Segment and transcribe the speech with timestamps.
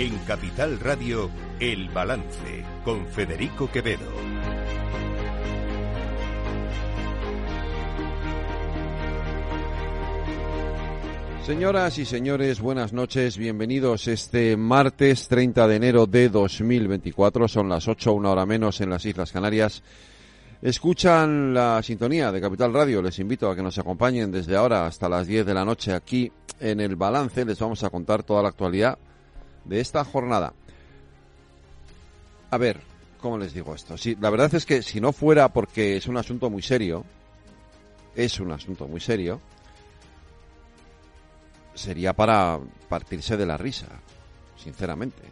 [0.00, 1.28] En Capital Radio,
[1.58, 4.10] El Balance, con Federico Quevedo.
[11.44, 17.86] Señoras y señores, buenas noches, bienvenidos este martes 30 de enero de 2024, son las
[17.86, 19.82] 8, una hora menos en las Islas Canarias.
[20.62, 25.10] Escuchan la sintonía de Capital Radio, les invito a que nos acompañen desde ahora hasta
[25.10, 28.48] las 10 de la noche aquí en el balance, les vamos a contar toda la
[28.48, 28.98] actualidad
[29.64, 30.52] de esta jornada.
[32.50, 32.80] A ver,
[33.20, 33.96] ¿cómo les digo esto?
[33.96, 37.04] Sí, la verdad es que si no fuera porque es un asunto muy serio,
[38.16, 39.40] es un asunto muy serio,
[41.74, 43.86] sería para partirse de la risa,
[44.56, 45.22] sinceramente.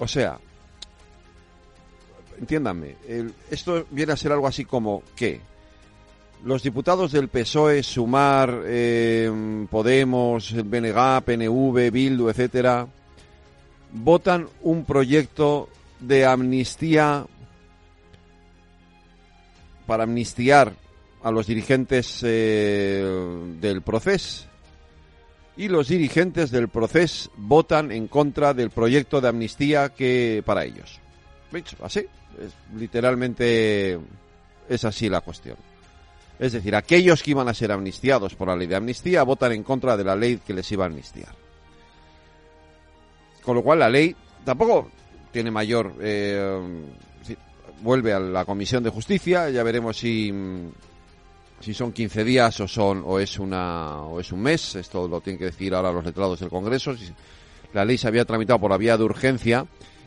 [0.00, 0.38] O sea,
[2.38, 2.96] entiéndanme,
[3.50, 5.40] esto viene a ser algo así como que
[6.44, 12.86] los diputados del PSOE, Sumar, eh, Podemos, BNG, PNV, Bildu, etcétera,
[13.92, 15.68] votan un proyecto
[16.00, 17.26] de amnistía
[19.86, 20.74] para amnistiar
[21.22, 23.04] a los dirigentes eh,
[23.60, 24.46] del proceso
[25.56, 31.00] y los dirigentes del proceso votan en contra del proyecto de amnistía que para ellos.
[31.82, 33.98] Así, es, literalmente
[34.68, 35.56] es así la cuestión.
[36.38, 39.62] Es decir, aquellos que iban a ser amnistiados por la ley de amnistía votan en
[39.62, 41.34] contra de la ley que les iba a amnistiar.
[43.42, 44.14] Con lo cual la ley
[44.44, 44.90] tampoco
[45.32, 45.94] tiene mayor...
[46.00, 46.60] Eh,
[47.80, 50.32] vuelve a la Comisión de Justicia, ya veremos si
[51.60, 55.20] si son 15 días o son o es una o es un mes, esto lo
[55.20, 56.94] tienen que decir ahora los letrados del Congreso.
[57.72, 59.66] La ley se había tramitado por la vía de urgencia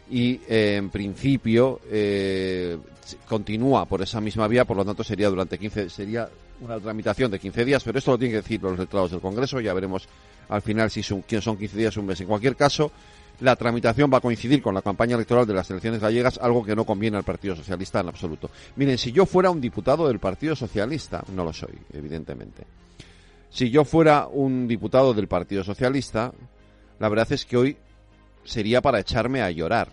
[0.09, 2.77] y eh, en principio eh,
[3.27, 6.29] continúa por esa misma vía, por lo tanto sería durante 15 sería
[6.61, 9.59] una tramitación de 15 días, pero esto lo tienen que decir los letrados del Congreso,
[9.59, 10.07] ya veremos
[10.49, 12.21] al final si son, son 15 días un mes.
[12.21, 12.91] En cualquier caso,
[13.39, 16.75] la tramitación va a coincidir con la campaña electoral de las elecciones gallegas, algo que
[16.75, 18.51] no conviene al Partido Socialista en absoluto.
[18.75, 22.65] Miren, si yo fuera un diputado del Partido Socialista, no lo soy, evidentemente.
[23.49, 26.31] Si yo fuera un diputado del Partido Socialista,
[26.99, 27.77] la verdad es que hoy
[28.43, 29.89] sería para echarme a llorar.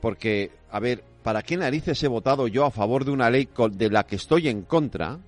[0.00, 3.90] Porque, a ver, ¿para qué narices he votado yo a favor de una ley de
[3.90, 5.18] la que estoy en contra?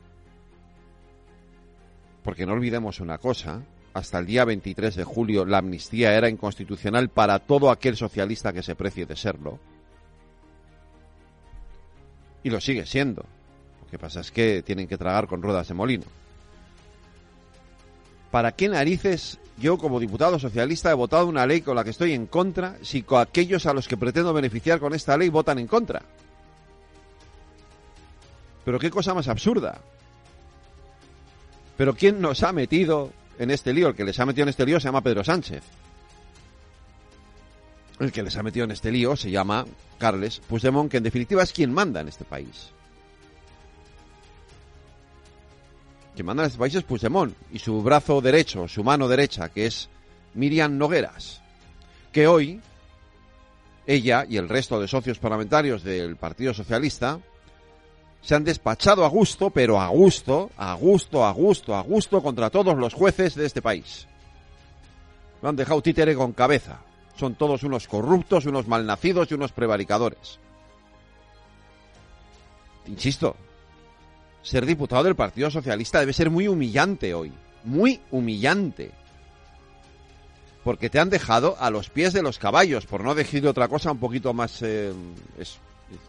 [2.23, 3.63] Porque no olvidemos una cosa,
[3.95, 8.63] hasta el día 23 de julio la amnistía era inconstitucional para todo aquel socialista que
[8.63, 9.59] se precie de serlo.
[12.43, 13.25] Y lo sigue siendo.
[13.83, 16.05] Lo que pasa es que tienen que tragar con ruedas de molino.
[18.31, 22.13] ¿Para qué narices yo como diputado socialista he votado una ley con la que estoy
[22.13, 26.03] en contra si aquellos a los que pretendo beneficiar con esta ley votan en contra?
[28.65, 29.81] Pero qué cosa más absurda.
[31.77, 33.11] Pero ¿quién nos ha metido
[33.41, 35.63] en este lío, el que les ha metido en este lío se llama Pedro Sánchez.
[37.99, 39.65] El que les ha metido en este lío se llama
[39.99, 42.71] Carles Puigdemont, que en definitiva es quien manda en este país.
[46.21, 49.65] Quien manda en este país es Puigdemont y su brazo derecho, su mano derecha, que
[49.65, 49.89] es
[50.35, 51.41] Miriam Nogueras,
[52.13, 52.61] que hoy
[53.87, 57.19] ella y el resto de socios parlamentarios del Partido Socialista
[58.21, 62.51] se han despachado a gusto, pero a gusto, a gusto, a gusto, a gusto contra
[62.51, 64.07] todos los jueces de este país.
[65.41, 66.81] Lo han dejado títere con cabeza.
[67.17, 70.39] Son todos unos corruptos, unos malnacidos y unos prevaricadores.
[72.89, 73.37] Insisto,
[74.43, 77.33] ser diputado del Partido Socialista debe ser muy humillante hoy.
[77.65, 78.93] Muy humillante.
[80.65, 83.93] Porque te han dejado a los pies de los caballos, por no decir otra cosa
[83.93, 84.63] un poquito más...
[84.63, 84.93] Eh,
[85.39, 85.59] eso,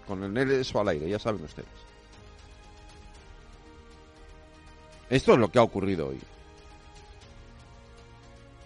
[0.05, 1.67] con el eso al aire, ya saben ustedes.
[5.09, 6.19] Esto es lo que ha ocurrido hoy.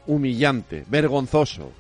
[0.08, 1.72] Humillante, vergonzoso,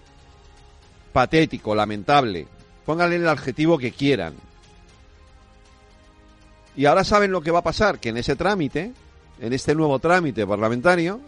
[1.13, 2.47] patético, lamentable.
[2.85, 4.33] Pónganle el adjetivo que quieran.
[6.75, 8.91] Y ahora saben lo que va a pasar, que en ese trámite,
[9.39, 11.21] en este nuevo trámite parlamentario,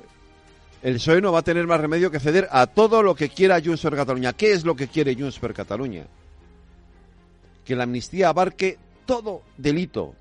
[0.84, 3.62] el PSOE no va a tener más remedio que ceder a todo lo que quiera
[3.64, 4.34] Junts per Cataluña.
[4.34, 6.06] ¿Qué es lo que quiere Junts per Cataluña?
[7.66, 10.16] Que la amnistía abarque todo delito,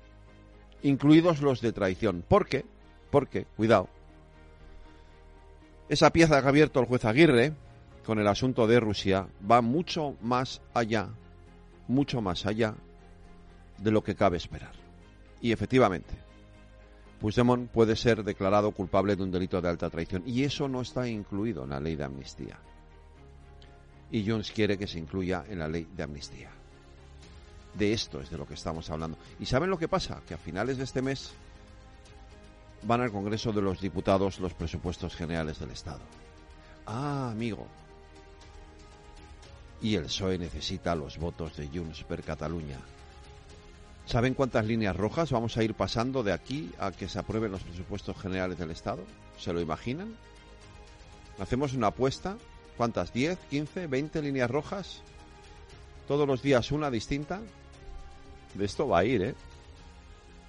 [0.81, 2.23] incluidos los de traición.
[2.27, 2.65] ¿Por qué?
[3.11, 3.89] Porque, cuidado,
[5.89, 7.53] esa pieza que ha abierto el juez Aguirre
[8.05, 11.09] con el asunto de Rusia va mucho más allá,
[11.87, 12.75] mucho más allá
[13.77, 14.86] de lo que cabe esperar.
[15.41, 16.13] Y efectivamente,
[17.19, 21.07] Puigdemont puede ser declarado culpable de un delito de alta traición y eso no está
[21.07, 22.59] incluido en la ley de amnistía.
[24.11, 26.49] Y Jones quiere que se incluya en la ley de amnistía.
[27.73, 29.17] De esto es de lo que estamos hablando.
[29.39, 30.21] ¿Y saben lo que pasa?
[30.27, 31.31] Que a finales de este mes
[32.83, 36.01] van al Congreso de los Diputados los presupuestos generales del Estado.
[36.85, 37.67] Ah, amigo.
[39.81, 42.79] Y el PSOE necesita los votos de Junts per Cataluña.
[44.07, 47.63] ¿Saben cuántas líneas rojas vamos a ir pasando de aquí a que se aprueben los
[47.63, 49.03] presupuestos generales del Estado?
[49.37, 50.15] ¿Se lo imaginan?
[51.39, 52.37] ¿Hacemos una apuesta?
[52.77, 53.13] ¿Cuántas?
[53.13, 55.01] ¿10, 15, 20 líneas rojas?
[56.07, 57.41] ¿Todos los días una distinta?
[58.53, 59.35] De esto va a ir, ¿eh?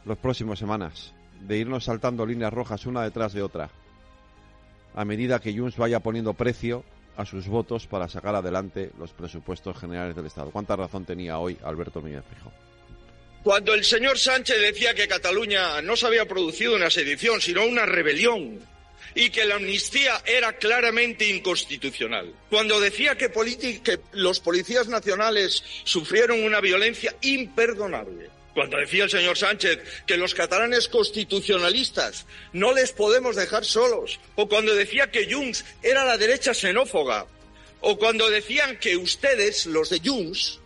[0.05, 1.13] Las próximas semanas.
[1.41, 3.71] De irnos saltando líneas rojas una detrás de otra.
[4.95, 6.85] A medida que Junts vaya poniendo precio
[7.17, 10.53] a sus votos para sacar adelante los presupuestos generales del Estado.
[10.53, 12.68] ¿Cuánta razón tenía hoy Alberto Núñez Feijóo?
[13.43, 17.87] Cuando el señor Sánchez decía que Cataluña no se había producido una sedición, sino una
[17.87, 18.61] rebelión,
[19.15, 22.33] y que la amnistía era claramente inconstitucional.
[22.51, 23.31] Cuando decía que,
[24.13, 28.31] los policías nacionales sufrieron una violencia imperdonable.
[28.55, 34.19] Cuando decía el señor Sánchez que los catalanes constitucionalistas no les podemos dejar solos.
[34.35, 37.27] O cuando decía que Junts era la derecha xenófoga.
[37.81, 40.59] O cuando decían que ustedes, los de Junts,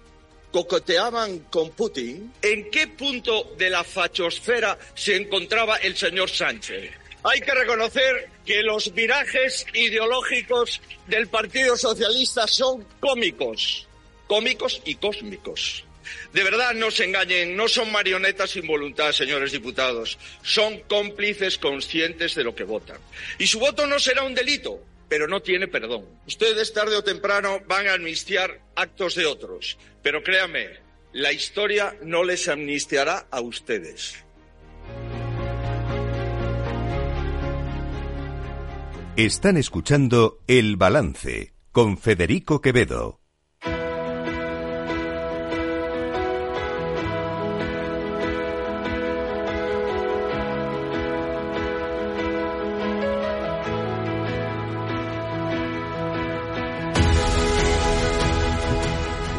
[0.52, 6.90] cocoteaban con Putin, ¿en qué punto de la fachosfera se encontraba el señor Sánchez?
[7.25, 13.87] Hay que reconocer que los virajes ideológicos del Partido Socialista son cómicos,
[14.26, 15.84] cómicos y cósmicos.
[16.32, 20.19] De verdad, no se engañen, no son marionetas sin voluntad, señores diputados.
[20.43, 22.98] Son cómplices conscientes de lo que votan.
[23.38, 24.81] Y su voto no será un delito,
[25.12, 26.06] pero no tiene perdón.
[26.26, 30.70] Ustedes tarde o temprano van a amnistiar actos de otros, pero créanme,
[31.12, 34.25] la historia no les amnistiará a ustedes.
[39.17, 43.21] Están escuchando El Balance con Federico Quevedo.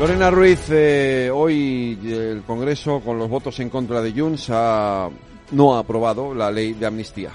[0.03, 5.09] Lorena Ruiz, eh, hoy el Congreso, con los votos en contra de Junts, ha,
[5.51, 7.31] no ha aprobado la ley de amnistía.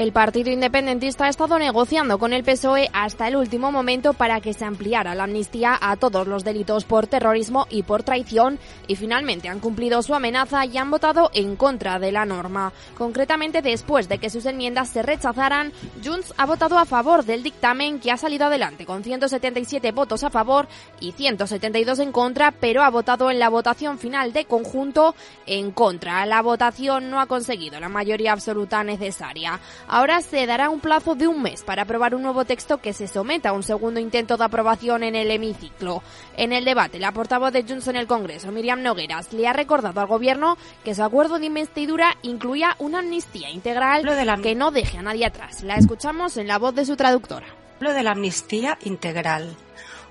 [0.00, 4.54] El Partido Independentista ha estado negociando con el PSOE hasta el último momento para que
[4.54, 9.50] se ampliara la amnistía a todos los delitos por terrorismo y por traición y finalmente
[9.50, 12.72] han cumplido su amenaza y han votado en contra de la norma.
[12.96, 15.70] Concretamente, después de que sus enmiendas se rechazaran,
[16.02, 20.30] Junts ha votado a favor del dictamen que ha salido adelante con 177 votos a
[20.30, 20.66] favor
[21.00, 25.14] y 172 en contra, pero ha votado en la votación final de conjunto
[25.44, 26.24] en contra.
[26.24, 29.60] La votación no ha conseguido la mayoría absoluta necesaria.
[29.92, 33.08] Ahora se dará un plazo de un mes para aprobar un nuevo texto que se
[33.08, 36.04] someta a un segundo intento de aprobación en el hemiciclo.
[36.36, 40.00] En el debate, la portavoz de Junts en el Congreso, Miriam Nogueras, le ha recordado
[40.00, 44.08] al Gobierno que su acuerdo de investidura incluía una amnistía integral
[44.40, 45.64] que no deje a nadie atrás.
[45.64, 47.48] La escuchamos en la voz de su traductora.
[47.80, 49.56] Lo de la amnistía integral.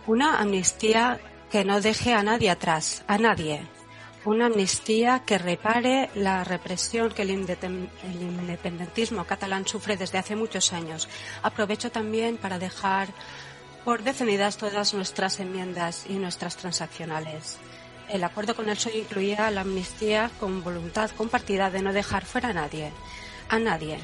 [0.07, 3.61] Una amnistía que no deje a nadie atrás, a nadie
[4.25, 11.07] una amnistía que repare la represión que el, independentismo catalán sufre desde hace muchos años.
[11.41, 13.07] Aprovecho también para dejar
[13.85, 17.57] por defendidas todas nuestras enmiendas y nuestras transaccionales.
[18.09, 22.49] El acuerdo con el PSOE incluía la amnistía con voluntad compartida de no dejar fuera
[22.49, 22.91] a nadie,
[23.47, 23.99] a nadie,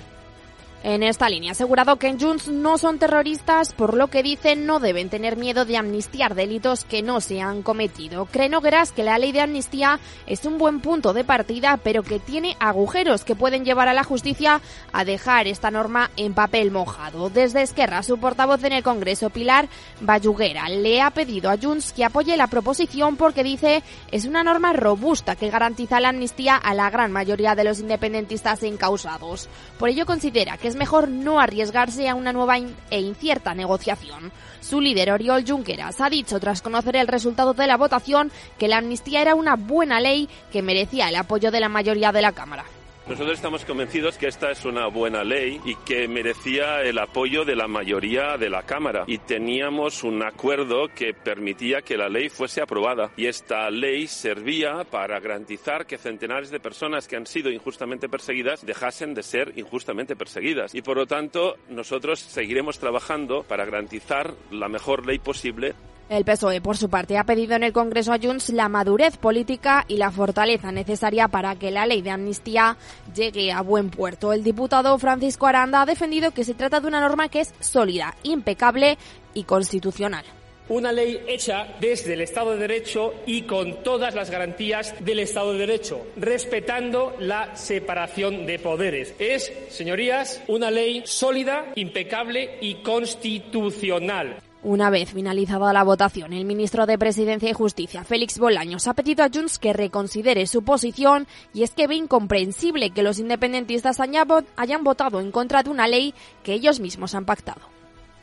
[0.83, 1.53] en esta línea.
[1.53, 5.65] Asegurado que en Junts no son terroristas, por lo que dicen no deben tener miedo
[5.65, 8.25] de amnistiar delitos que no se han cometido.
[8.25, 12.19] Cree Nogueras que la ley de amnistía es un buen punto de partida, pero que
[12.19, 14.61] tiene agujeros que pueden llevar a la justicia
[14.93, 17.29] a dejar esta norma en papel mojado.
[17.29, 19.67] Desde Esquerra, su portavoz en el Congreso, Pilar
[20.01, 24.73] Bayuguera, le ha pedido a Junts que apoye la proposición porque dice es una norma
[24.73, 29.49] robusta que garantiza la amnistía a la gran mayoría de los independentistas encausados.
[29.77, 34.31] Por ello considera que es mejor no arriesgarse a una nueva e incierta negociación.
[34.61, 38.77] Su líder, Oriol Junqueras, ha dicho tras conocer el resultado de la votación que la
[38.77, 42.65] amnistía era una buena ley que merecía el apoyo de la mayoría de la Cámara.
[43.07, 47.55] Nosotros estamos convencidos que esta es una buena ley y que merecía el apoyo de
[47.55, 49.03] la mayoría de la Cámara.
[49.05, 53.11] Y teníamos un acuerdo que permitía que la ley fuese aprobada.
[53.15, 58.65] Y esta ley servía para garantizar que centenares de personas que han sido injustamente perseguidas
[58.65, 60.73] dejasen de ser injustamente perseguidas.
[60.73, 65.75] Y por lo tanto, nosotros seguiremos trabajando para garantizar la mejor ley posible
[66.09, 69.85] el PSOE, por su parte, ha pedido en el Congreso a Junts la madurez política
[69.87, 72.77] y la fortaleza necesaria para que la ley de amnistía
[73.15, 74.31] llegue a buen puerto.
[74.31, 78.15] El diputado Francisco Aranda ha defendido que se trata de una norma que es sólida,
[78.23, 78.97] impecable
[79.33, 80.25] y constitucional.
[80.67, 85.53] Una ley hecha desde el Estado de Derecho y con todas las garantías del Estado
[85.53, 89.13] de Derecho, respetando la separación de poderes.
[89.19, 94.37] Es, señorías, una ley sólida, impecable y constitucional.
[94.65, 99.23] Una vez finalizada la votación, el ministro de Presidencia y Justicia, Félix Bolaños, ha pedido
[99.23, 104.83] a Junts que reconsidere su posición y es que ve incomprensible que los independentistas hayan
[104.83, 107.74] votado en contra de una ley que ellos mismos han pactado.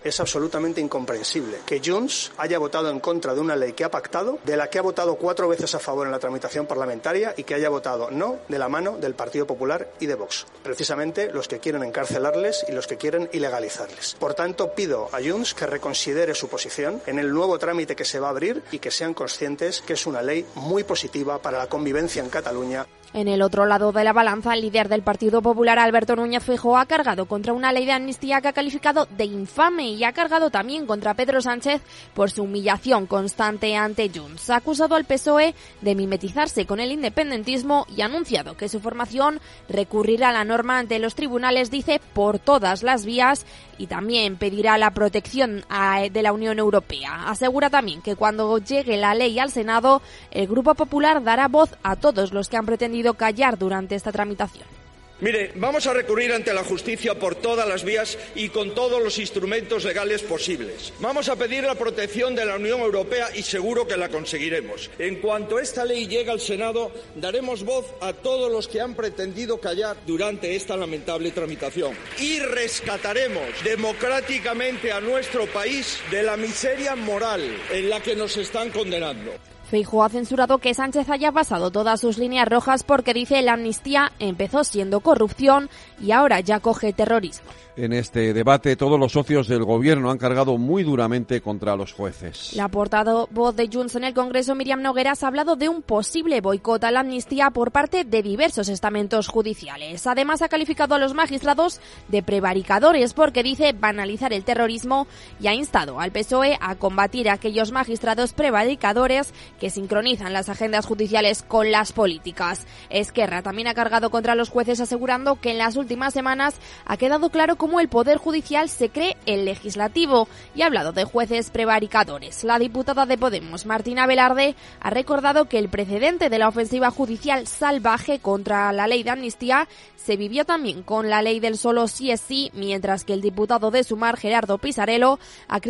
[0.04, 4.38] Es absolutamente incomprensible que Junts haya votado en contra de una ley que ha pactado,
[4.44, 7.54] de la que ha votado cuatro veces a favor en la tramitación parlamentaria y que
[7.54, 10.46] haya votado no de la mano del Partido Popular y de Vox.
[10.62, 14.16] Precisamente los que quieren encarcelarles y los que quieren ilegalizarles.
[14.18, 18.18] Por tanto, pido a Junts que reconsidere su posición en el nuevo trámite que se
[18.18, 21.68] va a abrir y que sean conscientes que es una ley muy positiva para la
[21.68, 22.86] convivencia en Cataluña.
[23.14, 26.78] En el otro lado de la balanza, el líder del Partido Popular, Alberto Núñez Feijóo,
[26.78, 30.50] ha cargado contra una ley de amnistía que ha calificado de infame y ha cargado
[30.50, 31.82] también contra Pedro Sánchez
[32.14, 34.50] por su humillación constante ante Junts.
[34.50, 39.40] Ha acusado al PSOE de mimetizarse con el independentismo y ha anunciado que su formación
[39.68, 43.46] recurrirá la norma ante los tribunales, dice, por todas las vías
[43.78, 45.64] y también pedirá la protección
[46.12, 47.28] de la Unión Europea.
[47.28, 51.96] Asegura también que cuando llegue la ley al Senado, el Grupo Popular dará voz a
[51.96, 54.81] todos los que han pretendido callar durante esta tramitación.
[55.22, 59.20] Mire, vamos a recurrir ante la justicia por todas las vías y con todos los
[59.20, 60.92] instrumentos legales posibles.
[60.98, 64.90] Vamos a pedir la protección de la Unión Europea y seguro que la conseguiremos.
[64.98, 69.60] En cuanto esta ley llegue al Senado, daremos voz a todos los que han pretendido
[69.60, 77.42] callar durante esta lamentable tramitación y rescataremos democráticamente a nuestro país de la miseria moral
[77.70, 79.30] en la que nos están condenando.
[79.72, 84.12] Feijóo ha censurado que Sánchez haya pasado todas sus líneas rojas porque dice la amnistía
[84.18, 87.48] empezó siendo corrupción y ahora ya coge terrorismo.
[87.74, 92.52] En este debate, todos los socios del gobierno han cargado muy duramente contra los jueces.
[92.52, 96.84] La portavoz de Junts en el Congreso, Miriam Nogueras, ha hablado de un posible boicot
[96.84, 100.06] a la amnistía por parte de diversos estamentos judiciales.
[100.06, 105.06] Además, ha calificado a los magistrados de prevaricadores porque dice banalizar el terrorismo
[105.40, 110.84] y ha instado al PSOE a combatir a aquellos magistrados prevaricadores que sincronizan las agendas
[110.84, 112.66] judiciales con las políticas.
[112.90, 117.30] Esquerra también ha cargado contra los jueces asegurando que en las últimas semanas ha quedado
[117.30, 122.42] claro cómo el Poder Judicial se cree el legislativo y ha hablado de jueces prevaricadores.
[122.42, 127.46] La diputada de Podemos, Martina Velarde, ha recordado que el precedente de la ofensiva judicial
[127.46, 132.10] salvaje contra la ley de amnistía se vivió también con la ley del solo sí
[132.10, 135.60] es sí, mientras que el diputado de Sumar, Gerardo Pisarello, ha,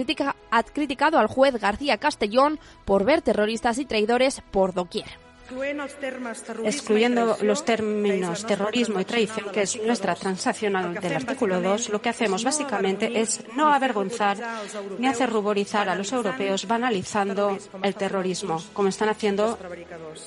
[0.50, 5.21] ha criticado al juez García Castellón por ver terroristas y traidores por doquier
[6.64, 12.08] excluyendo los términos terrorismo y traición, que es nuestra transaccional del artículo 2, lo que
[12.08, 14.38] hacemos básicamente es no avergonzar
[14.98, 19.58] ni hacer ruborizar a los europeos banalizando el terrorismo, como están haciendo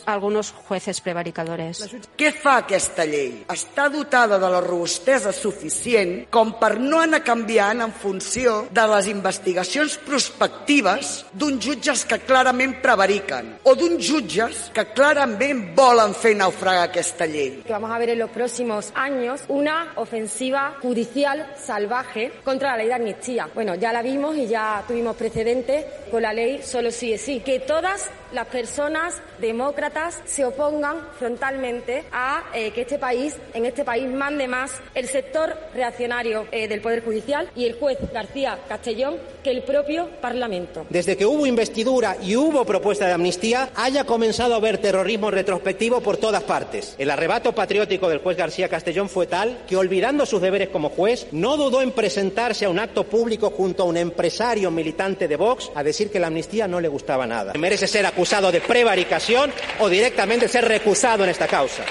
[0.06, 1.86] algunos jueces prevaricadores.
[2.16, 3.44] Què fa aquesta llei?
[3.52, 9.10] Està dotada de la robustesa suficient com per no anar canviant en funció de les
[9.12, 16.34] investigacions prospectives d'uns jutges que clarament prevariquen o d'uns jutges que clarament clarament volen fer
[16.36, 17.62] naufragar aquesta llei.
[17.64, 22.88] Que vamos a ver en los próximos años una ofensiva judicial salvaje contra la ley
[22.88, 23.48] de amnistía.
[23.54, 27.40] Bueno, ya la vimos y ya tuvimos precedentes con la ley solo sí es sí.
[27.40, 33.86] Que todas las personas demócratas se opongan frontalmente a eh, que este país, en este
[33.86, 39.16] país mande más el sector reaccionario eh, del Poder Judicial y el juez García Castellón
[39.42, 40.86] que el propio Parlamento.
[40.90, 46.02] Desde que hubo investidura y hubo propuesta de amnistía, haya comenzado a haber terrorismo retrospectivo
[46.02, 46.96] por todas partes.
[46.98, 51.28] El arrebato patriótico del juez García Castellón fue tal que, olvidando sus deberes como juez,
[51.32, 55.72] no dudó en presentarse a un acto público junto a un empresario militante de Vox
[55.74, 57.54] a decir que la amnistía no le gustaba nada.
[57.54, 61.86] Merece ser acusado de prevaricación o directamente ser recusado en esta causa.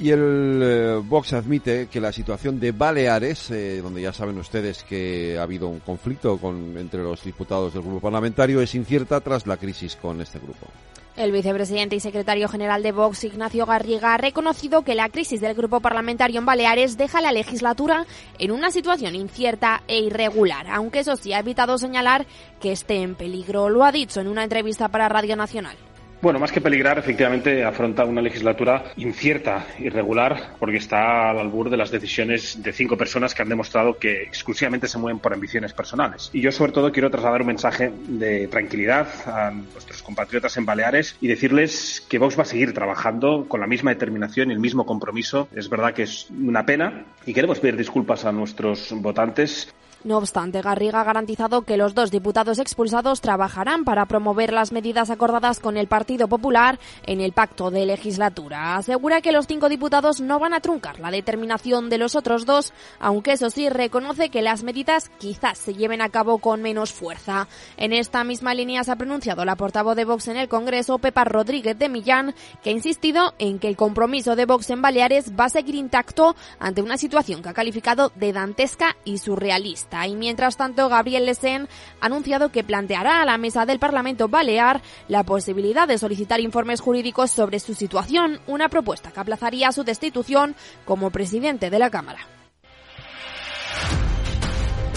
[0.00, 4.84] Y el eh, Vox admite que la situación de Baleares, eh, donde ya saben ustedes
[4.84, 9.46] que ha habido un conflicto con, entre los diputados del grupo parlamentario, es incierta tras
[9.46, 10.68] la crisis con este grupo.
[11.18, 15.56] El vicepresidente y secretario general de Vox, Ignacio Garriga, ha reconocido que la crisis del
[15.56, 18.06] grupo parlamentario en Baleares deja la legislatura
[18.38, 22.24] en una situación incierta e irregular, aunque eso sí ha evitado señalar
[22.60, 23.68] que esté en peligro.
[23.68, 25.76] Lo ha dicho en una entrevista para Radio Nacional.
[26.20, 31.76] Bueno, más que peligrar, efectivamente afronta una legislatura incierta, irregular, porque está al albur de
[31.76, 36.30] las decisiones de cinco personas que han demostrado que exclusivamente se mueven por ambiciones personales.
[36.32, 41.16] Y yo, sobre todo, quiero trasladar un mensaje de tranquilidad a nuestros compatriotas en Baleares
[41.20, 44.84] y decirles que Vox va a seguir trabajando con la misma determinación y el mismo
[44.86, 45.48] compromiso.
[45.54, 49.72] Es verdad que es una pena y queremos pedir disculpas a nuestros votantes
[50.04, 55.10] No obstante, Garriga ha garantizado que los dos diputados expulsados trabajarán para promover las medidas
[55.10, 58.76] acordadas con el Partido Popular en el pacto de legislatura.
[58.76, 62.72] Asegura que los cinco diputados no van a truncar la determinación de los otros dos,
[63.00, 67.48] aunque eso sí reconoce que las medidas quizás se lleven a cabo con menos fuerza.
[67.76, 71.24] En esta misma línea se ha pronunciado la portavoz de Vox en el Congreso, Pepa
[71.24, 75.46] Rodríguez de Millán, que ha insistido en que el compromiso de Vox en Baleares va
[75.46, 79.87] a seguir intacto ante una situación que ha calificado de dantesca y surrealista.
[80.06, 81.68] Y mientras tanto, Gabriel Lesen
[82.00, 86.80] ha anunciado que planteará a la mesa del Parlamento Balear la posibilidad de solicitar informes
[86.80, 90.54] jurídicos sobre su situación, una propuesta que aplazaría su destitución
[90.84, 92.20] como presidente de la Cámara.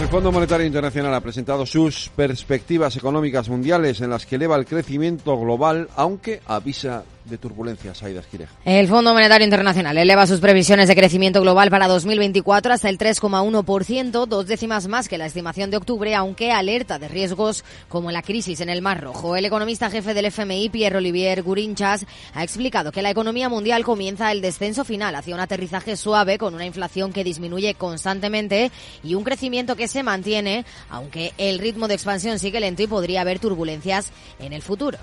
[0.01, 4.65] El Fondo Monetario Internacional ha presentado sus perspectivas económicas mundiales en las que eleva el
[4.65, 8.53] crecimiento global, aunque avisa de turbulencias, Aida Esquireja.
[8.65, 14.25] El Fondo Monetario Internacional eleva sus previsiones de crecimiento global para 2024 hasta el 3,1%,
[14.25, 18.61] dos décimas más que la estimación de octubre, aunque alerta de riesgos como la crisis
[18.61, 19.35] en el Mar Rojo.
[19.35, 24.31] El economista jefe del FMI, Pierre Olivier Gurinchas, ha explicado que la economía mundial comienza
[24.31, 28.71] el descenso final hacia un aterrizaje suave con una inflación que disminuye constantemente
[29.03, 33.21] y un crecimiento que se mantiene, aunque el ritmo de expansión sigue lento y podría
[33.21, 34.97] haber turbulencias en el futuro.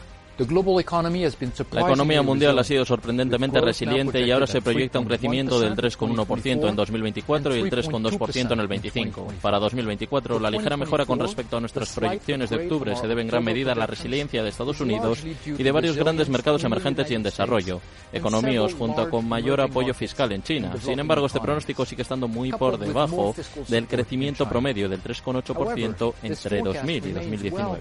[1.73, 6.69] La economía mundial ha sido sorprendentemente resiliente y ahora se proyecta un crecimiento del 3,1%
[6.69, 9.29] en 2024 y el 3,2% en el 25.
[9.43, 13.29] Para 2024, la ligera mejora con respecto a nuestras proyecciones de octubre se debe en
[13.29, 17.15] gran medida a la resiliencia de Estados Unidos y de varios grandes mercados emergentes y
[17.15, 17.81] en desarrollo,
[18.13, 20.73] economías junto con mayor apoyo fiscal en China.
[20.81, 23.35] Sin embargo, este pronóstico sigue estando muy por debajo
[23.69, 27.79] del crecimiento promedio del 3,8% entre 2000 y 2019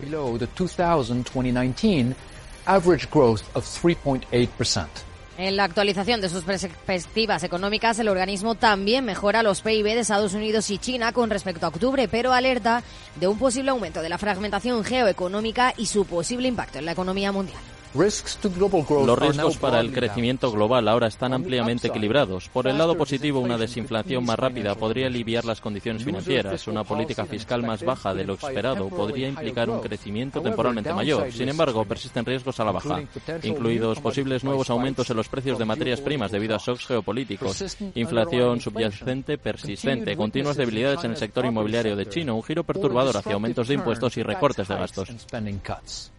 [2.68, 4.88] average growth of 3.8%.
[5.38, 10.34] En la actualización de sus perspectivas económicas, el organismo también mejora los PIB de Estados
[10.34, 12.82] Unidos y China con respecto a octubre, pero alerta
[13.20, 17.32] de un posible aumento de la fragmentación geoeconómica y su posible impacto en la economía
[17.32, 17.62] mundial.
[17.93, 22.50] Los riesgos para el crecimiento global ahora están ampliamente equilibrados.
[22.50, 26.67] Por el lado positivo, una desinflación más rápida podría aliviar las condiciones financieras.
[26.67, 31.32] Una política fiscal más baja de lo esperado podría implicar un crecimiento temporalmente mayor.
[31.32, 33.02] Sin embargo, persisten riesgos a la baja,
[33.43, 38.60] incluidos posibles nuevos aumentos en los precios de materias primas debido a shocks geopolíticos, inflación
[38.60, 43.67] subyacente persistente, continuas debilidades en el sector inmobiliario de China, un giro perturbador hacia aumentos
[43.67, 45.10] de impuestos y recortes de gastos.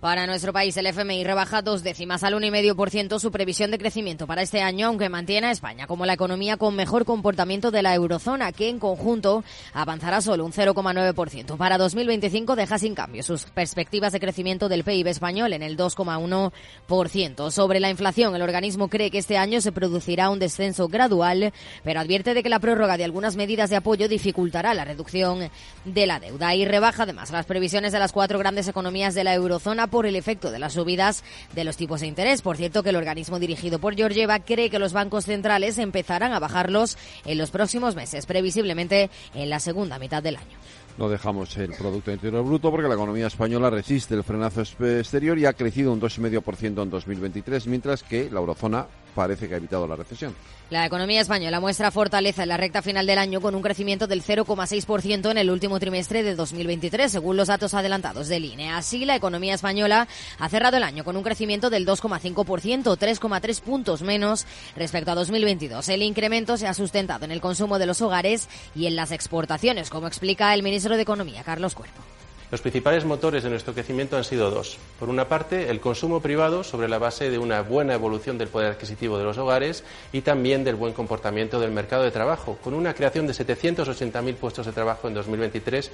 [0.00, 4.42] Para nuestro país, el FMI rebaja dos décimas al 1,5% su previsión de crecimiento para
[4.42, 8.52] este año, aunque mantiene a España como la economía con mejor comportamiento de la eurozona,
[8.52, 11.56] que en conjunto avanzará solo un 0,9%.
[11.56, 17.50] Para 2025 deja sin cambio sus perspectivas de crecimiento del PIB español en el 2,1%.
[17.50, 21.52] Sobre la inflación, el organismo cree que este año se producirá un descenso gradual,
[21.84, 25.50] pero advierte de que la prórroga de algunas medidas de apoyo dificultará la reducción
[25.84, 29.34] de la deuda y rebaja además las previsiones de las cuatro grandes economías de la
[29.34, 32.42] eurozona por el efecto de las subidas de los tipos de interés.
[32.42, 36.38] Por cierto, que el organismo dirigido por Georgieva cree que los bancos centrales empezarán a
[36.38, 40.58] bajarlos en los próximos meses, previsiblemente en la segunda mitad del año.
[40.98, 45.46] No dejamos el Producto Interior Bruto porque la economía española resiste el frenazo exterior y
[45.46, 49.96] ha crecido un 2,5% en 2023, mientras que la eurozona parece que ha evitado la
[49.96, 50.34] recesión.
[50.70, 54.22] La economía española muestra fortaleza en la recta final del año con un crecimiento del
[54.22, 58.70] 0,6% en el último trimestre de 2023, según los datos adelantados del INE.
[58.70, 60.06] Así, la economía española
[60.38, 65.88] ha cerrado el año con un crecimiento del 2,5%, 3,3 puntos menos respecto a 2022.
[65.88, 69.88] El incremento se ha sustentado en el consumo de los hogares y en las exportaciones,
[69.88, 72.17] como explica el ministro de Economía, Carlos Cuerpo.
[72.50, 74.78] Los principales motores de nuestro crecimiento han sido dos.
[74.98, 78.72] Por una parte, el consumo privado sobre la base de una buena evolución del poder
[78.72, 82.94] adquisitivo de los hogares y también del buen comportamiento del mercado de trabajo, con una
[82.94, 85.90] creación de 780.000 puestos de trabajo en 2023.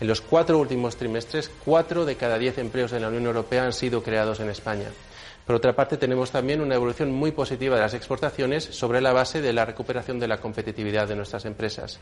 [0.00, 3.72] En los cuatro últimos trimestres, cuatro de cada diez empleos en la Unión Europea han
[3.72, 4.86] sido creados en España.
[5.44, 9.40] Por otra parte, tenemos también una evolución muy positiva de las exportaciones sobre la base
[9.40, 11.98] de la recuperación de la competitividad de nuestras empresas.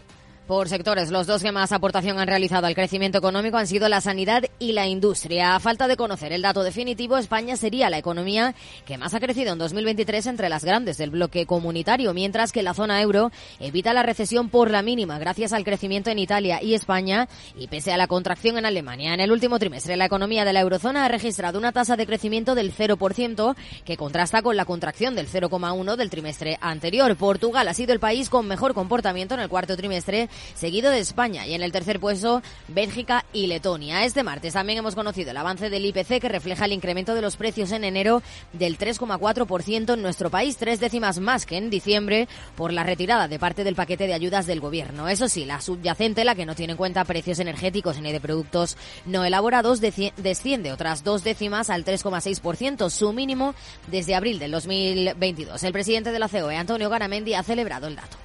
[0.46, 4.02] Por sectores, los dos que más aportación han realizado al crecimiento económico han sido la
[4.02, 5.56] sanidad y la industria.
[5.56, 8.54] A falta de conocer el dato definitivo, España sería la economía
[8.84, 12.74] que más ha crecido en 2023 entre las grandes del bloque comunitario, mientras que la
[12.74, 17.26] zona euro evita la recesión por la mínima gracias al crecimiento en Italia y España
[17.56, 19.14] y pese a la contracción en Alemania.
[19.14, 22.54] En el último trimestre, la economía de la eurozona ha registrado una tasa de crecimiento
[22.54, 27.16] del 0%, que contrasta con la contracción del 0,1 del trimestre anterior.
[27.16, 31.46] Portugal ha sido el país con mejor comportamiento en el cuarto trimestre seguido de España
[31.46, 34.04] y en el tercer puesto Bélgica y Letonia.
[34.04, 37.36] Este martes también hemos conocido el avance del IPC que refleja el incremento de los
[37.36, 42.72] precios en enero del 3,4% en nuestro país, tres décimas más que en diciembre por
[42.72, 45.08] la retirada de parte del paquete de ayudas del gobierno.
[45.08, 48.76] Eso sí, la subyacente, la que no tiene en cuenta precios energéticos ni de productos
[49.06, 53.54] no elaborados, desciende otras dos décimas al 3,6%, su mínimo
[53.88, 55.62] desde abril del 2022.
[55.62, 58.23] El presidente de la COE, Antonio Garamendi, ha celebrado el dato.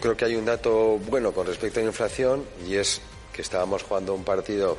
[0.00, 3.00] Creo que hay un dato bueno con respecto a la inflación y es
[3.32, 4.76] que estábamos jugando un partido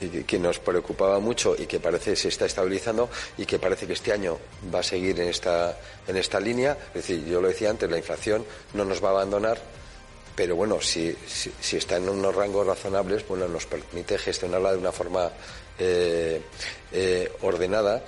[0.26, 4.12] que nos preocupaba mucho y que parece se está estabilizando y que parece que este
[4.12, 4.38] año
[4.74, 6.76] va a seguir en esta, en esta línea.
[6.88, 9.60] Es decir, yo lo decía antes, la inflación no nos va a abandonar,
[10.34, 14.92] pero bueno, si, si, está en unos rangos razonables, bueno, nos permite gestionarla de una
[14.92, 15.30] forma
[15.78, 16.40] eh,
[16.92, 18.04] eh, ordenada.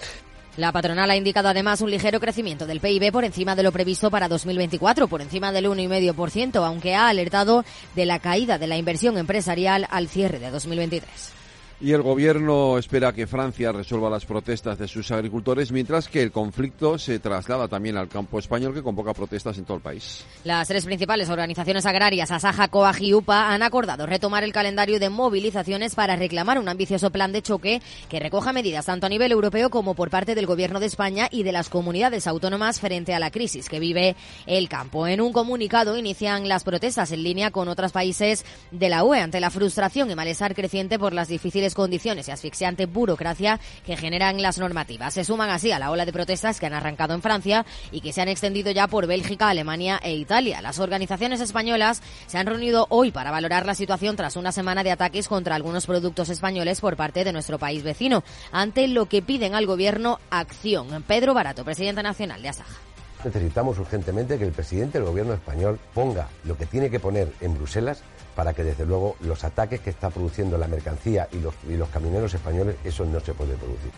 [0.57, 4.11] La patronal ha indicado además un ligero crecimiento del PIB por encima de lo previsto
[4.11, 9.17] para 2024, por encima del 1,5%, aunque ha alertado de la caída de la inversión
[9.17, 11.40] empresarial al cierre de 2023.
[11.83, 16.31] Y el gobierno espera que Francia resuelva las protestas de sus agricultores, mientras que el
[16.31, 20.27] conflicto se traslada también al campo español, que convoca protestas en todo el país.
[20.45, 25.09] Las tres principales organizaciones agrarias, Asaja, COAG y UPA, han acordado retomar el calendario de
[25.09, 29.71] movilizaciones para reclamar un ambicioso plan de choque que recoja medidas tanto a nivel europeo
[29.71, 33.31] como por parte del gobierno de España y de las comunidades autónomas frente a la
[33.31, 35.07] crisis que vive el campo.
[35.07, 39.41] En un comunicado inician las protestas en línea con otros países de la UE ante
[39.41, 44.59] la frustración y malestar creciente por las difíciles condiciones y asfixiante burocracia que generan las
[44.59, 45.15] normativas.
[45.15, 48.13] Se suman así a la ola de protestas que han arrancado en Francia y que
[48.13, 50.63] se han extendido ya por Bélgica, Alemania e Italia.
[50.63, 54.91] Las organizaciones españolas se han reunido hoy para valorar la situación tras una semana de
[54.91, 59.55] ataques contra algunos productos españoles por parte de nuestro país vecino, ante lo que piden
[59.55, 61.03] al gobierno acción.
[61.07, 62.77] Pedro Barato, presidente nacional de Asaja.
[63.25, 67.55] Necesitamos urgentemente que el presidente del gobierno español ponga lo que tiene que poner en
[67.55, 68.03] Bruselas
[68.41, 71.91] para que desde luego los ataques que está produciendo la mercancía y los, y los
[71.91, 73.91] camineros españoles, eso no se puede producir.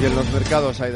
[0.00, 0.90] Y en los mercados, hay.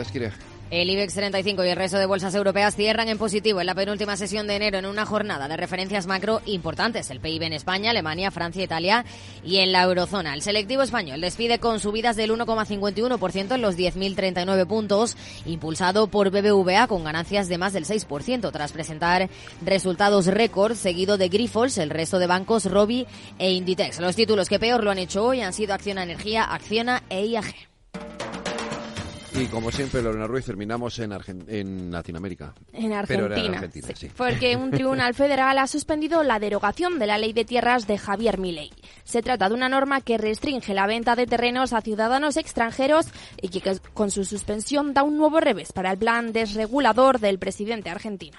[0.77, 4.15] El IBEX 35 y el resto de bolsas europeas cierran en positivo en la penúltima
[4.15, 7.11] sesión de enero en una jornada de referencias macro importantes.
[7.11, 9.07] El PIB en España, Alemania, Francia, Italia
[9.43, 10.35] y en la eurozona.
[10.35, 16.89] El selectivo español despide con subidas del 1,51% en los 10.039 puntos, impulsado por BBVA
[16.89, 19.31] con ganancias de más del 6% tras presentar
[19.65, 23.07] resultados récord, seguido de Grifols, el resto de bancos, Robi
[23.39, 23.99] e Inditex.
[23.99, 27.55] Los títulos que peor lo han hecho hoy han sido Acciona Energía, Acciona e IAG.
[29.39, 31.13] Y como siempre, Lorena Ruiz, terminamos en,
[31.49, 32.55] en Latinoamérica.
[32.73, 33.61] En Argentina.
[34.17, 38.39] Porque un tribunal federal ha suspendido la derogación de la ley de tierras de Javier
[38.39, 38.71] Milei.
[39.05, 43.09] Se trata de una norma que restringe la venta de terrenos a ciudadanos extranjeros
[43.43, 47.91] y que con su suspensión da un nuevo revés para el plan desregulador del presidente
[47.91, 48.39] argentino.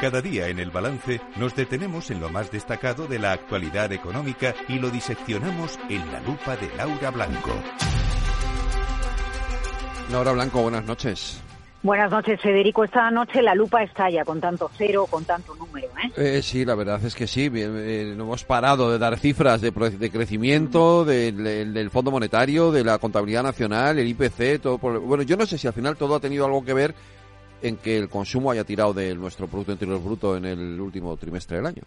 [0.00, 4.54] Cada día en el balance nos detenemos en lo más destacado de la actualidad económica
[4.66, 7.50] y lo diseccionamos en la lupa de Laura Blanco.
[10.10, 11.42] Laura Blanco, buenas noches.
[11.82, 12.82] Buenas noches, Federico.
[12.82, 15.88] Esta noche la lupa estalla con tanto cero, con tanto número.
[16.02, 16.38] ¿eh?
[16.38, 17.50] eh sí, la verdad es que sí.
[17.54, 22.84] Eh, no hemos parado de dar cifras de, de crecimiento, del, del, Fondo Monetario, de
[22.84, 24.78] la contabilidad nacional, el IPC, todo.
[24.78, 26.94] bueno, yo no sé si al final todo ha tenido algo que ver
[27.62, 31.58] en que el consumo haya tirado de nuestro Producto Interior Bruto en el último trimestre
[31.58, 31.82] del año.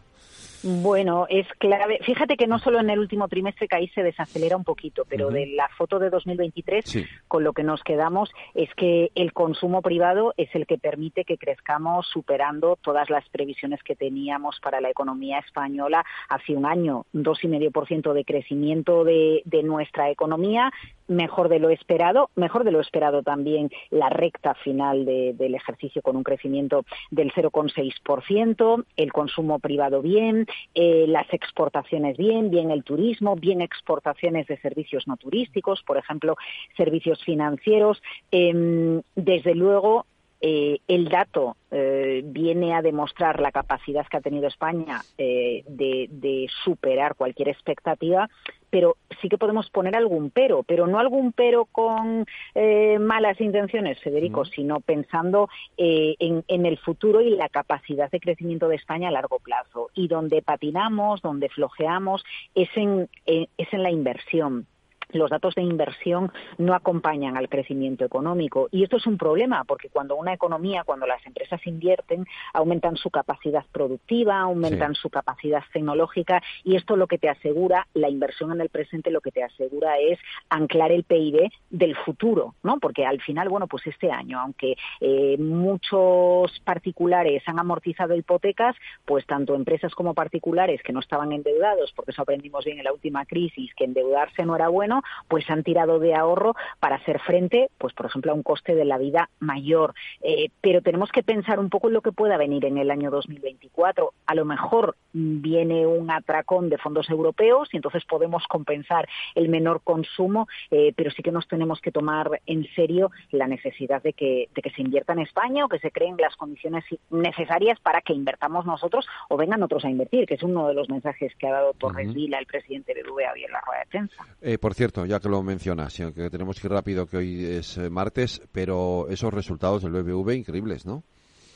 [0.65, 1.99] Bueno, es clave.
[2.05, 5.29] Fíjate que no solo en el último trimestre que ahí se desacelera un poquito, pero
[5.29, 10.33] de la foto de 2023, con lo que nos quedamos es que el consumo privado
[10.37, 15.39] es el que permite que crezcamos superando todas las previsiones que teníamos para la economía
[15.39, 17.07] española hace un año.
[17.11, 20.71] Dos y medio por ciento de crecimiento de, de nuestra economía,
[21.07, 26.15] mejor de lo esperado, mejor de lo esperado también la recta final del ejercicio con
[26.15, 33.35] un crecimiento del 0,6%, el consumo privado bien, eh, las exportaciones bien, bien el turismo,
[33.35, 36.35] bien exportaciones de servicios no turísticos, por ejemplo,
[36.77, 38.01] servicios financieros.
[38.31, 40.05] Em, desde luego,
[40.45, 45.63] eh, el dato eh, viene a demostrar la capacidad que ha tenido España de,
[46.09, 48.29] de, superar cualquier expectativa,
[48.73, 52.25] pero sí que podemos poner algún pero, pero no algún pero con
[52.55, 58.67] eh, malas intenciones, Federico, sino pensando eh, en, el futuro y la capacidad de crecimiento
[58.67, 59.91] de España a largo plazo.
[59.93, 62.25] Y donde patinamos, donde flojeamos,
[62.55, 64.65] es en, eh, es en la inversión
[65.09, 68.67] los datos de inversión no acompañan al crecimiento económico.
[68.71, 73.09] Y esto es un problema, porque cuando una economía, cuando las empresas invierten, aumentan su
[73.09, 78.61] capacidad productiva, aumentan su capacidad tecnológica, y esto lo que te asegura, la inversión en
[78.61, 82.79] el presente lo que te asegura es anclar el PIB del futuro, ¿no?
[82.79, 89.25] Porque al final, bueno, pues este año, aunque eh, muchos particulares han amortizado hipotecas, pues
[89.25, 93.25] tanto empresas como particulares que no estaban endeudados, porque eso aprendimos bien en la última
[93.25, 97.93] crisis, que endeudarse no era bueno, pues han tirado de ahorro para hacer frente, pues
[97.93, 99.93] por ejemplo, a un coste de la vida mayor.
[100.21, 103.11] Eh, pero tenemos que pensar un poco en lo que pueda venir en el año
[103.11, 104.13] 2024.
[104.25, 109.81] A lo mejor viene un atracón de fondos europeos y entonces podemos compensar el menor
[109.83, 114.49] consumo, eh, pero sí que nos tenemos que tomar en serio la necesidad de que,
[114.53, 118.13] de que se invierta en España o que se creen las condiciones necesarias para que
[118.13, 121.51] invertamos nosotros o vengan otros a invertir, que es uno de los mensajes que ha
[121.51, 124.25] dado Torres Vila, el presidente de BBVA, hoy en la rueda de prensa.
[124.41, 127.77] Eh, por cierto, ya que lo mencionas, que tenemos que ir rápido, que hoy es
[127.77, 131.03] eh, martes, pero esos resultados del BBV increíbles, ¿no?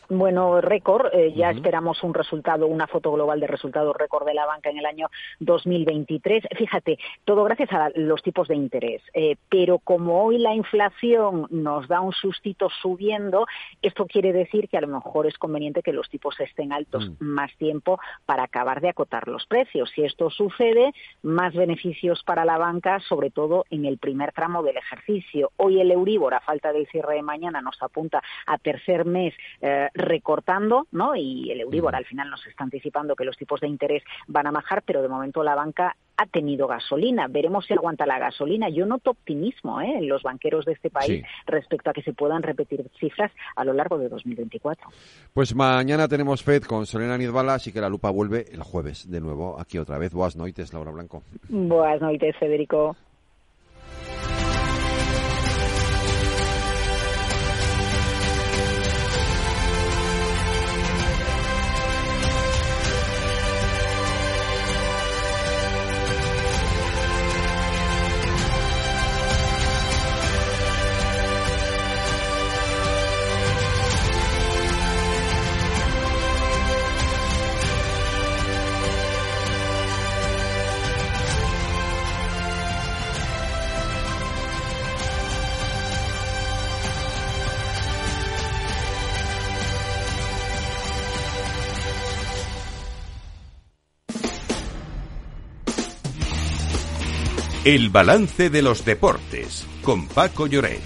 [0.10, 1.13] Bueno, récord.
[1.13, 4.78] Eh, ya esperamos un resultado, una foto global de resultados récord de la banca en
[4.78, 6.43] el año 2023.
[6.58, 9.02] Fíjate, todo gracias a los tipos de interés.
[9.13, 13.46] Eh, pero como hoy la inflación nos da un sustito subiendo,
[13.82, 17.13] esto quiere decir que a lo mejor es conveniente que los tipos estén altos mm.
[17.20, 19.91] más tiempo para acabar de acotar los precios.
[19.93, 20.93] Si esto sucede,
[21.24, 25.52] más beneficios para la banca, sobre todo en el primer tramo del ejercicio.
[25.58, 29.89] Hoy el Euribor, a falta del cierre de mañana, nos apunta a tercer mes eh,
[29.97, 31.15] recortando, ¿no?
[31.15, 34.51] Y el Euribor al final nos está anticipando que los tipos de interés van a
[34.51, 37.27] bajar, pero de momento la banca ha tenido gasolina.
[37.27, 38.69] Veremos si aguanta la gasolina.
[38.69, 39.97] Yo noto optimismo ¿eh?
[39.99, 43.73] en los banqueros de este país respecto a que se puedan repetir cifras a lo
[43.73, 44.89] largo de 2024.
[45.33, 49.21] Pues mañana tenemos FED con Selena Nidbala, así que la lupa vuelve el jueves de
[49.21, 50.13] nuevo aquí otra vez.
[50.13, 51.23] Buenas noches, Laura Blanco.
[51.49, 52.95] Buenas noches, Federico.
[97.67, 100.80] El balance de los deportes con Paco Lloret.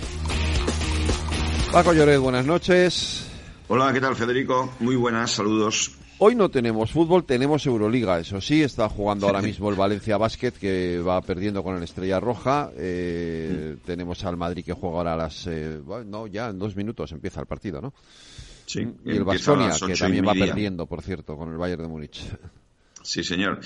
[1.72, 3.30] Paco Lloret, buenas noches.
[3.68, 4.74] Hola, ¿qué tal Federico?
[4.80, 5.92] Muy buenas, saludos.
[6.18, 10.54] Hoy no tenemos fútbol, tenemos Euroliga, eso sí, está jugando ahora mismo el Valencia Basket
[10.54, 12.72] que va perdiendo con el Estrella Roja.
[12.76, 13.86] Eh, mm.
[13.86, 15.46] Tenemos al Madrid que juega ahora a las...
[15.46, 17.94] Eh, no, ya en dos minutos empieza el partido, ¿no?
[18.66, 18.88] Sí.
[19.06, 22.24] Y el Baskonia que también va perdiendo, por cierto, con el Bayern de Múnich.
[23.04, 23.60] Sí, señor.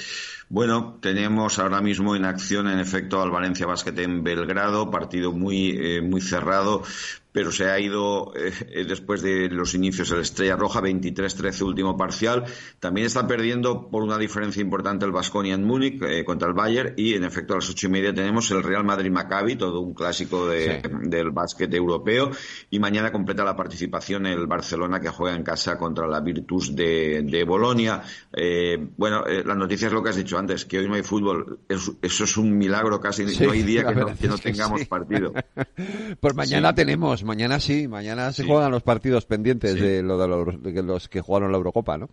[0.50, 5.72] Bueno, tenemos ahora mismo en acción, en efecto, al Valencia Basket en Belgrado, partido muy,
[5.72, 6.84] eh, muy cerrado,
[7.36, 12.46] pero se ha ido eh, después de los inicios el Estrella Roja, 23-13 último parcial.
[12.80, 16.94] También está perdiendo por una diferencia importante el Vasconia en Múnich eh, contra el Bayern
[16.96, 20.48] y en efecto a las ocho y media tenemos el Real Madrid-Maccabi, todo un clásico
[20.48, 22.32] del básquet europeo
[22.70, 27.22] y mañana completa la participación el Barcelona que juega en casa contra la Virtus de,
[27.22, 28.02] de Bolonia.
[28.32, 31.60] Eh, bueno, la noticia es lo que has dicho antes, que hoy no hay fútbol.
[31.68, 35.34] eso es un milagro casi, no hay día que no, tengamos partido.
[36.22, 41.10] pues mañana tenemos Mañana sí, mañana se juegan los partidos pendientes de, lo de, los,
[41.10, 42.10] que jugaron la Eurocopa, ¿no?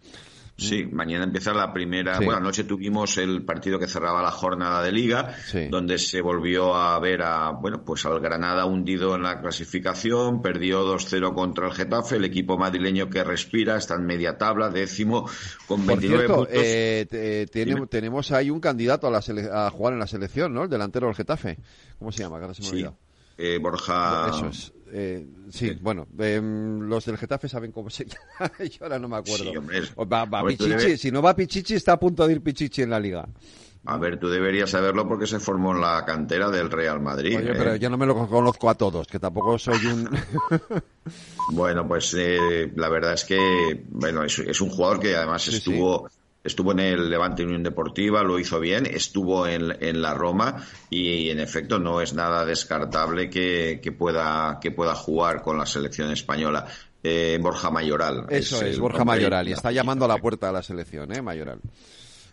[0.57, 2.16] Sí, mañana empieza la primera.
[2.16, 5.35] Bueno, anoche tuvimos el partido que cerraba la jornada de Liga,
[5.70, 10.85] donde se volvió a ver a, bueno, pues al Granada hundido en la clasificación, perdió
[10.87, 15.29] 2-0 contra el Getafe, el equipo madrileño que respira, está en media tabla, décimo,
[15.66, 16.55] con 29 Por puntos.
[16.55, 19.18] Eh, tenemos, tenemos ahí un candidato a, la
[19.66, 20.64] a jugar en la selección, ¿no?
[20.64, 21.59] El delantero del Getafe.
[21.98, 22.37] ¿Cómo se llama?
[22.38, 22.87] Que ahora se me sí.
[23.38, 24.29] Eh, Borja.
[24.29, 24.72] Eso es.
[24.95, 28.05] Eh, sí, bueno, em, los del Getafe saben cómo se
[28.39, 28.53] llama.
[28.59, 29.51] Yo ahora no me acuerdo.
[29.51, 29.81] Sí, hombre.
[29.99, 30.99] Va, va Pichichi.
[30.99, 33.27] Si no va Pichichi, está a punto de ir Pichichi en la liga.
[33.85, 37.37] A ver, tú deberías saberlo porque se formó en la cantera del Real Madrid.
[37.39, 37.55] Oye, ¿eh?
[37.57, 40.09] pero yo no me lo conozco a todos, que tampoco soy un.
[41.51, 45.57] bueno, pues eh, la verdad es que, bueno, es, es un jugador que además Sí,
[45.57, 46.09] estuvo.
[46.45, 51.31] Estuvo en el Levante Unión Deportiva, lo hizo bien, estuvo en, en la Roma y
[51.31, 56.11] en efecto no es nada descartable que, que pueda, que pueda jugar con la selección
[56.11, 56.67] española.
[57.05, 58.27] Eh, Borja Mayoral.
[58.29, 59.05] Eso es, Borja.
[59.05, 59.49] Mayoral.
[59.49, 61.21] Y está llamando a la puerta de la selección, ¿eh?
[61.21, 61.61] Mayoral.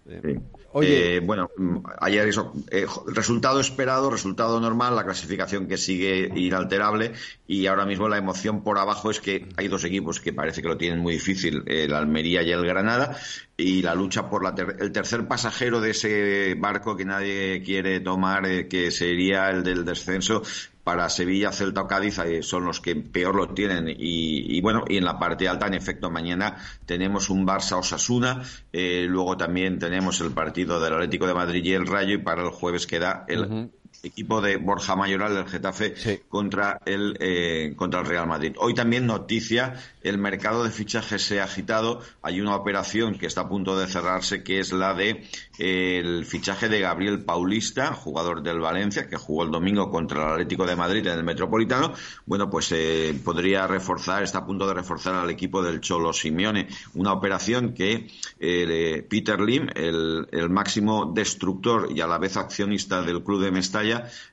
[0.10, 0.36] Sí.
[0.72, 1.16] Oye.
[1.16, 7.14] Eh, bueno, mm, ayer eso, eh, resultado esperado, resultado normal, la clasificación que sigue inalterable
[7.48, 10.68] y ahora mismo la emoción por abajo es que hay dos equipos que parece que
[10.68, 13.18] lo tienen muy difícil, el Almería y el Granada,
[13.58, 18.00] y la lucha por la ter- el tercer pasajero de ese barco que nadie quiere
[18.00, 20.44] tomar, eh, que sería el del descenso,
[20.90, 24.86] para Sevilla, Celta o Cádiz eh, son los que peor lo tienen y, y bueno
[24.90, 28.42] y en la parte alta en efecto mañana tenemos un Barça Osasuna
[28.74, 32.42] eh, luego también tenemos el partido del Atlético de Madrid y el Rayo y para
[32.42, 33.70] el jueves queda el.
[34.04, 38.54] Equipo de Borja Mayoral del Getafe contra el eh, contra el Real Madrid.
[38.58, 43.42] Hoy también noticia, el mercado de fichajes se ha agitado, hay una operación que está
[43.42, 45.24] a punto de cerrarse que es la de
[45.58, 50.32] eh, el fichaje de Gabriel Paulista, jugador del Valencia que jugó el domingo contra el
[50.34, 51.94] Atlético de Madrid en el Metropolitano.
[52.26, 56.68] Bueno, pues eh, podría reforzar, está a punto de reforzar al equipo del Cholo Simeone,
[56.94, 58.08] una operación que
[58.40, 63.52] eh, Peter Lim, el, el máximo destructor y a la vez accionista del club de
[63.52, 63.79] Mestalla,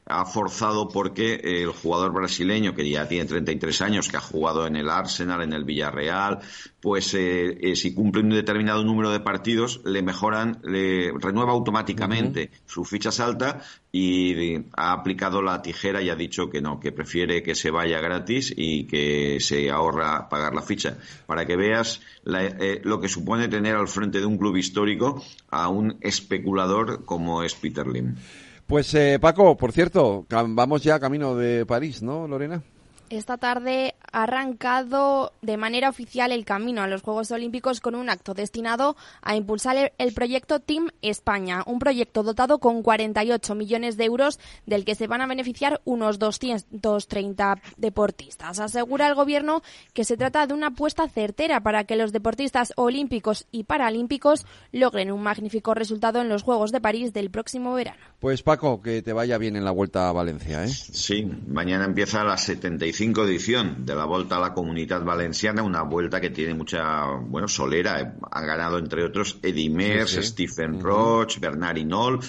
[0.08, 4.76] ha forzado porque el jugador brasileño, que ya tiene 33 años, que ha jugado en
[4.76, 6.38] el Arsenal, en el Villarreal,
[6.80, 12.50] pues eh, eh, si cumple un determinado número de partidos, le mejoran, le renueva automáticamente
[12.66, 16.92] su ficha salta y eh, ha aplicado la tijera y ha dicho que no, que
[16.92, 20.98] prefiere que se vaya gratis y que se ahorra pagar la ficha.
[21.26, 25.20] Para que veas la- eh, lo que supone tener al frente de un club histórico
[25.50, 28.14] a un especulador como es Peter Lim.
[28.66, 32.62] Pues eh, Paco, por cierto, vamos ya camino de París, ¿no, Lorena?
[33.08, 38.10] Esta tarde ha arrancado de manera oficial el camino a los Juegos Olímpicos con un
[38.10, 44.06] acto destinado a impulsar el, proyecto Team España, un proyecto dotado con 48 millones de
[44.06, 48.58] euros del que se van a beneficiar unos 230 deportistas.
[48.58, 53.46] Asegura el gobierno que se trata de una apuesta certera para que los deportistas olímpicos
[53.52, 58.02] y paralímpicos logren un magnífico resultado en los Juegos de París del próximo verano.
[58.18, 60.68] Pues Paco, que te vaya bien en la vuelta a Valencia, ¿eh?
[60.68, 66.20] Sí, mañana empieza la 75 edición de la Volta a la Comunidad Valenciana, una vuelta
[66.20, 68.16] que tiene mucha, bueno, solera.
[68.30, 70.28] Han ganado, entre otros, Eddie Mers, Sí, sí.
[70.28, 72.24] Stephen Roche, Bernard Hinault.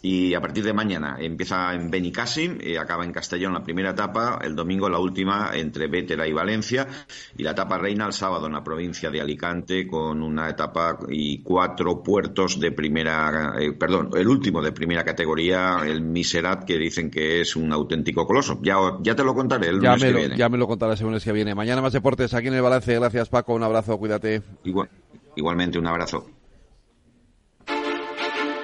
[0.00, 4.38] Y a partir de mañana empieza en Benicàssim, y acaba en Castellón la primera etapa,
[4.42, 6.86] el domingo la última entre Bétera y Valencia,
[7.36, 11.42] y la etapa reina el sábado en la provincia de Alicante con una etapa y
[11.42, 17.10] cuatro puertos de primera, eh, perdón, el último de primera categoría, el Miserat, que dicen
[17.10, 18.60] que es un auténtico coloso.
[18.62, 20.36] Ya, ya te lo contaré el Ya lunes me, que lo, viene.
[20.36, 21.54] ya me lo contarás el lunes que viene.
[21.56, 22.94] Mañana más deportes aquí en el balance.
[22.94, 23.54] Gracias, Paco.
[23.54, 24.42] Un abrazo, cuídate.
[24.64, 24.88] Igual,
[25.34, 26.26] igualmente, un abrazo.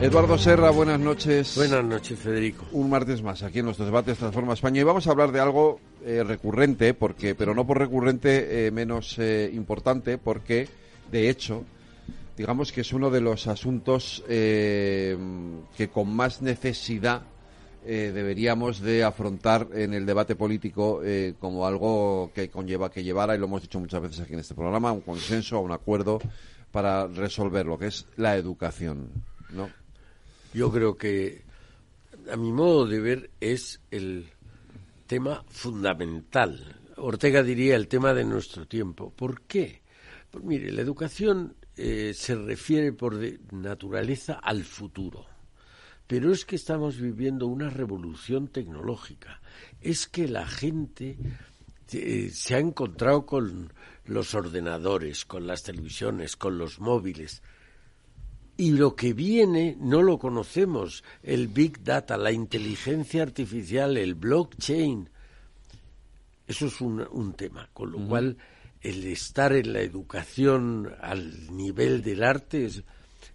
[0.00, 1.56] Eduardo Serra, buenas noches.
[1.56, 2.64] Buenas noches, Federico.
[2.70, 5.80] Un martes más aquí en nuestros debates Transforma España y vamos a hablar de algo
[6.04, 10.68] eh, recurrente, porque, pero no por recurrente eh, menos eh, importante, porque
[11.10, 11.64] de hecho,
[12.36, 17.22] digamos que es uno de los asuntos que con más necesidad
[17.84, 21.00] deberíamos de afrontar en el debate político
[21.40, 24.54] como algo que conlleva que llevara y lo hemos dicho muchas veces aquí en este
[24.54, 26.20] programa un consenso, un acuerdo
[26.70, 29.10] para resolver lo que es la educación,
[29.50, 29.68] ¿no?
[30.54, 31.42] Yo creo que,
[32.30, 34.26] a mi modo de ver, es el
[35.06, 36.80] tema fundamental.
[36.96, 39.12] Ortega diría el tema de nuestro tiempo.
[39.14, 39.82] ¿Por qué?
[40.30, 43.18] Pues mire, la educación eh, se refiere por
[43.52, 45.26] naturaleza al futuro.
[46.06, 49.40] Pero es que estamos viviendo una revolución tecnológica.
[49.80, 51.18] Es que la gente
[51.92, 53.72] eh, se ha encontrado con
[54.06, 57.42] los ordenadores, con las televisiones, con los móviles
[58.58, 65.08] y lo que viene no lo conocemos, el Big Data, la inteligencia artificial, el blockchain.
[66.44, 68.36] Eso es un, tema, con lo cual
[68.80, 72.82] el estar en la educación al nivel del arte es...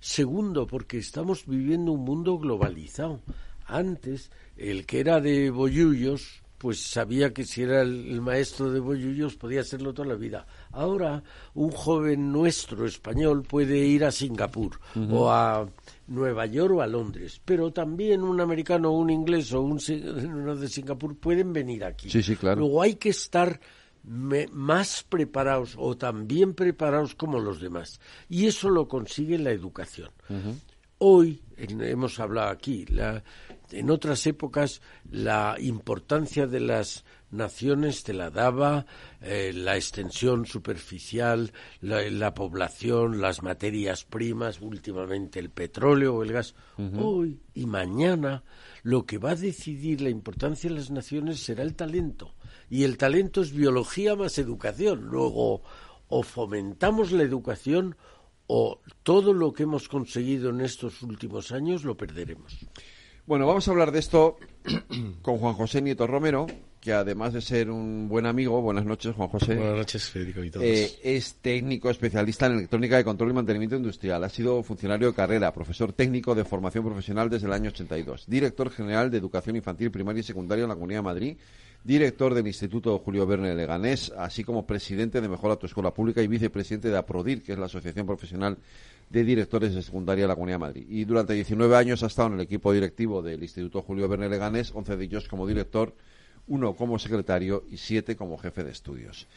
[0.01, 3.21] Segundo, porque estamos viviendo un mundo globalizado.
[3.65, 9.35] Antes, el que era de Boyullos, pues sabía que si era el, maestro de Bollullos
[9.35, 10.47] podía serlo toda la vida.
[10.71, 11.21] Ahora
[11.55, 14.79] un joven nuestro español puede ir a Singapur
[15.11, 15.67] o a
[16.07, 19.77] Nueva York o a Londres, pero también un americano un inglés o un
[20.25, 22.09] uno de Singapur pueden venir aquí.
[22.09, 22.61] Sí, sí, claro.
[22.61, 23.59] Luego hay que estar
[24.05, 27.99] más preparados o también preparados como los demás.
[28.29, 30.11] Y eso lo consigue la educación.
[30.99, 33.21] Hoy, hemos hablado aquí, la,
[33.73, 38.85] en otras épocas la importancia de las naciones te la daba
[39.21, 41.51] eh, la extensión superficial,
[41.81, 46.55] la, población, las materias primas, últimamente el petróleo o el gas.
[46.77, 48.43] Hoy y mañana
[48.83, 52.35] lo que va a decidir la importancia de las naciones será el talento.
[52.69, 55.07] Y el talento es biología más educación.
[55.07, 55.63] Luego,
[56.07, 57.95] o fomentamos la educación
[58.47, 62.59] o todo lo que hemos conseguido en estos últimos años lo perderemos.
[63.25, 64.37] Bueno, vamos a hablar de esto
[65.21, 66.45] con Juan José Nieto Romero,
[66.81, 69.55] que además de ser un buen amigo, buenas noches Juan José.
[69.55, 70.65] Buenas noches Federico y todos.
[70.65, 74.25] Eh, es técnico especialista en electrónica de control y mantenimiento industrial.
[74.25, 78.69] Ha sido funcionario de carrera, profesor técnico de formación profesional desde el año 82, director
[78.69, 81.37] general de educación infantil, primaria y secundaria en la Comunidad de Madrid,
[81.83, 86.27] director del Instituto Julio Verne Leganés, así como presidente de Mejora tu Escuela Pública y
[86.27, 88.57] vicepresidente de APRODIR, que es la Asociación Profesional
[89.09, 90.85] de directores de secundaria de la Comunidad de Madrid.
[90.89, 94.71] Y durante 19 años ha estado en el equipo directivo del Instituto Julio Verne Leganés,
[94.73, 95.93] 11 de ellos como director,
[96.47, 99.27] uno como secretario y siete como jefe de estudios.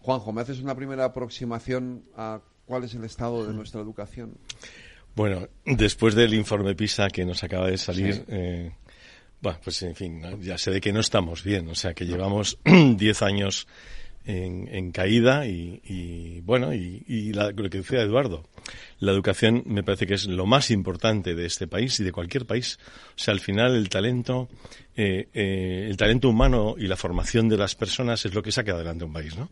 [0.00, 4.34] Juanjo, ¿me haces una primera aproximación a cuál es el estado de nuestra educación?
[5.14, 8.72] Bueno, después del informe PISA que nos acaba de salir, eh,
[9.42, 12.58] bueno, pues en fin, ya sé de que no estamos bien, o sea que llevamos
[12.64, 13.66] 10 años
[14.24, 18.44] en, caída y, bueno, y, lo que decía Eduardo,
[19.00, 22.46] la educación me parece que es lo más importante de este país y de cualquier
[22.46, 22.78] país.
[23.16, 24.48] O sea, al final el talento,
[24.94, 28.72] eh, eh, el talento humano y la formación de las personas es lo que saca
[28.72, 29.50] adelante un país, ¿no?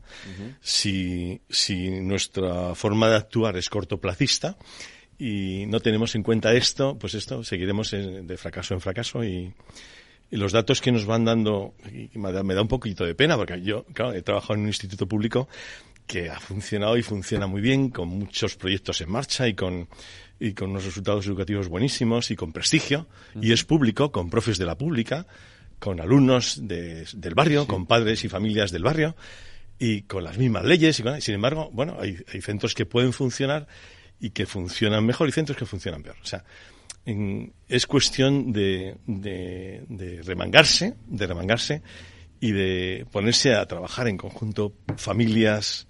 [0.60, 4.56] si, si nuestra forma de actuar es cortoplacista,
[5.20, 9.52] y no tenemos en cuenta esto, pues esto seguiremos de fracaso en fracaso y,
[10.30, 11.74] y los datos que nos van dando,
[12.14, 15.46] me da, un poquito de pena, porque yo, claro, he trabajado en un instituto público
[16.06, 19.88] que ha funcionado y funciona muy bien, con muchos proyectos en marcha y con,
[20.40, 23.06] y con unos resultados educativos buenísimos y con prestigio,
[23.42, 25.26] y es público, con profes de la pública,
[25.78, 29.16] con alumnos del barrio, con padres y familias del barrio,
[29.78, 30.98] y con las mismas leyes.
[30.98, 33.66] Y sin embargo, bueno, hay, hay centros que pueden funcionar
[34.20, 36.16] y que funcionan mejor y centros que funcionan peor.
[36.22, 36.44] O sea,
[37.68, 41.82] es cuestión de, de, remangarse, de remangarse
[42.38, 45.88] y de ponerse a trabajar en conjunto familias,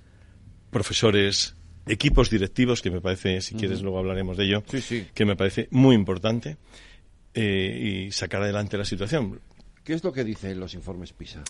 [0.70, 1.56] profesores,
[1.86, 4.62] equipos directivos, que me parece, si quieres luego hablaremos de ello,
[5.14, 6.56] que me parece muy importante,
[7.34, 9.40] eh, y sacar adelante la situación.
[9.84, 11.42] ¿Qué es lo que dicen los informes PISA?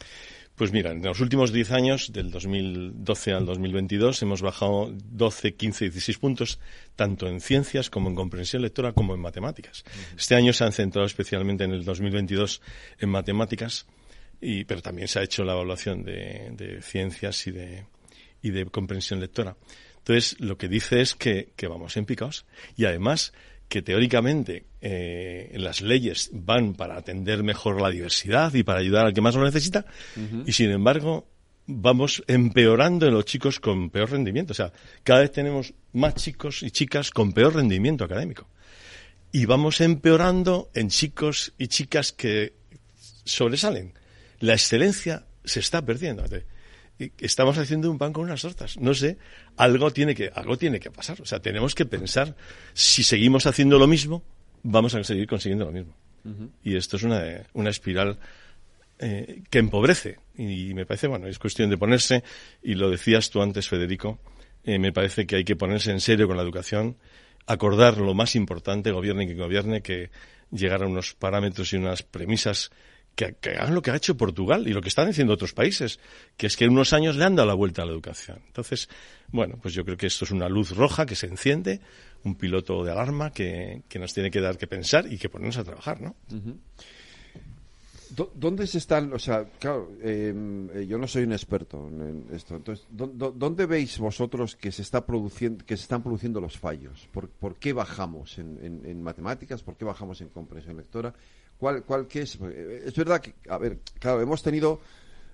[0.61, 5.87] Pues mira, en los últimos 10 años, del 2012 al 2022, hemos bajado 12, 15,
[5.87, 6.61] 16 puntos,
[6.97, 9.85] tanto en ciencias como en comprensión lectora como en matemáticas.
[10.19, 12.61] Este año se han centrado especialmente en el 2022
[12.99, 13.87] en matemáticas,
[14.39, 17.87] y, pero también se ha hecho la evaluación de, ciencias y de,
[18.43, 19.57] y de comprensión lectora.
[19.97, 22.45] Entonces, lo que dice es que, que vamos en picaos
[22.77, 23.33] y además
[23.71, 29.15] que teóricamente eh, las leyes van para atender mejor la diversidad y para ayudar al
[29.15, 29.85] que más lo necesita,
[30.47, 31.27] y sin embargo
[31.67, 34.53] vamos empeorando en los chicos con peor rendimiento.
[34.53, 34.73] O sea,
[35.05, 38.49] cada vez tenemos más chicos y chicas con peor rendimiento académico.
[39.33, 42.55] Y vamos empeorando en chicos y chicas que
[43.25, 43.95] sobresalen.
[44.41, 46.25] La excelencia se está perdiendo.
[47.19, 48.77] Estamos haciendo un pan con unas tortas.
[48.79, 49.19] No sé,
[49.57, 51.21] algo tiene que, algo tiene que pasar.
[51.21, 52.35] O sea, tenemos que pensar,
[52.75, 54.25] si seguimos haciendo lo mismo,
[54.63, 55.95] vamos a seguir consiguiendo lo mismo.
[56.63, 57.23] Y esto es una,
[57.55, 58.19] una espiral
[58.99, 60.19] eh, que empobrece.
[60.37, 62.23] Y me parece, bueno, es cuestión de ponerse,
[62.63, 64.19] y lo decías tú antes, Federico,
[64.65, 66.99] eh, me parece que hay que ponerse en serio con la educación,
[67.47, 70.11] acordar lo más importante, gobierne que gobierne, que
[70.51, 72.71] llegar a unos parámetros y unas premisas
[73.15, 75.99] que, hagan lo que ha hecho Portugal y lo que están haciendo otros países,
[76.37, 78.43] que es que en unos años le han dado la vuelta a la educación.
[78.47, 78.89] Entonces,
[79.29, 81.81] bueno, pues yo creo que esto es una luz roja que se enciende,
[82.25, 85.65] un piloto de alarma que, nos tiene que dar que pensar y que ponernos a
[85.65, 86.15] trabajar, ¿no?
[88.35, 92.57] ¿Dónde se están, o sea, claro, em, eh, yo no soy un experto en esto,
[92.57, 97.09] entonces, ¿dónde veis vosotros que se está produciendo, que se están produciendo los fallos?
[97.13, 99.63] ¿Por, qué bajamos en, matemáticas?
[99.63, 101.15] ¿Por qué bajamos en comprensión lectora?
[101.57, 102.37] ¿Cuál, cuál qué es?
[102.43, 104.81] Eh, es verdad que, a ver, claro, hemos tenido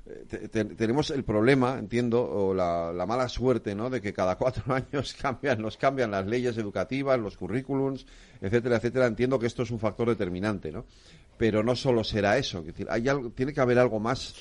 [0.07, 3.91] eh, tenemos el problema, entiendo, o la, la, mala suerte, ¿no?
[3.91, 8.07] De que cada cuatro años cambian, nos cambian las leyes educativas, los currículums,
[8.41, 9.07] etcétera, etcétera.
[9.07, 10.85] Entiendo que esto es un factor determinante, ¿no?
[11.37, 12.63] pero no solo será eso.
[12.63, 14.35] decir, hay algo, tiene que haber algo más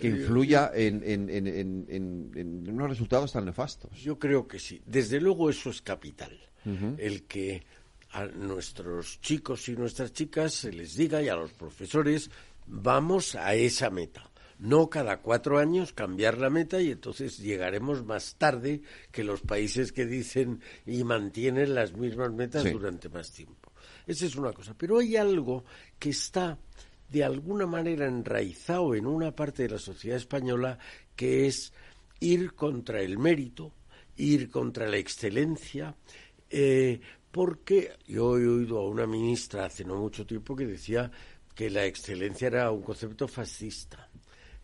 [0.00, 3.90] que influya en, en, unos resultados tan nefastos.
[4.00, 4.82] Yo creo que sí.
[4.84, 6.38] Desde luego eso es capital.
[6.98, 7.62] El que
[8.10, 12.30] a nuestros chicos y nuestras chicas se les diga y a los profesores
[12.66, 14.27] vamos a esa meta.
[14.58, 18.82] No cada cuatro años cambiar la meta y entonces llegaremos más tarde
[19.12, 23.72] que los países que dicen y mantienen las mismas metas durante más tiempo.
[24.06, 24.74] Esa es una cosa.
[24.76, 25.64] Pero hay algo
[25.98, 26.58] que está
[27.08, 30.78] de alguna manera enraizado en una parte de la sociedad española
[31.14, 31.72] que es
[32.20, 33.72] ir contra el mérito,
[34.16, 35.96] ir contra la excelencia,
[36.50, 37.00] eh,
[37.30, 41.10] porque yo he oído a una ministra hace no mucho tiempo que decía
[41.54, 44.07] que la excelencia era un concepto fascista.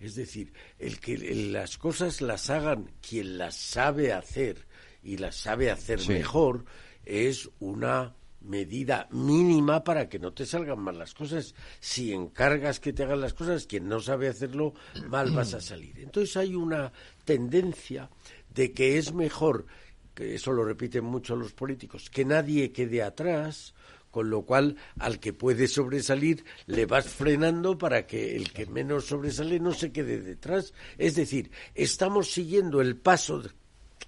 [0.01, 4.66] Es decir, el que las cosas las hagan quien las sabe hacer
[5.03, 6.64] y las sabe hacer mejor
[7.05, 8.14] es una
[8.45, 11.55] medida mínima para que no te salgan mal las cosas.
[11.80, 14.74] Si encargas que te hagan las cosas, quien no sabe hacerlo,
[15.09, 15.99] mal vas a salir.
[15.99, 16.92] Entonces hay una
[17.24, 18.11] tendencia
[18.55, 19.66] de que es mejor,
[20.14, 23.74] que eso lo repiten mucho los políticos, que nadie quede atrás,
[24.14, 29.06] con lo cual al que puede sobresalir le vas frenando para que el que menos
[29.06, 30.72] sobresale no se quede detrás.
[30.98, 33.42] Es decir, estamos siguiendo el paso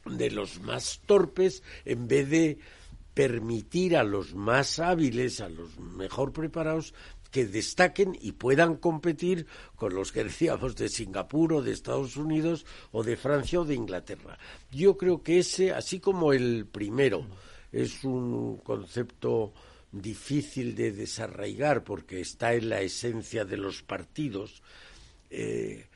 [0.04, 2.59] de los más torpes en vez de
[3.14, 6.94] permitir a los más hábiles, a los mejor preparados,
[7.32, 12.64] que destaquen y puedan competir con los que decíamos de Singapur o de Estados Unidos
[12.92, 14.38] o de Francia o de Inglaterra.
[14.70, 17.26] Yo creo que ese, así como el primero,
[17.72, 19.52] es un concepto
[20.01, 24.62] difícil de desarraigar porque está en la esencia de los partidos,
[25.30, 25.86] eh,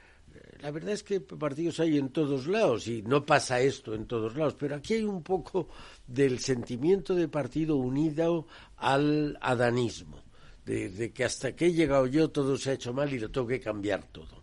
[0.61, 4.37] la verdad es que partidos hay en todos lados y no pasa esto en todos
[4.37, 5.69] lados, pero aquí hay un poco
[6.07, 8.47] del sentimiento de partido unido
[8.77, 10.23] al adanismo,
[10.65, 13.47] de, que hasta que he llegado yo todo se ha hecho mal y lo tengo
[13.47, 14.40] que cambiar todo.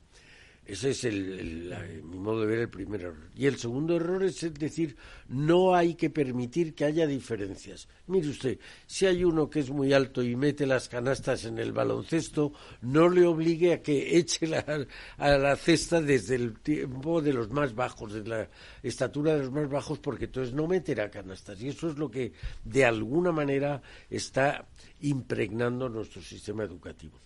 [0.67, 3.29] Ese es el, mi modo de ver el primer error.
[3.33, 4.97] Y el segundo error es decir,
[5.29, 7.87] no hay que permitir que haya diferencias.
[8.07, 11.71] Mire usted, si hay uno que es muy alto y mete las canastas en el
[11.71, 12.51] baloncesto,
[12.81, 14.85] no le obligue a que eche la,
[15.17, 18.49] a la cesta desde el tiempo de los más bajos, de la
[18.83, 21.61] estatura de los más bajos, porque entonces no meterá canastas.
[21.61, 22.33] Y eso es lo que
[22.65, 24.67] de alguna manera está
[24.99, 27.17] impregnando nuestro sistema educativo.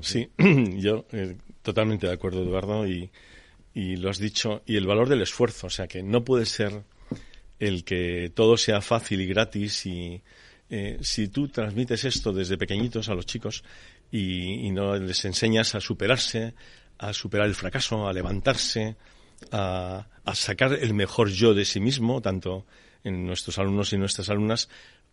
[0.00, 0.28] Sí,
[0.78, 3.10] yo eh, totalmente de acuerdo, Eduardo, y,
[3.74, 6.82] y lo has dicho, y el valor del esfuerzo, o sea que no puede ser
[7.58, 10.22] el que todo sea fácil y gratis y
[10.70, 13.64] eh, si tú transmites esto desde pequeñitos a los chicos
[14.10, 16.54] y, y, no les enseñas a superarse,
[16.98, 18.96] a superar el fracaso, a levantarse,
[19.52, 22.66] a, a sacar el mejor yo de sí mismo, tanto
[23.04, 24.68] en nuestros alumnos y nuestras alumnas,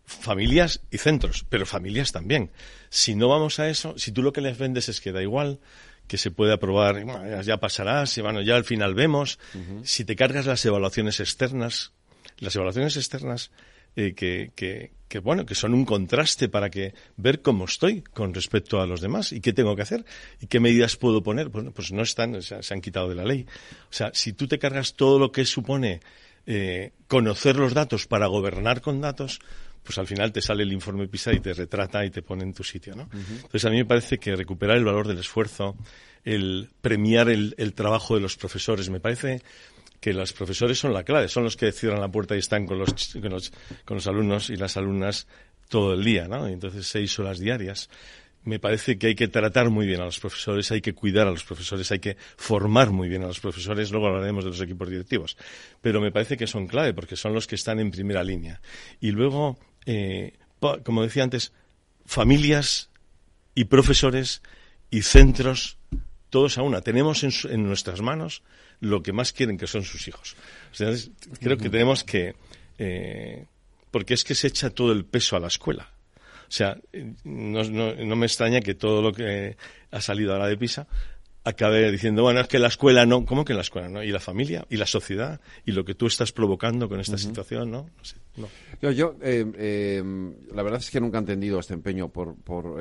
[0.08, 2.50] familias y centros, pero familias también.
[2.88, 5.60] Si no vamos a eso, si tú lo que les vendes es que da igual,
[6.06, 7.04] que se puede aprobar,
[7.44, 9.38] ya pasará, si, bueno, ya al final vemos,
[9.82, 11.92] si te cargas las evaluaciones externas,
[12.38, 13.50] las evaluaciones externas
[13.94, 18.32] eh, que, que, que bueno, que son un contraste para que ver cómo estoy con
[18.32, 20.04] respecto a los demás y qué tengo que hacer
[20.40, 21.50] y qué medidas puedo poner.
[21.50, 23.46] Bueno, pues no están, se han quitado de la ley.
[23.90, 26.00] O sea, si tú te cargas todo lo que supone
[26.50, 29.40] eh, conocer los datos para gobernar con datos,
[29.82, 32.52] pues al final te sale el informe PISA y te retrata y te pone en
[32.52, 33.08] tu sitio, ¿no?
[33.12, 35.76] Entonces a mí me parece que recuperar el valor del esfuerzo,
[36.24, 39.42] el premiar el, el trabajo de los profesores, me parece
[40.00, 42.78] que los profesores son la clave, son los que cierran la puerta y están con
[42.78, 43.52] los, con los,
[43.84, 45.26] con los alumnos y las alumnas
[45.68, 46.46] todo el día, ¿no?
[46.46, 47.90] Entonces seis horas diarias.
[48.48, 51.30] Me parece que hay que tratar muy bien a los profesores, hay que cuidar a
[51.30, 54.88] los profesores, hay que formar muy bien a los profesores, luego hablaremos de los equipos
[54.88, 55.36] directivos.
[55.82, 58.62] Pero me parece que son clave porque son los que están en primera línea.
[59.00, 60.32] Y luego, eh,
[60.82, 61.52] como decía antes,
[62.06, 62.88] familias
[63.54, 64.40] y profesores
[64.90, 65.76] y centros,
[66.30, 66.80] todos a una.
[66.80, 68.42] Tenemos en, en nuestras manos
[68.80, 70.36] lo que más quieren, que son sus hijos.
[71.38, 72.34] creo que tenemos que...
[72.78, 73.44] Eh,
[73.90, 75.90] porque es que se echa todo el peso a la escuela.
[76.48, 76.78] O sea,
[77.24, 79.56] no, no, me extraña que todo lo que
[79.90, 80.86] ha salido ahora de PISA
[81.44, 84.02] acabe diciendo, bueno, es que la escuela no, ¿cómo que la escuela no?
[84.02, 87.70] Y la familia, y la sociedad, y lo que tú estás provocando con esta situación,
[87.70, 87.90] ¿no?
[88.80, 90.02] Yo, yo eh, eh,
[90.54, 92.80] la verdad es que nunca he entendido este empeño por, por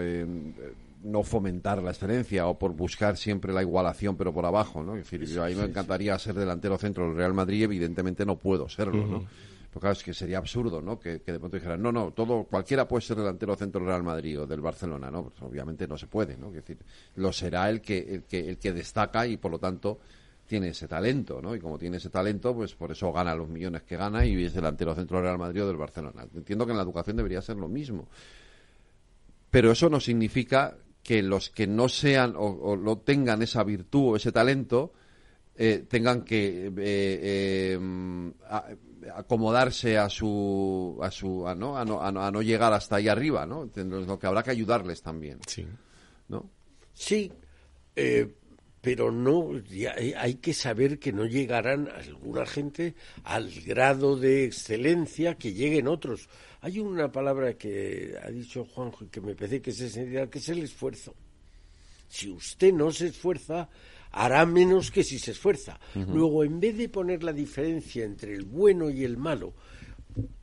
[1.03, 4.95] no fomentar la excelencia o por buscar siempre la igualación pero por abajo, ¿no?
[4.95, 8.37] Es decir, yo a mí me encantaría ser delantero centro del Real Madrid, evidentemente no
[8.37, 9.25] puedo serlo, ¿no?
[9.71, 10.99] Porque claro, es que sería absurdo, ¿no?
[10.99, 14.41] Que, de pronto dijeran, no, no, todo, cualquiera puede ser delantero centro del Real Madrid
[14.41, 15.23] o del Barcelona, ¿no?
[15.23, 16.47] Pues obviamente no se puede, ¿no?
[16.47, 16.77] Es decir,
[17.15, 19.99] lo será el que, el que, el que destaca y por lo tanto
[20.47, 21.53] tiene ese talento, ¿no?
[21.53, 24.53] Y como tiene ese talento, pues por eso gana los millones que gana y es
[24.53, 26.25] delantero centro del Real Madrid o del Barcelona.
[26.33, 28.07] Entiendo que en la educación debería ser lo mismo.
[29.51, 34.15] Pero eso no significa que los que no sean o, no tengan esa virtud o
[34.15, 34.93] ese talento
[35.57, 38.31] eh, tengan que eh, em,
[39.15, 43.45] acomodarse a su a su a no, a no, a no llegar hasta ahí arriba
[43.45, 45.65] no lo que habrá que ayudarles también sí.
[46.27, 46.49] no
[46.93, 47.31] sí
[47.95, 48.31] eh,
[48.81, 49.51] pero no
[50.17, 56.29] hay que saber que no llegarán alguna gente al grado de excelencia que lleguen otros.
[56.61, 60.39] Hay una palabra que ha dicho Juanjo y que me parece que es esencial, que
[60.39, 61.13] es el esfuerzo.
[62.07, 63.67] Si usted no se esfuerza,
[64.11, 65.79] hará menos que si se esfuerza.
[65.95, 69.53] Luego, en vez de poner la diferencia entre el bueno y el malo,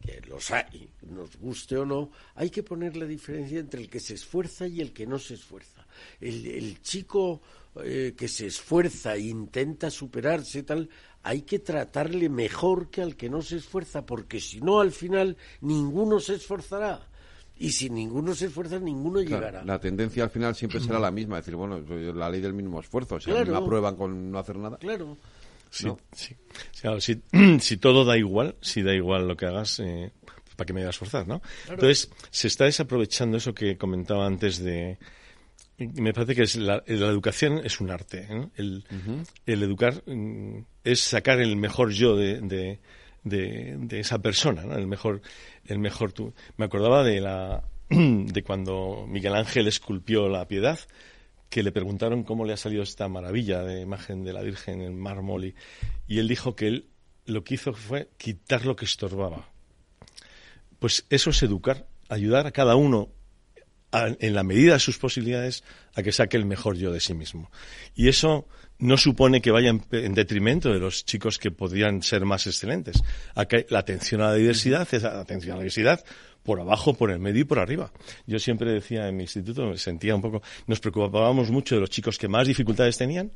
[0.00, 4.00] que los hay, nos guste o no, hay que poner la diferencia entre el que
[4.00, 5.86] se esfuerza y el que no se esfuerza.
[6.20, 7.40] El, chico
[7.82, 10.88] eh, que se esfuerza e intenta superarse tal,
[11.22, 15.36] hay que tratarle mejor que al que no se esfuerza, porque si no, al final
[15.60, 17.08] ninguno se esforzará.
[17.56, 19.64] Y si ninguno se esfuerza, ninguno llegará.
[19.64, 21.80] La tendencia al final siempre será la misma, es decir, bueno,
[22.14, 23.20] la ley del mínimo esfuerzo.
[23.20, 23.56] Si claro.
[23.56, 24.76] aprueban con no hacer nada.
[24.78, 25.16] Claro.
[25.70, 26.36] Sí, sí.
[27.00, 27.22] si,
[27.60, 30.12] si, todo da igual, si da igual lo que hagas, eh,
[30.56, 31.42] ¿para qué me voy a esforzar, no?
[31.68, 34.98] Entonces, se está desaprovechando eso que comentaba antes de,
[35.78, 38.26] me parece que la, educación es un arte.
[38.30, 38.48] ¿eh?
[38.56, 42.78] El, educar mm, es sacar el mejor yo de,
[43.24, 44.76] de, esa persona, ¿no?
[44.76, 45.20] el mejor,
[45.66, 46.34] el mejor tú.
[46.56, 50.78] Me acordaba de la de cuando Miguel Ángel esculpió la piedad,
[51.50, 54.98] que le preguntaron cómo le ha salido esta maravilla de imagen de la Virgen en
[54.98, 55.54] mármol y,
[56.08, 56.88] y él dijo que él
[57.26, 59.48] lo que hizo fue quitar lo que estorbaba.
[60.78, 63.10] Pues eso es educar, ayudar a cada uno
[63.92, 65.62] en la medida de sus posibilidades,
[65.94, 67.50] a que saque el mejor yo de sí mismo.
[67.94, 68.48] Y eso
[68.78, 73.02] no supone que vaya en, detrimento de los chicos que podrían ser más excelentes.
[73.34, 76.04] la atención a la diversidad es la atención a la diversidad
[76.42, 77.90] por abajo, por el medio y por arriba.
[78.26, 81.90] Yo siempre decía en mi instituto, me sentía un poco, nos preocupábamos mucho de los
[81.90, 83.32] chicos que más dificultades tenían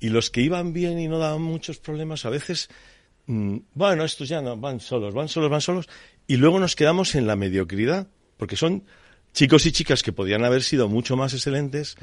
[0.00, 2.68] y los que iban bien y no daban muchos problemas, a veces,
[3.26, 5.88] mm, bueno, estos ya no, van solos, van solos, van solos,
[6.26, 8.84] y luego nos quedamos en la mediocridad, porque son
[9.32, 11.96] chicos y chicas que podían haber sido mucho más excelentes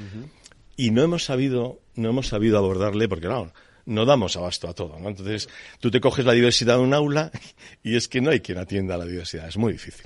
[0.76, 3.51] y no hemos sabido no hemos sabido abordarle porque no
[3.86, 5.09] no damos abasto a todo, ¿no?
[5.09, 5.49] Entonces,
[5.80, 7.32] tú te coges la diversidad de un aula
[7.84, 10.05] y es que no hay quien atienda a la diversidad, es muy difícil.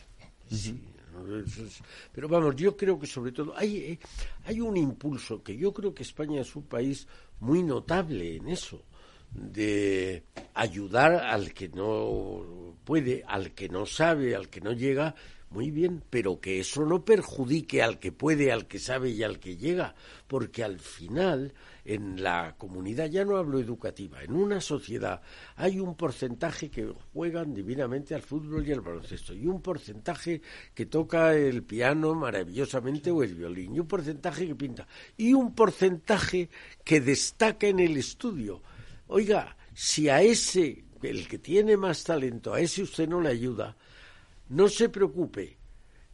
[2.13, 3.99] pero vamos, yo creo que sobre todo hay, eh,
[4.45, 7.07] hay un impulso que yo creo que España es un país
[7.39, 8.83] muy notable en eso,
[9.31, 15.15] de ayudar al que no puede, al que no sabe, al que no llega,
[15.49, 19.39] muy bien, pero que eso no perjudique al que puede, al que sabe y al
[19.39, 19.95] que llega,
[20.27, 21.53] porque al final
[21.85, 25.21] en la comunidad, ya no hablo educativa, en una sociedad
[25.55, 30.41] hay un porcentaje que juegan divinamente al fútbol y al baloncesto, y un porcentaje
[30.73, 35.53] que toca el piano maravillosamente o el violín, y un porcentaje que pinta, y un
[35.53, 36.49] porcentaje
[36.83, 38.63] que destaca en el estudio.
[39.07, 43.77] Oiga, si a ese, el que tiene más talento, a ese usted no le ayuda,
[44.49, 45.57] no se preocupe,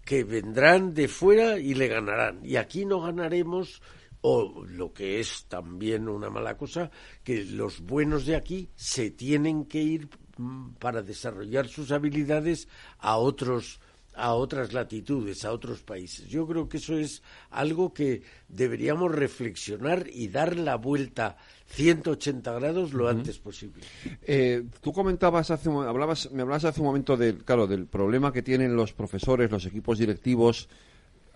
[0.04, 2.46] que vendrán de fuera y le ganarán.
[2.46, 3.82] Y aquí no ganaremos,
[4.22, 6.92] o lo que es también una mala cosa,
[7.24, 12.68] que los buenos de aquí se tienen que ir mm, para desarrollar sus habilidades
[13.00, 13.80] a otros
[14.14, 16.28] a otras latitudes, a otros países.
[16.28, 21.38] Yo creo que eso es algo que deberíamos reflexionar y dar la vuelta
[21.68, 23.84] 180 grados lo antes posible.
[24.24, 28.42] Eh, tú comentabas hace hablabas me hablabas hace un momento del claro del problema que
[28.42, 30.68] tienen los profesores, los equipos directivos,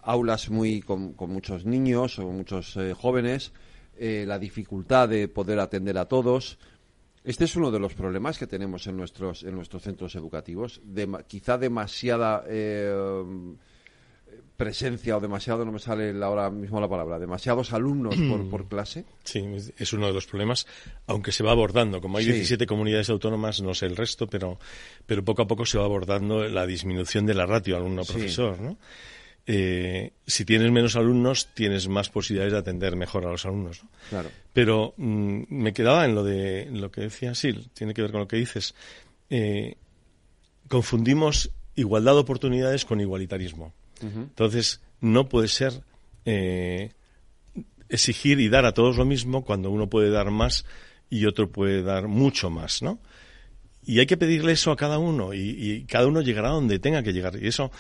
[0.02, 3.54] aulas muy con, muchos niños o muchos eh, jóvenes,
[3.98, 6.58] eh, la dificultad de poder atender a todos.
[7.26, 10.80] Este es uno de los problemas que tenemos en nuestros, en nuestros centros educativos.
[11.28, 12.94] quizá demasiada eh,
[14.56, 18.16] presencia o demasiado, no me sale ahora mismo la palabra, demasiados alumnos
[18.50, 19.06] por, clase.
[19.24, 19.44] Sí,
[19.78, 20.66] es uno de los problemas,
[21.08, 22.00] aunque se va abordando.
[22.00, 24.60] Como hay 17 comunidades autónomas, no sé el resto, pero,
[25.06, 28.78] pero poco a poco se va abordando la disminución de la ratio alumno-profesor, ¿no?
[29.48, 33.82] Eh, si tienes menos alumnos, tienes más posibilidades de atender mejor a los alumnos.
[34.10, 34.32] Claro.
[34.54, 38.22] Pero mm, me quedaba en lo de lo que decía Sil, tiene que ver con
[38.22, 38.74] lo que dices.
[39.30, 39.76] Eh,
[40.68, 43.74] confundimos igualdad de oportunidades con igualitarismo.
[44.02, 45.82] Entonces, no puede ser
[46.26, 46.92] eh,
[47.88, 50.66] exigir y dar a todos lo mismo cuando uno puede dar más
[51.10, 53.00] y otro puede dar mucho más, ¿no?
[53.84, 57.04] Y hay que pedirle eso a cada uno y, y cada uno llegará donde tenga
[57.04, 57.42] que llegar.
[57.42, 57.72] Y eso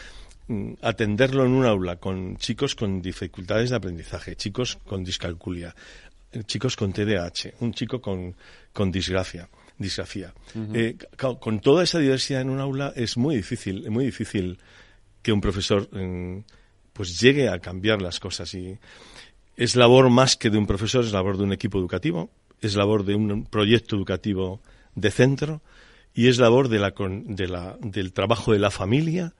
[0.81, 5.75] atenderlo en un aula con chicos con dificultades de aprendizaje, chicos con discalculia,
[6.31, 8.35] eh, chicos con TDAH, un chico con,
[8.71, 9.49] con disgracia.
[9.77, 10.33] disgrafía.
[10.73, 14.57] Eh, con toda esa diversidad en un aula es muy difícil, muy difícil
[15.21, 16.43] que un profesor mm,
[16.93, 18.77] pues llegue a cambiar las cosas y
[19.57, 22.29] es labor más que de un profesor, es labor de un equipo educativo,
[22.61, 24.61] es labor de un proyecto educativo
[24.95, 25.61] de centro
[26.13, 29.33] y es labor de la, de la, del trabajo de la familia,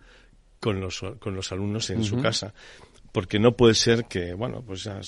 [0.66, 2.56] con los, con los alumnos en su casa.
[3.12, 5.00] Porque no puede ser que, bueno, pues ya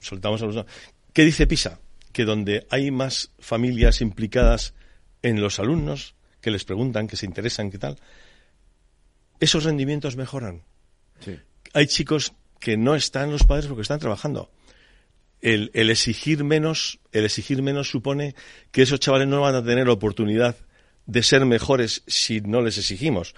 [0.00, 0.66] soltamos a los...
[1.14, 1.80] ¿Qué dice PISA?
[2.12, 4.74] Que donde hay más familias implicadas
[5.22, 7.96] en los alumnos, que les preguntan, que se interesan, qué tal,
[9.40, 10.64] esos rendimientos mejoran.
[11.72, 14.50] Hay chicos que no están los padres porque están trabajando.
[15.40, 18.34] El, el, exigir menos, el exigir menos supone
[18.72, 20.54] que esos chavales no van a tener oportunidad
[21.06, 23.34] de ser mejores si no les exigimos.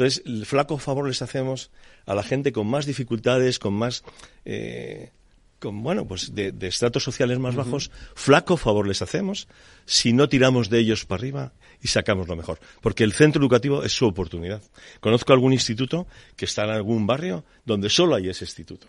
[0.00, 1.70] Entonces, el flaco favor les hacemos
[2.06, 4.02] a la gente con más dificultades, con más...
[4.46, 5.10] Eh,
[5.58, 9.46] con, bueno, pues de, estratos sociales más bajos, flaco favor les hacemos
[9.84, 12.58] si no tiramos de ellos para arriba y sacamos lo mejor.
[12.80, 14.62] Porque el centro educativo es su oportunidad.
[15.00, 18.86] Conozco algún instituto que está en algún barrio donde solo hay ese instituto.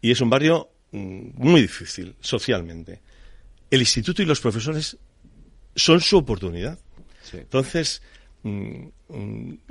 [0.00, 3.00] Y es un barrio mm, muy difícil socialmente.
[3.68, 4.96] El instituto y los profesores
[5.74, 6.78] son su oportunidad.
[7.32, 8.00] Entonces,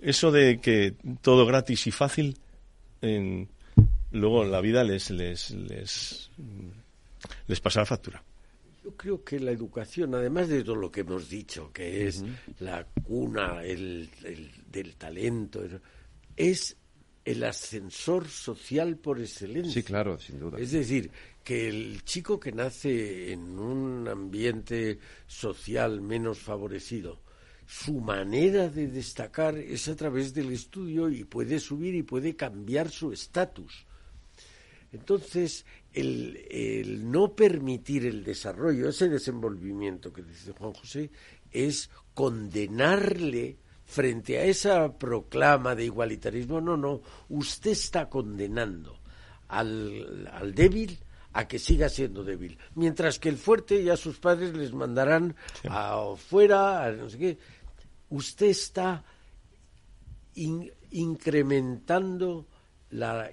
[0.02, 2.38] eso de que todo gratis y fácil,
[4.12, 6.32] luego la vida les, les, les,
[7.48, 8.24] les pasa la factura.
[8.84, 12.24] Yo creo que la educación, además de todo lo que hemos dicho, que es
[12.60, 14.10] la cuna el,
[14.72, 15.62] del talento,
[16.36, 16.76] es
[17.26, 19.74] el ascensor social por excelencia.
[19.74, 20.58] Sí, claro, sin duda.
[20.58, 21.12] Es decir,
[21.44, 24.98] que el chico que nace en un ambiente
[25.28, 27.20] social menos favorecido,
[27.70, 32.90] su manera de destacar es a través del estudio y puede subir y puede cambiar
[32.90, 33.86] su estatus.
[34.92, 41.12] Entonces, el, no permitir el desarrollo, ese desenvolvimiento que dice Juan José,
[41.52, 46.60] es condenarle frente a esa proclama de igualitarismo.
[46.60, 49.00] No, no, usted está condenando
[49.48, 50.98] al, al débil
[51.34, 52.58] a que siga siendo débil.
[52.74, 55.36] Mientras que el fuerte ya sus padres les mandarán
[55.70, 57.38] afuera, a no sé qué
[58.10, 59.04] usted está
[60.92, 62.48] incrementando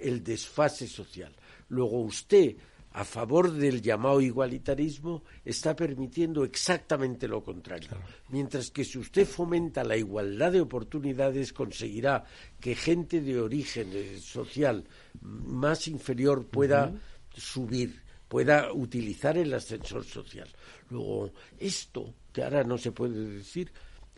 [0.01, 1.33] el desfase social.
[1.69, 2.55] Luego usted,
[2.93, 7.89] a favor del llamado igualitarismo, está permitiendo exactamente lo contrario.
[8.29, 12.23] Mientras que si usted fomenta la igualdad de oportunidades, conseguirá
[12.59, 14.83] que gente de origen social
[15.21, 16.91] más inferior pueda
[17.35, 20.49] subir, pueda utilizar el ascensor social.
[20.89, 23.71] Luego, esto, que ahora no se puede decir,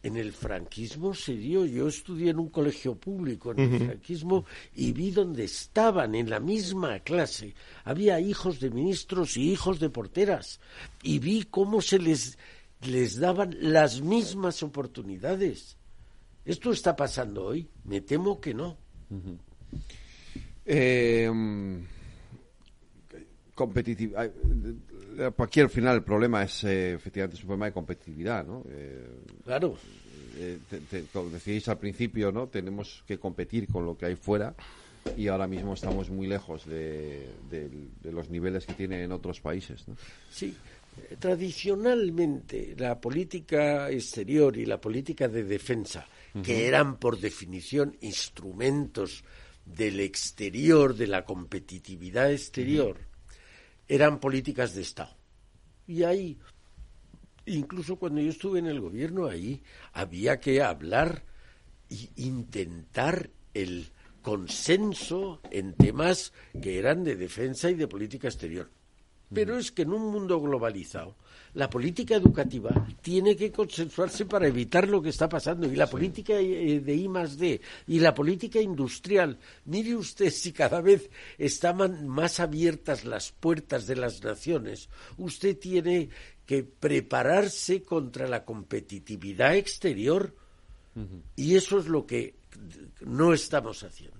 [0.03, 1.65] en el franquismo se dio.
[1.65, 4.45] Yo estudié en un colegio público en el franquismo
[4.75, 7.53] y vi donde estaban en la misma clase.
[7.83, 10.59] Había hijos de ministros y hijos de porteras.
[11.03, 12.37] Y vi cómo se les,
[12.81, 15.77] les daban las mismas oportunidades.
[16.45, 17.69] ¿Esto está pasando hoy?
[17.83, 18.77] Me temo que no.
[20.65, 21.29] eh,
[25.37, 28.63] aquí al final el problema es eh, efectivamente es un problema de competitividad, ¿no?
[28.69, 29.07] Eh,
[29.43, 29.77] claro.
[30.37, 30.59] eh,
[31.11, 32.47] como decíais al principio, ¿no?
[32.47, 34.55] Tenemos que competir con lo que hay fuera
[35.17, 37.29] y ahora mismo estamos muy lejos de,
[38.03, 39.87] los niveles que tiene en otros países.
[39.87, 39.95] ¿no?
[40.29, 40.55] Sí,
[41.17, 46.05] tradicionalmente la política exterior y la política de defensa,
[46.43, 49.23] que eran por definición instrumentos
[49.65, 52.97] del exterior, de la competitividad exterior,
[53.89, 55.17] eran políticas de Estado.
[55.87, 56.37] Y ahí,
[57.45, 59.61] incluso cuando yo estuve en el gobierno, ahí
[59.91, 61.23] había que hablar
[61.89, 63.89] e intentar el
[64.21, 66.31] consenso en temas
[66.61, 68.69] que eran de defensa y de política exterior.
[69.33, 71.15] Pero es que en un mundo globalizado,
[71.53, 75.71] la política educativa tiene que consensuarse para evitar lo que está pasando.
[75.71, 80.51] Y la política eh, de I más D y la política industrial, mire usted si
[80.51, 86.09] cada vez están más abiertas las puertas de las naciones, usted tiene
[86.45, 90.35] que prepararse contra la competitividad exterior.
[91.35, 92.35] Y eso es lo que
[93.05, 94.17] no estamos haciendo.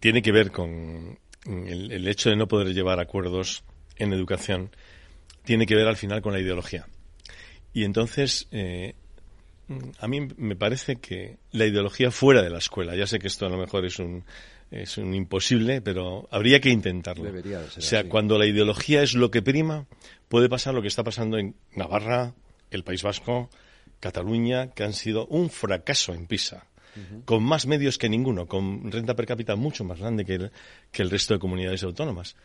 [0.00, 1.18] Tiene que ver con
[1.48, 3.64] el, hecho de no poder llevar acuerdos
[3.96, 4.70] en educación
[5.44, 6.86] tiene que ver al final con la ideología.
[7.72, 8.94] Y entonces, eh,
[9.98, 13.46] a mí me parece que la ideología fuera de la escuela, ya sé que esto
[13.46, 14.24] a lo mejor es un,
[14.70, 17.30] es un imposible, pero habría que intentarlo.
[17.30, 19.86] o sea, cuando la ideología es lo que prima,
[20.28, 22.34] puede pasar lo que está pasando en Navarra,
[22.70, 23.48] el País Vasco,
[24.00, 26.66] Cataluña, que han sido un fracaso en PISA
[27.24, 30.52] con más medios que ninguno, con renta per cápita mucho más grande que el,
[30.90, 32.36] que el resto de comunidades autónomas.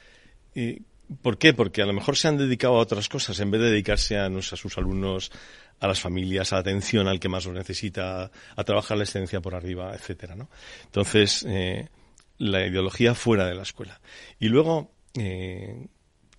[0.56, 0.82] ¿Y
[1.22, 1.54] ¿Por qué?
[1.54, 4.28] Porque a lo mejor se han dedicado a otras cosas en vez de dedicarse a,
[4.28, 5.32] a sus alumnos,
[5.80, 9.42] a las familias, a la atención al que más lo necesita, a trabajar la excelencia
[9.42, 10.50] por arriba, etcétera, ¿no?
[10.86, 11.90] Entonces, eh,
[12.38, 14.00] la ideología fuera de la escuela.
[14.40, 15.88] Y luego, eh,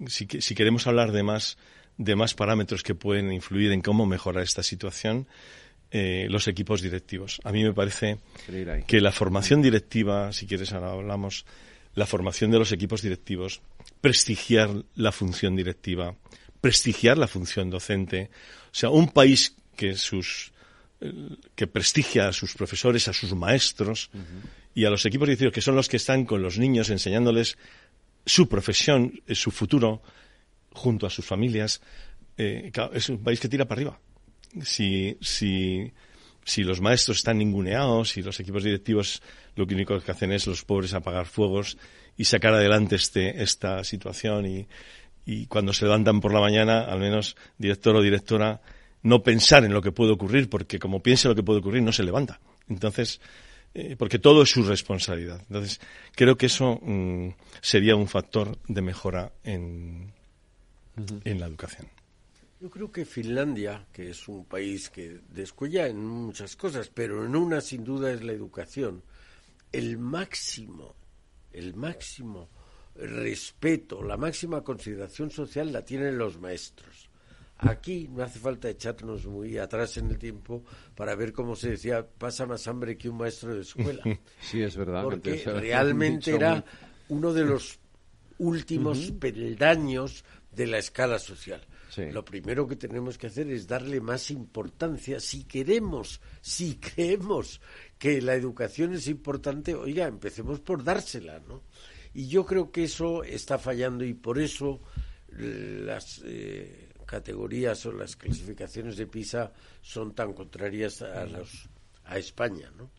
[0.07, 1.59] si, si, queremos hablar de más,
[1.99, 5.29] de más parámetros que pueden influir en cómo mejorar esta situación,
[5.97, 7.41] eh, los equipos directivos.
[7.45, 8.19] A mí me parece
[8.85, 11.47] que la formación directiva, si quieres ahora hablamos,
[11.95, 13.61] la formación de los equipos directivos,
[14.01, 16.17] prestigiar la función directiva,
[16.61, 18.29] prestigiar la función docente.
[18.73, 20.53] O sea, un país que sus
[21.01, 21.13] eh,
[21.55, 24.11] que prestigia a sus profesores, a sus maestros
[24.75, 27.57] y a los equipos directivos que son los que están con los niños enseñándoles
[28.27, 30.03] su profesión, eh, su futuro,
[30.73, 31.81] junto a sus familias,
[32.37, 34.01] es un país que tira para arriba
[34.63, 35.93] si, si,
[36.45, 39.23] si los maestros están ninguneados y los equipos directivos
[39.57, 41.79] lo único que hacen es los pobres apagar fuegos
[42.17, 44.67] y sacar adelante este, esta situación y,
[45.27, 48.61] y cuando se levantan por la mañana, al menos director o directora,
[49.03, 51.93] no pensar en lo que puede ocurrir, porque como piense lo que puede ocurrir, no
[51.93, 52.41] se levanta.
[52.69, 53.21] Entonces,
[53.75, 55.41] eh, porque todo es su responsabilidad.
[55.49, 55.81] Entonces,
[56.15, 57.29] creo que eso mm,
[57.61, 60.13] sería un factor de mejora en,
[61.25, 61.89] en la educación.
[62.65, 67.37] Yo creo que Finlandia, que es un país que descuella en muchas cosas, pero en
[67.37, 69.03] una sin duda es la educación,
[69.71, 70.95] el máximo,
[71.53, 72.49] el máximo
[72.95, 77.11] respeto, la máxima consideración social la tienen los maestros.
[77.59, 82.09] Aquí no hace falta echarnos muy atrás en el tiempo para ver cómo se decía,
[82.17, 84.03] pasa más hambre que un maestro de escuela.
[84.41, 85.03] Sí, es verdad.
[85.03, 86.65] Porque realmente era
[87.11, 87.79] uno de los
[88.39, 91.61] últimos peldaños de la escala social.
[91.97, 95.21] Lo primero que tenemos que hacer es darle más importancia.
[95.21, 97.61] Si queremos, si creemos
[97.99, 101.63] que la educación es importante, oiga, empecemos por dársela, ¿no?
[102.13, 104.81] Y yo creo que eso está fallando y por eso
[105.37, 111.69] las eh, categorías o las clasificaciones de PISA son tan contrarias a, los,
[112.05, 112.91] a España, ¿no?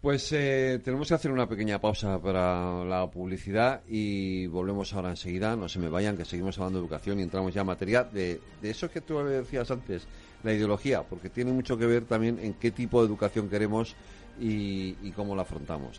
[0.00, 5.56] Pues eh, tenemos que hacer una pequeña pausa para la publicidad y volvemos ahora enseguida.
[5.56, 8.40] No se me vayan, que seguimos hablando de educación y entramos ya en materia de,
[8.62, 10.06] eso que tú decías antes,
[10.44, 13.96] la ideología, porque tiene mucho que ver también en qué tipo de educación queremos
[14.38, 15.98] y, cómo la afrontamos.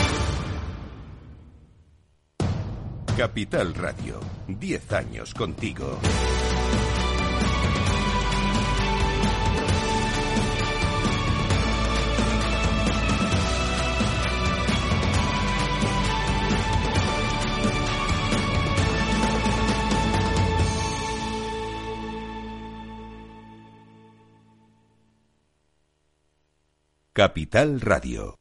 [3.21, 5.99] Capital Radio, 10 años contigo.
[27.13, 28.40] Capital Radio.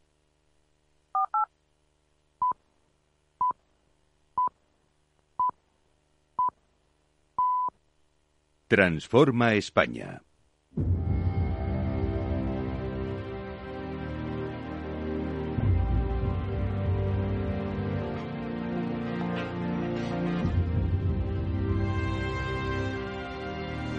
[8.70, 10.22] Transforma España.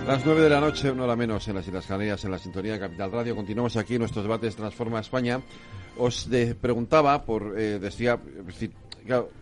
[0.08, 2.72] Las nueve de la noche, una hora menos en las Islas Canarias, en la sintonía
[2.72, 3.36] de Capital Radio.
[3.36, 5.42] Continuamos aquí nuestros debates Transforma España.
[5.98, 6.30] Os
[6.62, 8.18] preguntaba, por eh, decía,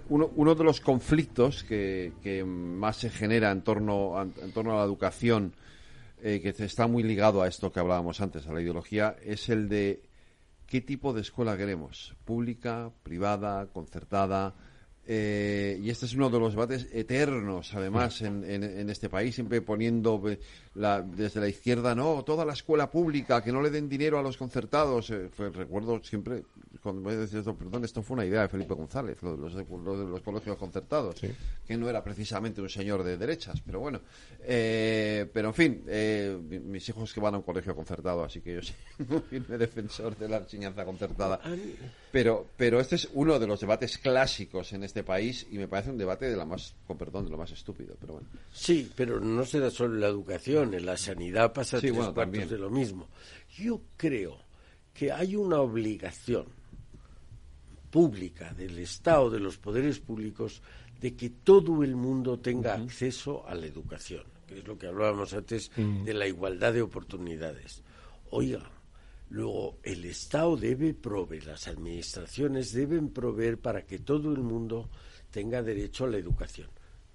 [0.09, 5.53] uno, de los conflictos que, más se genera en torno, en torno a la educación,
[6.21, 9.69] eh, que está muy ligado a esto que hablábamos antes, a la ideología, es el
[9.69, 10.03] de
[10.65, 14.53] qué tipo de escuela queremos, pública, privada, concertada,
[15.11, 19.59] eh, y este es uno de los debates eternos, además, en, en, este país, siempre
[19.61, 20.21] poniendo
[20.75, 24.37] desde la izquierda, no, toda la escuela pública, que no le den dinero a los
[24.37, 25.09] concertados.
[25.09, 26.43] Eh, recuerdo siempre,
[26.83, 30.21] cuando me decía esto, perdón, esto fue una idea de Felipe González, lo de los,
[30.21, 31.15] colegios concertados,
[31.65, 34.01] que no era precisamente un señor de derechas, pero bueno.
[34.41, 35.83] Eh, pero en fin,
[36.65, 38.75] mis hijos que van a un colegio concertado, así que yo soy
[39.07, 41.39] muy firme defensor de la enseñanza concertada.
[42.11, 45.91] Pero, pero este es uno de los debates clásicos en este país y me parece
[45.91, 48.27] un debate de la más, con perdón, de lo más estúpido, pero bueno.
[48.51, 52.49] Sí, pero no se da solo en la educación, en la sanidad pasa tres cuartos
[52.49, 53.07] de lo mismo.
[53.57, 54.39] Yo creo
[54.93, 56.45] que hay una obligación
[57.91, 60.61] pública del Estado, de los poderes públicos,
[60.99, 65.33] de que todo el mundo tenga acceso a la educación, que es lo que hablábamos
[65.33, 66.03] antes mm.
[66.03, 67.83] de la igualdad de oportunidades.
[68.31, 68.69] Oiga,
[69.29, 74.89] Luego, el Estado debe proveer, las administraciones deben proveer para que todo el mundo
[75.29, 76.69] tenga derecho a la educación.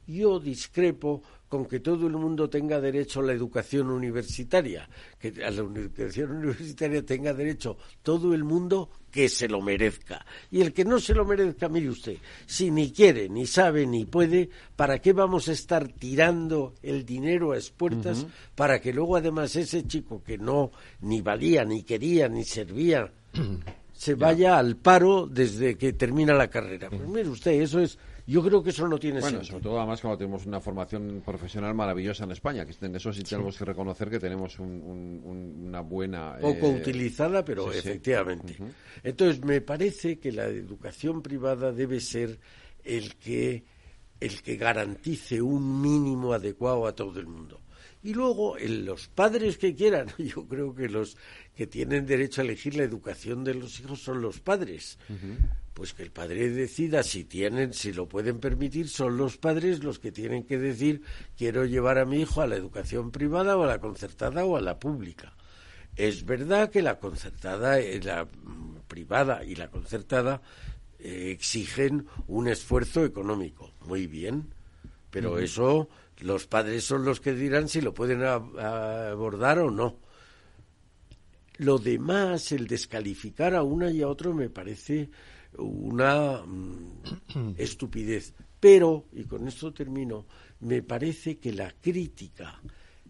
[0.07, 1.23] Yo discrepo
[1.55, 4.89] con que todo el mundo tenga derecho a la educación universitaria,
[5.21, 10.27] que a la educación universitaria tenga derecho todo el mundo que se lo merezca.
[10.51, 14.05] Y el que no se lo merezca, mire usted, si ni quiere, ni sabe, ni
[14.05, 18.27] puede, ¿para qué vamos a estar tirando el dinero a expuertas
[18.57, 23.13] para que luego además ese chico que no ni valía, ni quería, ni servía,
[23.93, 26.91] se vaya al paro desde que termina la carrera?
[26.91, 27.97] Pues mire usted, eso es
[28.27, 31.75] yo creo que eso no tiene bueno, sobre todo además cuando tenemos una formación profesional
[31.75, 33.23] maravillosa en España, que en eso sí.
[33.23, 36.39] tenemos que reconocer que tenemos una buena...
[36.41, 38.57] Poco eh, utilizada, pero efectivamente.
[39.03, 42.39] Entonces, me parece que la educación privada debe ser
[42.83, 43.65] el que,
[44.21, 47.61] el que garantice un mínimo adecuado a todo el mundo.
[48.03, 51.19] Y luego, los padres que quieran, yo creo que los
[51.55, 54.99] que tienen derecho a elegir la educación de los hijos son los padres
[55.75, 59.99] pues que el padre decida si tienen, si lo pueden permitir, son los padres los
[59.99, 61.03] que tienen que decir
[61.37, 64.61] quiero llevar a mi hijo a la educación privada o a la concertada o a
[64.61, 65.37] la pública.
[65.97, 68.29] Es verdad que la concertada, eh, la
[68.87, 70.43] privada y la concertada
[71.01, 74.55] eh, exigen un esfuerzo económico, muy bien,
[75.11, 75.89] pero eso
[76.21, 79.99] los padres son los que dirán si lo pueden abordar o no.
[81.57, 85.11] Lo demás, el descalificar a una y a otro me parece
[85.59, 88.35] una mm, estupidez.
[88.59, 90.27] Pero, y con esto termino,
[90.61, 92.61] me parece que la crítica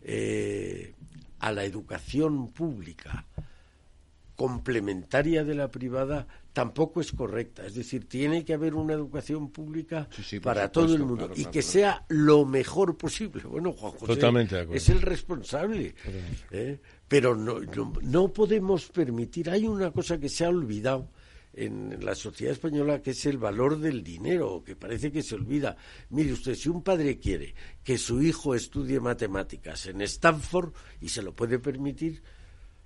[0.03, 0.95] eh,
[1.39, 3.27] a la educación pública
[4.37, 7.65] complementaria de la privada tampoco es correcta.
[7.67, 10.09] Es decir, tiene que haber una educación pública
[10.43, 13.43] para todo el mundo y que sea lo mejor posible.
[13.45, 15.95] Bueno, Juan José es el responsable.
[16.51, 16.81] ¿eh?
[17.07, 17.61] Pero no,
[18.03, 21.11] no podemos permitir, hay una cosa que se ha olvidado
[21.57, 25.77] en la sociedad española que es el valor del dinero, que parece que se olvida.
[26.11, 31.23] Mire usted, si un padre quiere que su hijo estudie matemáticas en Stanford y se
[31.23, 32.23] lo puede permitir,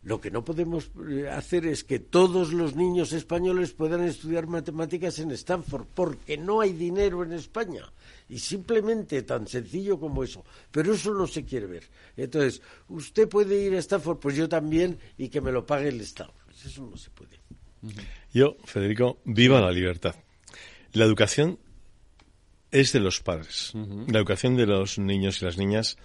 [0.02, 5.18] lo que no podemos eh, hacer es que todos los niños españoles puedan estudiar matemáticas
[5.18, 7.92] en Stanford, porque no hay dinero en España.
[8.28, 10.44] Y simplemente tan sencillo como eso.
[10.70, 11.90] Pero eso no se quiere ver.
[12.16, 16.00] Entonces, usted puede ir a Stanford, pues yo también, y que me lo pague el
[16.00, 16.32] Estado.
[16.46, 17.38] Pues eso no se puede.
[18.33, 20.14] Yo, Federico, viva la libertad.
[20.93, 21.59] La educación
[22.70, 23.72] es de los padres.
[24.09, 25.97] La educación de los niños y las niñas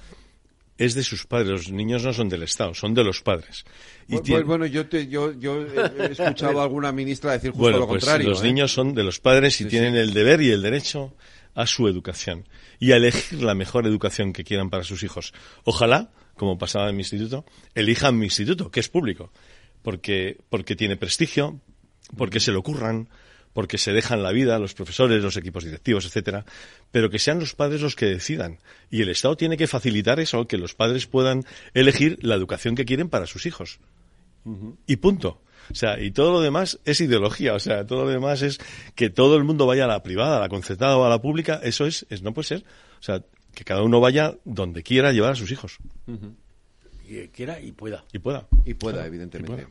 [0.78, 1.50] es de sus padres.
[1.50, 3.66] Los niños no son del Estado, son de los padres.
[4.08, 8.30] Y bueno, yo, yo, he escuchado a alguna ministra decir justo lo pues contrario.
[8.30, 8.46] Los ¿eh?
[8.46, 11.14] niños son de los padres y tienen el deber y el derecho
[11.56, 12.48] a su educación
[12.80, 15.34] y a elegir la mejor educación que quieran para sus hijos.
[15.64, 17.46] Ojalá, como pasaba en mi instituto,
[17.76, 19.32] elijan mi instituto, que es público,
[19.84, 21.60] porque, porque tiene prestigio,
[22.18, 23.10] porque se lo ocurran,
[23.54, 26.46] porque se dejan la vida los profesores, los equipos directivos, etcétera,
[26.92, 28.60] pero que sean los padres los que decidan.
[28.90, 32.86] Y el Estado tiene que facilitar eso, que los padres puedan elegir la educación que
[32.86, 33.80] quieren para sus hijos.
[34.88, 35.42] Y punto.
[35.72, 37.54] O sea, y todo lo demás es ideología.
[37.54, 38.60] O sea, todo lo demás es
[38.96, 41.62] que todo el mundo vaya a la privada, a la concertada o a la pública.
[41.64, 42.66] Eso es, es no puede ser.
[43.00, 45.78] O sea, que cada uno vaya donde quiera llevar a sus hijos.
[47.08, 48.04] Y quiera y pueda.
[48.12, 48.48] Y pueda.
[48.66, 49.68] Y pueda, evidentemente.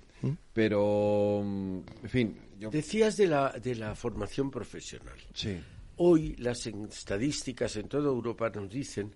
[0.53, 2.39] Pero, en fin.
[2.71, 5.19] Decías de la, de la formación profesional.
[5.35, 5.59] Sí.
[5.97, 9.15] Hoy las estadísticas en toda Europa nos dicen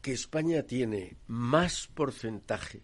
[0.00, 2.82] que España tiene más porcentaje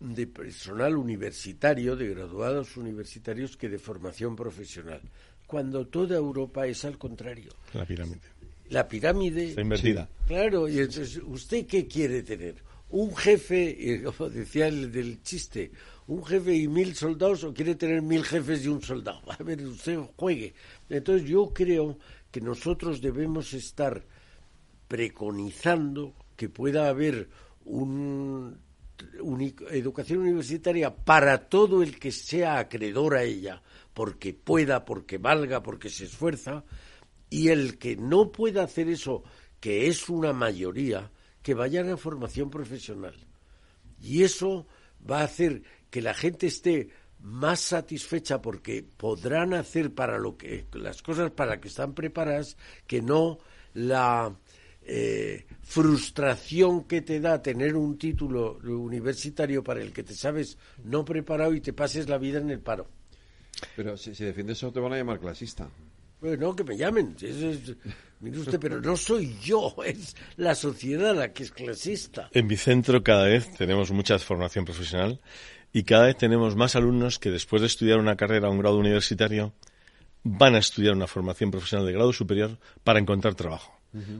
[0.00, 5.00] de personal universitario, de graduados universitarios, que de formación profesional,
[5.46, 7.52] cuando toda Europa es al contrario.
[7.72, 8.20] La pirámide.
[8.68, 9.50] La pirámide.
[9.50, 10.08] Está invertida.
[10.26, 12.56] claro, y entonces, ¿usted qué quiere tener?
[12.94, 15.72] ¿Un jefe, como decía el del chiste,
[16.06, 19.20] un jefe y mil soldados o quiere tener mil jefes y un soldado?
[19.36, 20.54] A ver, usted juegue.
[20.88, 21.98] Entonces yo creo
[22.30, 24.00] que nosotros debemos estar
[24.86, 27.28] preconizando que pueda haber
[27.64, 28.60] un
[29.72, 33.60] educación universitaria para todo el que sea acreedor a ella,
[33.92, 36.62] porque pueda, porque valga, porque se esfuerza,
[37.28, 39.24] y el que no pueda hacer eso,
[39.58, 41.10] que es una mayoría,
[41.44, 43.14] que vayan a formación profesional.
[44.00, 44.66] Y eso
[45.08, 46.88] va a hacer que la gente esté
[47.20, 53.02] más satisfecha porque podrán hacer para lo que las cosas para que están preparadas que
[53.02, 53.38] no
[53.74, 54.34] la
[54.82, 61.04] eh, frustración que te da tener un título universitario para el que te sabes no
[61.04, 62.88] preparado y te pases la vida en el paro.
[63.76, 65.68] Pero si, si defiendes eso te van a llamar clasista.
[66.24, 67.14] Bueno, que me llamen.
[68.24, 72.28] Mire usted, pero no soy yo, es la sociedad la que es clasista.
[72.32, 75.20] En mi centro cada vez tenemos mucha formación profesional
[75.72, 78.78] y cada vez tenemos más alumnos que después de estudiar una carrera o un grado
[78.78, 79.52] universitario
[80.22, 83.74] van a estudiar una formación profesional de grado superior para encontrar trabajo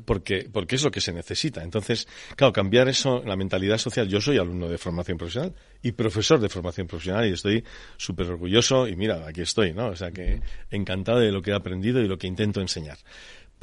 [0.04, 1.62] porque, porque es lo que se necesita.
[1.62, 4.08] Entonces, claro, cambiar eso, la mentalidad social.
[4.08, 7.64] Yo soy alumno de formación profesional y profesor de formación profesional y estoy
[7.96, 9.88] súper orgulloso y mira, aquí estoy, ¿no?
[9.88, 10.40] O sea que
[10.70, 12.98] encantado de lo que he aprendido y lo que intento enseñar.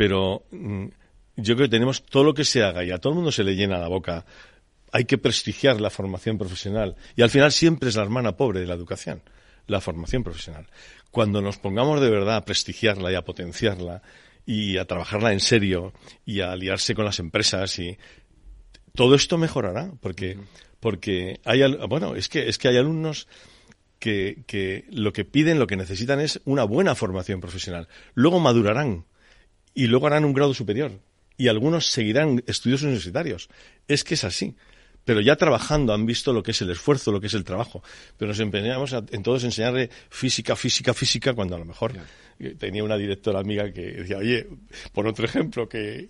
[0.01, 0.85] Pero mm,
[1.35, 3.43] yo creo que tenemos todo lo que se haga y a todo el mundo se
[3.43, 4.25] le llena la boca.
[4.91, 8.65] Hay que prestigiar la formación profesional y al final siempre es la hermana pobre de
[8.65, 9.21] la educación,
[9.67, 10.65] la formación profesional.
[11.11, 14.01] Cuando nos pongamos de verdad a prestigiarla y a potenciarla,
[14.43, 15.93] y a trabajarla en serio
[16.25, 17.99] y a aliarse con las empresas y
[18.95, 20.39] todo esto mejorará porque
[20.79, 23.27] porque hay bueno es que es que hay alumnos
[23.99, 29.05] que, que lo que piden lo que necesitan es una buena formación profesional luego madurarán
[29.73, 30.91] y luego harán un grado superior
[31.37, 33.49] y algunos seguirán estudios universitarios
[33.87, 34.55] es que es así
[35.05, 37.83] pero ya trabajando han visto lo que es el esfuerzo, lo que es el trabajo.
[38.17, 41.93] Pero nos empeñamos en todos enseñarle física, física, física, cuando a lo mejor
[42.57, 44.47] tenía una directora amiga que decía, oye,
[44.93, 46.09] por otro ejemplo, que,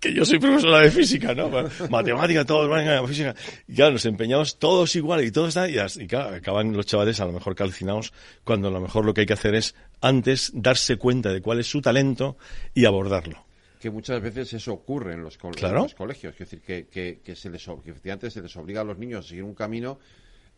[0.00, 1.50] que, yo soy profesora de física, ¿no?
[1.90, 3.34] Matemática, todos van a física.
[3.66, 7.26] Y claro, nos empeñamos todos igual y todos y, y claro, acaban los chavales a
[7.26, 8.12] lo mejor calcinados
[8.44, 11.60] cuando a lo mejor lo que hay que hacer es antes darse cuenta de cuál
[11.60, 12.36] es su talento
[12.74, 13.46] y abordarlo
[13.78, 16.32] que muchas veces eso ocurre en los, colegios.
[16.32, 16.86] Es decir, que,
[17.22, 19.98] que, se les, que efectivamente se les obliga a los niños a seguir un camino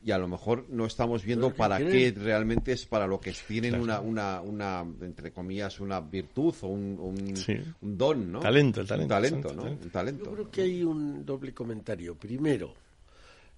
[0.04, 3.74] y a lo mejor no estamos viendo para qué realmente es para lo que tienen
[3.74, 8.40] una, una, una, entre comillas, una virtud o un, un, don, ¿no?
[8.40, 9.14] Talento, el talento.
[9.14, 9.90] talento, ¿no?
[9.90, 10.24] talento.
[10.24, 12.14] Yo creo que hay un doble comentario.
[12.14, 12.72] Primero,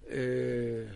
[0.09, 0.87] eh,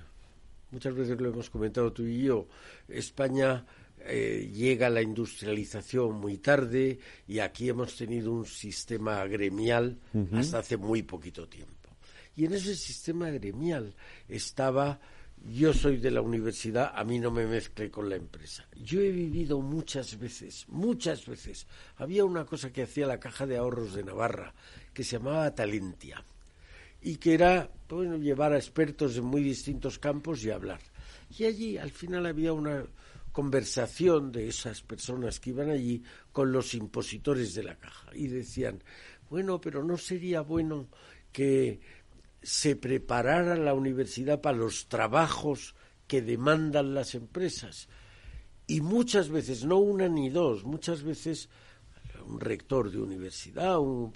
[0.72, 2.48] muchas veces lo hemos comentado tú y yo,
[2.88, 3.64] España
[4.08, 9.98] eh, llega la industrialización muy tarde y aquí hemos tenido un sistema gremial
[10.34, 11.74] hasta hace muy poquito tiempo.
[12.36, 13.96] Y en ese sistema gremial
[14.28, 15.00] estaba
[15.48, 18.68] yo soy de la universidad, a mí no me mezcle con la empresa.
[18.76, 21.68] Yo he vivido muchas veces, muchas veces.
[21.98, 24.54] Había una cosa que hacía la Caja de Ahorros de Navarra,
[24.94, 26.24] que se llamaba Talentia,
[27.02, 30.80] y que era bueno, llevar a expertos en muy distintos campos y hablar.
[31.38, 32.84] Y allí al final había una,
[33.36, 36.02] conversación de esas personas que iban allí
[36.32, 38.82] con los impositores de la caja y decían,
[39.30, 40.88] bueno, pero no sería bueno
[41.34, 41.82] que
[42.42, 45.76] se preparara la universidad para los trabajos
[46.08, 47.90] que demandan las empresas.
[48.68, 51.50] Y muchas veces, no una ni dos, muchas veces
[52.26, 54.14] un rector de universidad un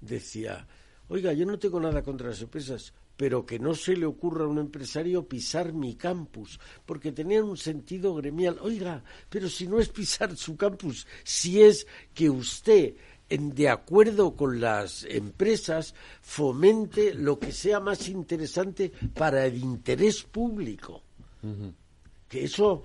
[0.00, 0.66] decía,
[1.08, 4.48] oiga, yo no tengo nada contra las empresas, pero que no se le ocurra a
[4.48, 8.58] un empresario pisar mi campus, porque tenían un sentido gremial.
[8.60, 12.94] Oiga, pero si no es pisar su campus, si es que usted
[13.38, 21.02] de acuerdo con las empresas, fomente lo que sea más interesante para el interés público.
[22.28, 22.82] Que eso,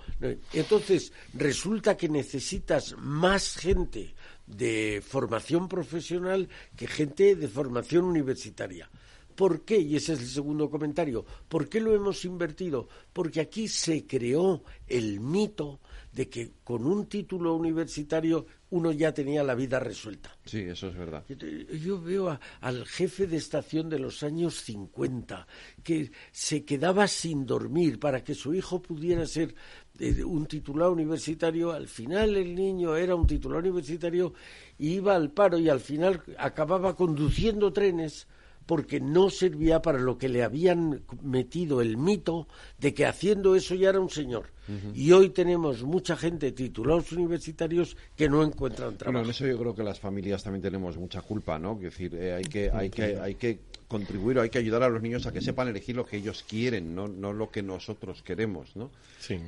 [0.54, 4.14] entonces, resulta que necesitas más gente
[4.46, 8.90] de formación profesional que gente de formación universitaria.
[9.38, 9.78] ¿Por qué?
[9.80, 11.24] Y ese es el segundo comentario.
[11.48, 12.90] ¿Por qué lo hemos invertido?
[13.14, 15.80] Porque aquí se creó el mito
[16.12, 20.36] de que con un título universitario uno ya tenía la vida resuelta.
[20.44, 21.24] Sí, eso es verdad.
[21.28, 25.46] Yo, veo al jefe de estación de los años 50
[25.84, 29.54] que se quedaba sin dormir para que su hijo pudiera ser
[30.00, 31.74] eh, un titular universitario.
[31.74, 34.34] Al final el niño era un titular universitario
[34.80, 38.26] y iba al paro y al final acababa conduciendo trenes
[38.68, 43.74] porque no servía para lo que le habían metido el mito de que haciendo eso
[43.74, 44.52] ya era un señor.
[44.94, 49.14] Y hoy tenemos mucha gente titulados universitarios que no encuentran trabajo.
[49.14, 51.76] Bueno, en eso yo creo que las familias también tenemos mucha culpa, ¿no?
[51.76, 55.02] Es decir, eh, hay que hay que hay que contribuir, hay que ayudar a los
[55.02, 58.76] niños a que sepan elegir lo que ellos quieren, no, no lo que nosotros queremos,
[58.76, 58.92] ¿no?
[59.20, 59.40] Sí,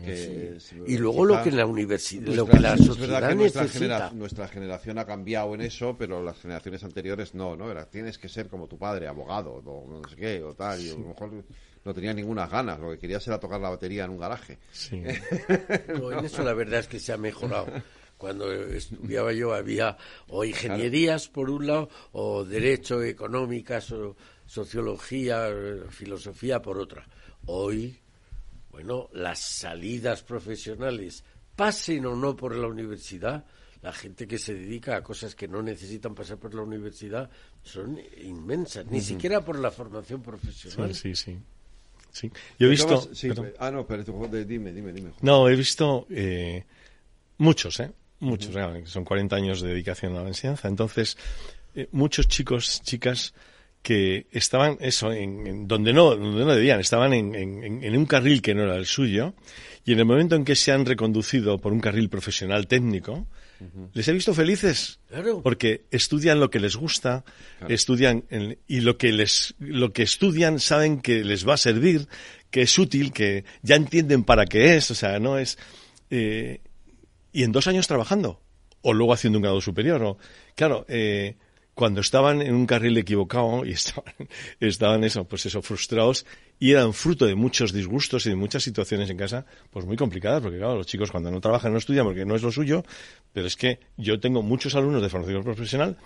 [0.87, 5.53] y luego lo que la universidad, lo que la sociedad nuestra, nuestra generación ha cambiado
[5.55, 7.69] en eso, pero las generaciones anteriores no, ¿no?
[7.69, 10.89] Era, tienes que ser como tu padre, abogado, o no sé qué, o tal, y
[10.89, 11.43] a lo mejor
[11.83, 14.57] no tenía ninguna ganas, lo que quería era tocar la batería en un garaje.
[14.71, 14.95] Sí.
[15.03, 17.67] en eso la verdad es que se ha mejorado
[18.19, 19.97] cuando estudiaba yo había
[20.27, 24.15] o ingenierías por un lado o derecho, económicas o
[24.45, 25.47] sociología,
[25.89, 27.07] filosofía por otra.
[27.45, 27.97] Hoy,
[28.71, 31.23] bueno, las salidas profesionales,
[31.55, 33.45] pasen o no por la universidad,
[33.81, 37.29] la gente que se dedica a cosas que no necesitan pasar por la universidad
[37.63, 40.93] son inmensas, ni siquiera por la formación profesional.
[40.93, 41.37] Sí, sí,
[42.11, 42.29] sí.
[42.59, 43.09] Yo he visto...
[43.59, 45.11] ah, no, pero dime, dime, dime.
[45.21, 46.65] No, he visto eh,
[47.37, 47.91] muchos, ¿eh?
[48.19, 48.53] Muchos,
[48.85, 50.67] son 40 años de dedicación a la enseñanza.
[50.67, 51.17] Entonces,
[51.75, 53.33] eh, muchos chicos, chicas
[53.81, 58.53] que estaban eso en, donde no donde no debían estaban en, en, un carril que
[58.53, 59.33] no era el suyo
[59.85, 63.25] y en el momento en que se han reconducido por un carril profesional técnico
[63.93, 64.99] les he visto felices
[65.43, 67.23] porque estudian lo que les gusta
[67.69, 68.25] estudian
[68.67, 72.07] y lo que les lo que estudian saben que les va a servir
[72.51, 75.57] que es útil que ya entienden para qué es o sea no es
[76.09, 76.59] eh,
[77.31, 78.41] y en dos años trabajando,
[78.81, 80.01] o luego haciendo un grado superior.
[80.03, 80.17] O,
[80.55, 81.37] claro, eh,
[81.73, 84.13] cuando estaban en un carril equivocado y estaban,
[84.59, 86.25] estaban eso, pues eso, frustrados
[86.59, 90.41] y eran fruto de muchos disgustos y de muchas situaciones en casa, pues muy complicadas,
[90.41, 92.83] porque claro, los chicos cuando no trabajan no estudian porque no es lo suyo,
[93.31, 95.97] pero es que yo tengo muchos alumnos de formación profesional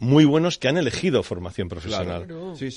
[0.00, 2.26] muy buenos que han elegido formación profesional.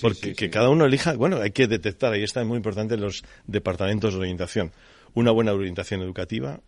[0.01, 4.13] porque que cada uno elija, bueno, hay que detectar, ahí está muy importante los departamentos
[4.13, 4.73] de orientación.
[5.15, 6.59] Una buena orientación educativa,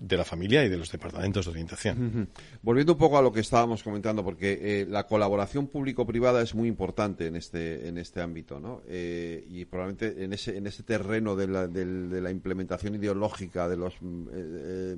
[0.00, 2.28] de la familia y de los departamentos de orientación.
[2.62, 6.68] Volviendo un poco a lo que estábamos comentando, porque eh, la colaboración público-privada es muy
[6.68, 8.82] importante en este en este ámbito, ¿no?
[8.86, 11.84] Eh, y probablemente en ese en ese terreno de la, de,
[12.20, 13.94] la implementación ideológica de los
[14.32, 14.96] eh,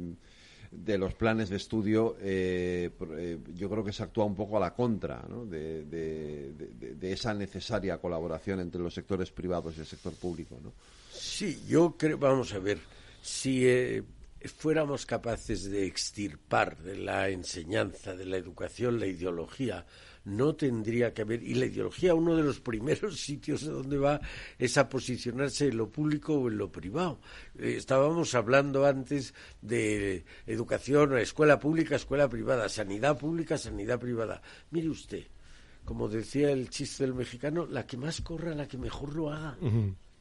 [0.71, 5.25] de los planes de estudio, yo creo que se actúa un poco a la contra
[5.29, 5.47] ¿no?
[5.47, 10.59] de, de, esa necesaria colaboración entre los sectores privados y el sector público.
[10.61, 10.73] ¿no?
[11.12, 12.79] Sí, yo creo, vamos a ver,
[13.23, 13.65] si
[14.49, 19.87] fuéramos capaces de extirpar de la enseñanza, de la educación, la ideología,
[20.25, 21.43] no tendría que haber.
[21.43, 24.21] Y la ideología, uno de los primeros sitios donde va
[24.59, 27.21] es a posicionarse en lo público o en lo privado.
[27.59, 34.43] Eh, estábamos hablando antes de educación, escuela pública, escuela privada, sanidad pública, sanidad privada.
[34.71, 35.25] Mire usted,
[35.85, 39.57] como decía el chiste del mexicano, la que más corra, la que mejor lo haga.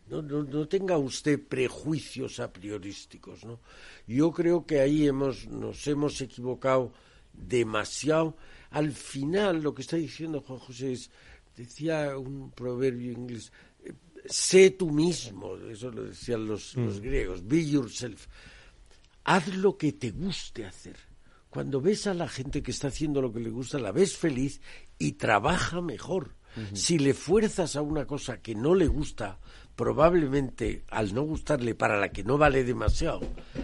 [0.08, 3.60] No, no, tenga usted prejuicios a priorísticos, ¿no?
[4.06, 6.92] Yo creo que ahí hemos, nos hemos equivocado
[7.32, 8.36] demasiado.
[8.72, 11.10] Al final, lo que está diciendo Juan José es,
[11.56, 13.52] decía un proverbio inglés,
[14.26, 17.04] sé tú mismo, eso lo decían los, los mm.
[17.04, 18.28] griegos, be yourself.
[19.24, 20.98] Haz lo que te guste hacer.
[21.50, 24.60] Cuando ves a la gente que está haciendo lo que le gusta, la ves feliz
[24.98, 26.36] y trabaja mejor.
[26.74, 29.40] Si le fuerzas a una cosa que no le gusta,
[29.76, 33.22] probablemente al no gustarle para la que no vale demasiado,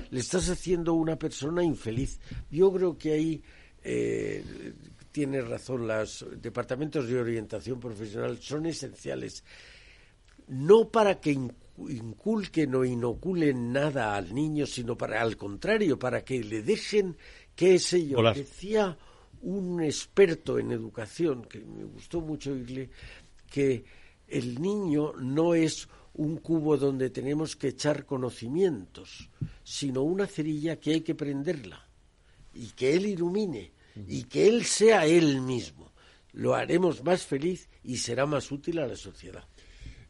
[0.09, 2.19] le estás haciendo una persona infeliz.
[2.49, 3.43] Yo creo que ahí
[3.83, 4.43] eh,
[5.11, 9.43] tiene razón, los departamentos de orientación profesional son esenciales,
[10.47, 11.37] no para que
[11.77, 17.17] inculquen o inoculen nada al niño, sino para, al contrario, para que le dejen,
[17.55, 18.97] qué sé yo, decía
[19.41, 22.89] un experto en educación, que me gustó mucho oírle,
[23.49, 23.85] que
[24.27, 25.87] el niño no es
[26.19, 29.29] un cubo donde tenemos que echar conocimientos,
[29.63, 31.87] sino una cerilla que hay que prenderla
[32.53, 33.71] y que él ilumine
[34.05, 35.93] y que él sea él mismo.
[36.33, 39.45] Lo haremos más feliz y será más útil a la sociedad.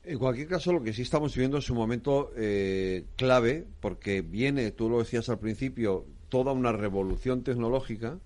[0.04, 4.72] En cualquier caso, lo que sí estamos viviendo es un momento eh, clave, porque viene,
[4.72, 8.18] tú lo decías al principio, toda una revolución tecnológica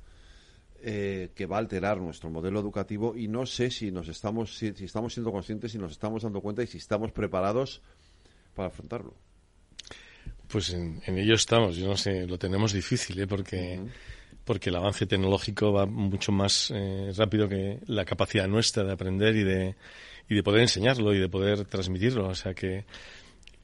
[0.86, 4.68] eh, que va a alterar nuestro modelo educativo y no sé si nos estamos, si,
[4.68, 7.82] estamos siendo conscientes, si nos estamos dando cuenta y si estamos preparados
[8.54, 9.14] para afrontarlo.
[10.48, 13.28] Pues en, ello estamos, yo no sé, lo tenemos difícil, ¿eh?
[13.28, 13.80] porque,
[14.44, 16.72] porque el avance tecnológico va mucho más
[17.16, 19.76] rápido que la capacidad nuestra de aprender y de,
[20.30, 22.28] y de poder enseñarlo y de poder transmitirlo.
[22.28, 22.86] O sea que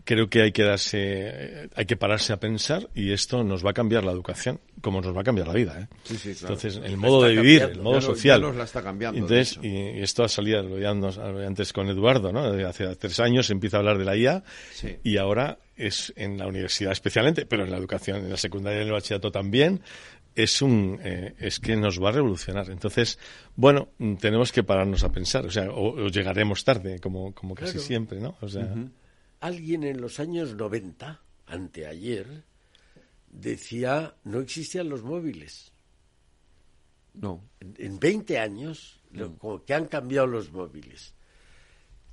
[0.09, 3.73] creo que hay que darse, hay que pararse a pensar y esto nos va a
[3.73, 5.81] cambiar la educación, como nos va a cambiar la vida.
[5.81, 5.87] ¿eh?
[6.25, 8.41] Entonces, el modo de vivir, el modo social.
[8.41, 9.19] nos la está cambiando.
[9.19, 12.41] Entonces, y, esto ha salido, lo veíamos antes con Eduardo, ¿no?
[12.67, 14.43] Hace tres años se empieza a hablar de la IA
[15.03, 18.81] y ahora es en la universidad especialmente, pero en la educación, en la secundaria y
[18.81, 19.83] en el bachillerato también,
[20.33, 22.71] es un eh, es que nos va a revolucionar.
[22.71, 23.19] Entonces,
[23.55, 28.19] bueno, tenemos que pararnos a pensar, o sea, o, llegaremos tarde, como, como casi siempre,
[28.19, 28.37] ¿no?
[28.41, 28.73] O sea,
[29.39, 32.43] alguien en los años 90, anteayer,
[33.29, 35.71] decía no existían los móviles.
[37.13, 37.43] No.
[37.59, 41.13] En, en 20 años, lo que han cambiado los móviles,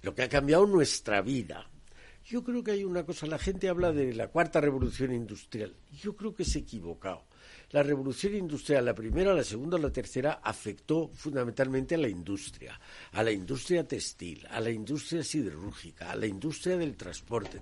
[0.02, 1.68] lo que ha cambiado nuestra vida.
[2.24, 5.76] Yo creo que hay una cosa, la gente habla de la cuarta revolución industrial.
[5.92, 7.25] Yo creo que se ha equivocado
[7.70, 12.78] la revolución industrial, la primera, la segunda, la tercera, afectó fundamentalmente a la industria,
[13.12, 17.60] a la industria textil, a la industria siderúrgica, a la industria del transporte.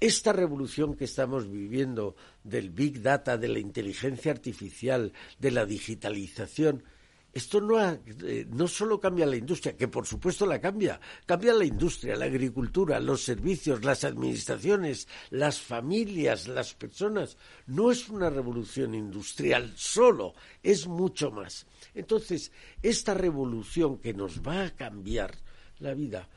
[0.00, 2.14] Esta revolución que estamos viviendo
[2.44, 6.84] del Big Data, de la inteligencia artificial, de la digitalización,
[7.32, 11.64] esto no, eh, no solo cambia la industria, que por supuesto la cambia, cambia la
[11.64, 17.36] industria, la agricultura, los servicios, las administraciones, las familias, las personas.
[17.66, 21.66] No es una revolución industrial solo, es mucho más.
[21.94, 22.50] Entonces,
[22.82, 25.36] esta revolución que nos va a cambiar
[25.80, 26.28] la vida,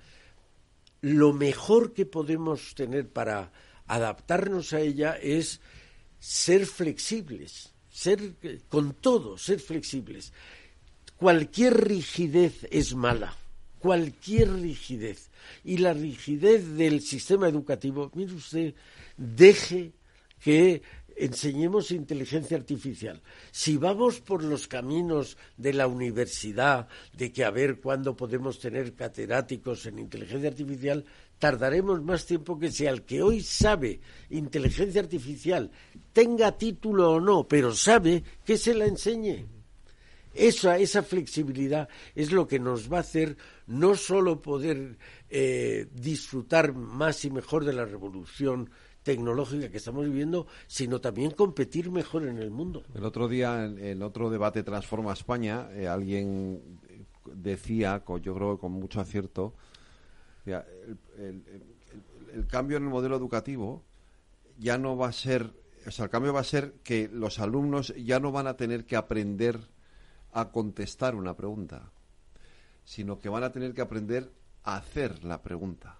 [1.00, 3.52] lo mejor que podemos tener para
[3.88, 5.62] adaptarnos a ella es
[6.20, 8.36] ser flexibles, ser
[8.70, 10.32] con todo, ser flexibles
[11.22, 13.36] cualquier rigidez es mala,
[13.78, 15.30] cualquier rigidez.
[15.64, 18.74] Y la rigidez del sistema educativo, mire usted,
[19.18, 19.92] deje
[20.40, 20.82] que
[21.16, 23.22] enseñemos inteligencia artificial.
[23.52, 28.96] Si vamos por los caminos de la universidad, de que a ver cuándo podemos tener
[28.96, 31.06] catedráticos en inteligencia artificial,
[31.38, 35.70] tardaremos más tiempo que si al que hoy sabe inteligencia artificial,
[36.14, 39.61] tenga título o no, pero sabe que se la enseñe.
[40.34, 43.38] Esa, esa flexibilidad es lo que nos va a hacer
[43.68, 44.98] no solo poder
[45.30, 48.70] eh, disfrutar más y mejor de la revolución
[49.04, 52.84] tecnológica que estamos viviendo, sino también competir mejor en el mundo.
[52.94, 56.80] El otro día, en, otro debate Transforma España, eh, alguien
[57.26, 59.54] decía, yo creo con mucho acierto,
[60.46, 63.84] el, el, cambio en el modelo educativo
[64.58, 65.52] ya no va a ser,
[65.86, 68.86] o sea, el cambio va a ser que los alumnos ya no van a tener
[68.86, 69.60] que aprender
[70.34, 71.92] a contestar una pregunta,
[72.84, 74.32] sino que van a tener que aprender
[74.64, 75.98] a hacer la pregunta.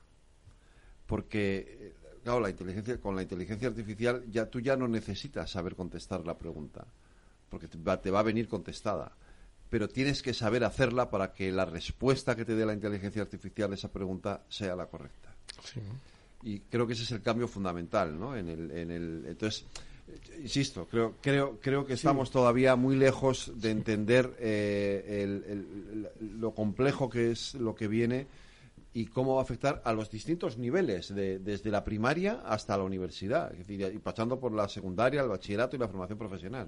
[1.06, 1.94] Porque,
[2.24, 6.38] claro, la inteligencia, con la inteligencia artificial ya tú ya no necesitas saber contestar la
[6.38, 6.86] pregunta,
[7.50, 9.12] porque te va, te va a venir contestada.
[9.70, 13.72] Pero tienes que saber hacerla para que la respuesta que te dé la inteligencia artificial
[13.72, 15.34] a esa pregunta sea la correcta.
[16.44, 18.36] Y creo que ese es el cambio fundamental, ¿no?
[18.36, 19.66] En el, en el, entonces,
[20.42, 25.64] insisto, creo, creo, creo que estamos todavía muy lejos de entender eh,
[26.20, 28.28] lo complejo que es lo que viene
[28.94, 33.54] y cómo va a afectar a los distintos niveles, desde la primaria hasta la universidad,
[33.68, 36.68] y pasando por la secundaria, el bachillerato y la formación profesional.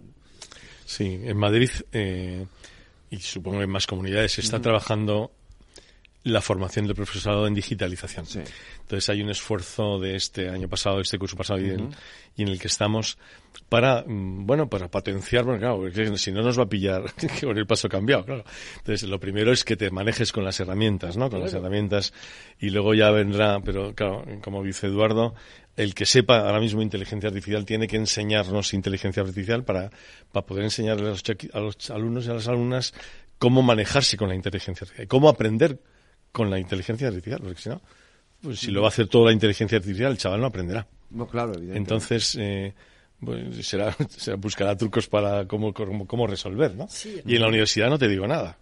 [0.85, 2.45] Sí, en Madrid eh,
[3.09, 5.31] y supongo en más comunidades se está trabajando
[6.23, 8.25] la formación del profesorado en digitalización.
[8.81, 12.67] Entonces hay un esfuerzo de este año pasado, este curso pasado y, en, el que
[12.67, 13.17] estamos
[13.67, 17.03] para, mm, bueno, para potenciar, bueno, claro, porque si no nos va a pillar
[17.41, 18.45] con el paso cambiado, claro.
[18.77, 21.29] Entonces lo primero es que te manejes con las herramientas, ¿no?
[21.29, 22.13] Con las herramientas
[22.57, 25.35] y luego ya vendrá, pero claro, como dice Eduardo,
[25.75, 29.89] el que sepa ahora mismo inteligencia artificial tiene que enseñarnos inteligencia artificial para,
[30.31, 31.23] para poder enseñarle a los,
[31.53, 32.93] a los alumnos y a las alumnas
[33.39, 35.79] cómo manejarse con la inteligencia artificial, cómo aprender
[36.33, 37.81] con la inteligencia artificial, porque si no,
[38.41, 40.85] pues si lo va a hacer toda la inteligencia artificial, el chaval no aprenderá.
[41.11, 42.73] No, claro, Entonces, eh,
[43.23, 46.87] pues será, será, buscará trucos para cómo, cómo, resolver, ¿no?
[47.25, 48.57] y en la universidad no te digo nada.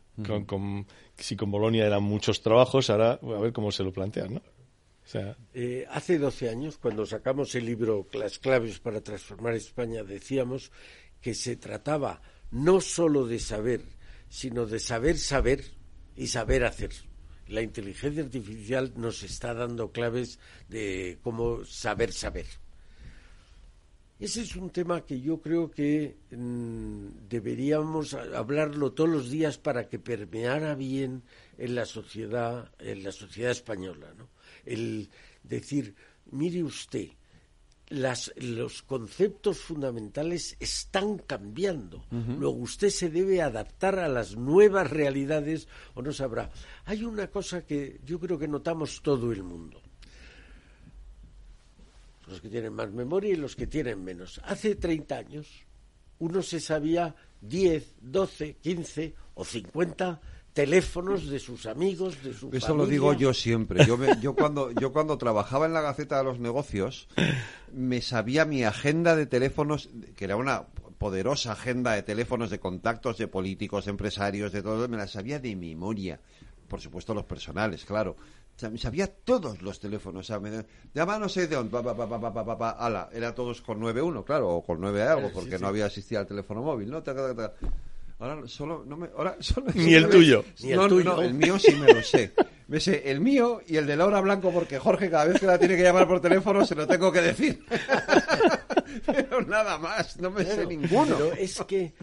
[0.45, 0.85] con,
[1.17, 4.41] si con Bolonia eran muchos trabajos, ahora a ver cómo se lo plantean, ¿no?
[5.53, 10.71] Eh, hace 12 años, cuando sacamos el libro Las claves para transformar España, decíamos
[11.21, 12.21] que se trataba
[12.51, 13.81] no solo de saber,
[14.29, 15.63] sino de saber saber
[16.15, 16.91] y saber hacer
[17.51, 22.45] la inteligencia artificial nos está dando claves de cómo saber saber.
[24.19, 29.89] Ese es un tema que yo creo que mm, deberíamos hablarlo todos los días para
[29.89, 31.23] que permeara bien
[31.57, 34.29] en la sociedad, en la sociedad española, ¿no?
[34.63, 35.09] El
[35.43, 35.95] decir,
[36.31, 37.09] mire usted,
[37.91, 42.05] los conceptos fundamentales están cambiando.
[42.09, 46.49] Luego usted se debe adaptar a las nuevas realidades o no sabrá.
[46.85, 49.81] Hay una cosa que yo creo que notamos todo el mundo.
[52.27, 54.39] Los que tienen más memoria y los que tienen menos.
[54.45, 55.47] Hace 30 años
[56.19, 60.21] uno se sabía 10, 12, 15 o 50
[60.53, 63.85] teléfonos de sus amigos, de su Eso lo digo yo siempre.
[63.85, 67.07] Yo, yo, cuando, yo cuando trabajaba en la Gaceta de los Negocios,
[67.73, 70.65] me sabía mi agenda de teléfonos, que era una
[70.97, 75.39] poderosa agenda de teléfonos, de contactos, de políticos, de empresarios, de todo, me la sabía
[75.39, 76.19] de memoria.
[76.67, 78.15] Por supuesto los personales, claro.
[78.69, 80.21] me sabía todos los teléfonos.
[80.21, 83.61] O sea, me, llama no sé de dónde, pa, pa, pa, pa, ala, era todos
[83.61, 87.01] con 9.1, claro, o con 9 algo, porque no había existido el teléfono móvil, ¿no?
[88.21, 90.45] Ahora solo no me, ahora solo, Ni el tuyo.
[90.61, 91.15] Ni el tuyo.
[91.15, 92.31] No, el mío sí me lo sé.
[92.67, 95.57] Me sé el mío y el de Laura Blanco porque Jorge cada vez que la
[95.57, 97.65] tiene que llamar por teléfono se lo tengo que decir.
[99.05, 101.17] pero nada más, no me sé ninguno.
[101.17, 101.93] Pero es que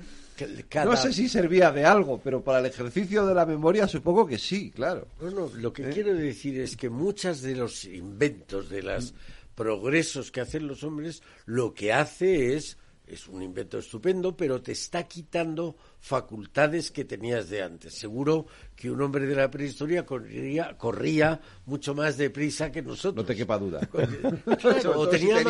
[0.85, 4.39] No sé si servía de algo, pero para el ejercicio de la memoria supongo que
[4.39, 5.07] sí, claro.
[5.20, 5.90] No, lo que ¿Eh?
[5.95, 9.15] quiero decir es que muchos de los inventos, de los
[9.55, 12.77] progresos que hacen los hombres, lo que hace es
[13.09, 17.94] es un invento estupendo, pero te está quitando facultades que tenías de antes.
[17.94, 23.16] Seguro que un hombre de la prehistoria corría, corría mucho más deprisa que nosotros.
[23.16, 23.80] No te quepa duda.
[24.94, 25.43] o tenía,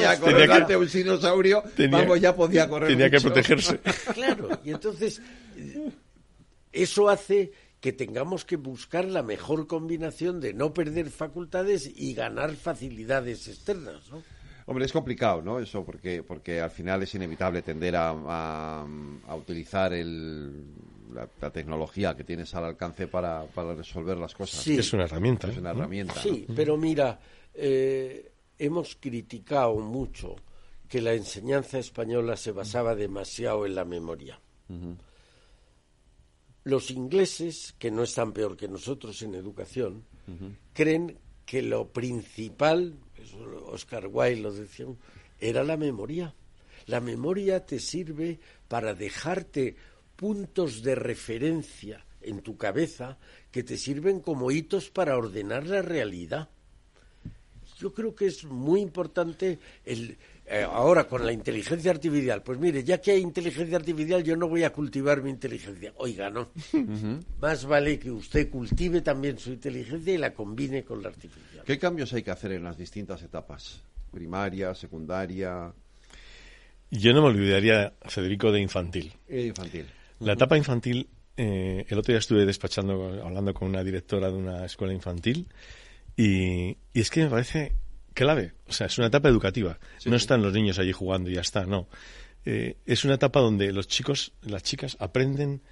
[0.66, 3.80] que, un dinosaurio, vamos, ya podía correr Tenía que protegerse.
[4.14, 5.20] Claro, y entonces
[6.72, 12.55] eso hace que tengamos que buscar la mejor combinación de no perder facultades y ganar
[12.56, 14.22] facilidades externas, ¿no?
[14.69, 15.59] Hombre, es complicado, ¿no?
[15.59, 20.66] Eso, porque, porque al final es inevitable tender a, a, utilizar el,
[21.15, 24.61] la, tecnología que tienes al alcance para, para resolver las cosas.
[24.61, 24.77] Sí.
[24.77, 25.49] Es una herramienta.
[25.49, 26.20] Es una herramienta.
[26.20, 27.19] Sí, pero mira,
[27.55, 30.36] eh, hemos criticado mucho
[30.86, 34.39] que la enseñanza española se basaba demasiado en la memoria.
[36.65, 40.05] Los ingleses, que no están peor que nosotros en educación,
[40.74, 41.16] creen
[41.47, 42.93] que lo principal
[43.67, 44.87] Oscar Wilde lo decía,
[45.41, 46.35] era la memoria.
[46.87, 48.39] La memoria te sirve
[48.69, 49.77] para dejarte
[50.17, 53.19] puntos de referencia en tu cabeza
[53.51, 56.49] que te sirven como hitos para ordenar la realidad.
[57.79, 60.19] Yo creo que es muy importante el,
[60.51, 64.49] eh, ahora con la inteligencia artificial, pues mire, ya que hay inteligencia artificial, yo no
[64.49, 65.93] voy a cultivar mi inteligencia.
[65.97, 66.49] Oiga, no.
[67.41, 71.65] Más vale que usted cultive también su inteligencia y la combine con la artificial.
[71.66, 73.83] ¿Qué cambios hay que hacer en las distintas etapas?
[74.11, 75.73] Primaria, secundaria.
[76.91, 79.12] Yo no me olvidaría, Federico, de infantil.
[79.29, 79.85] Eh, infantil.
[80.20, 84.65] La etapa infantil, eh, el otro día estuve despachando, hablando con una directora de una
[84.65, 85.47] escuela infantil,
[86.16, 87.73] y, y es que me parece
[88.19, 88.53] clave.
[88.66, 89.78] O sea, es una etapa educativa.
[90.05, 91.86] no están los niños allí jugando y ya está, no.
[92.45, 95.62] Eh, es una etapa donde los chicos, las chicas aprenden,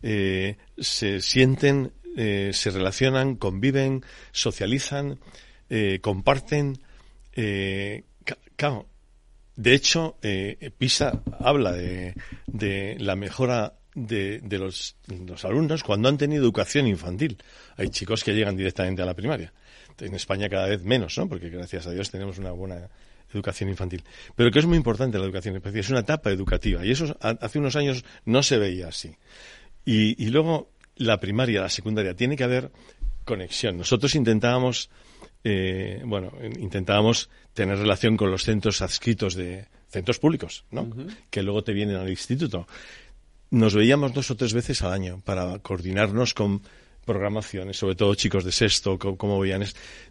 [0.00, 5.18] eh, se sienten, eh, se relacionan, conviven, socializan,
[6.00, 6.78] comparten.
[8.54, 8.86] claro,
[9.56, 10.18] de hecho,
[10.78, 12.14] PISA habla de,
[12.46, 17.38] de la mejora de, de los, los, alumnos cuando han tenido educación infantil.
[17.76, 19.52] Hay chicos que llegan directamente a la primaria
[20.00, 21.28] en España cada vez menos, ¿no?
[21.28, 22.88] Porque gracias a Dios tenemos una buena
[23.32, 24.04] educación infantil.
[24.34, 27.58] Pero que es muy importante la educación infantil, es una etapa educativa y eso hace
[27.58, 29.14] unos años no se veía así.
[29.84, 32.70] Y, luego la primaria, la secundaria, tiene que haber
[33.24, 33.78] conexión.
[33.78, 34.90] Nosotros intentábamos,
[35.44, 40.90] eh, bueno, intentábamos tener relación con los centros adscritos de centros públicos, ¿no?
[41.30, 42.66] Que luego te vienen al instituto.
[43.50, 46.60] Nos veíamos dos o tres veces al año para coordinarnos con
[47.08, 49.64] programaciones, sobre todo chicos de sexto, como veían,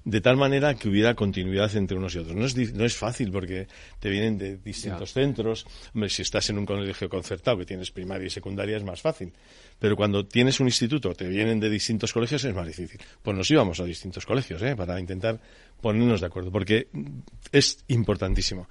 [0.04, 2.36] de tal manera que hubiera continuidad entre unos y otros.
[2.36, 3.68] No es, no es fácil porque
[4.00, 5.68] te vienen de distintos centros.
[5.94, 9.32] Hombre, si estás en un colegio concertado que tienes primaria y secundaria es más fácil.
[9.78, 13.00] Pero cuando tienes un instituto, te vienen de distintos colegios, es más difícil.
[13.22, 14.76] Pues nos íbamos a distintos colegios, ¿eh?
[14.76, 15.40] Para intentar
[15.80, 16.88] ponernos de acuerdo, porque
[17.52, 18.68] es importantísimo.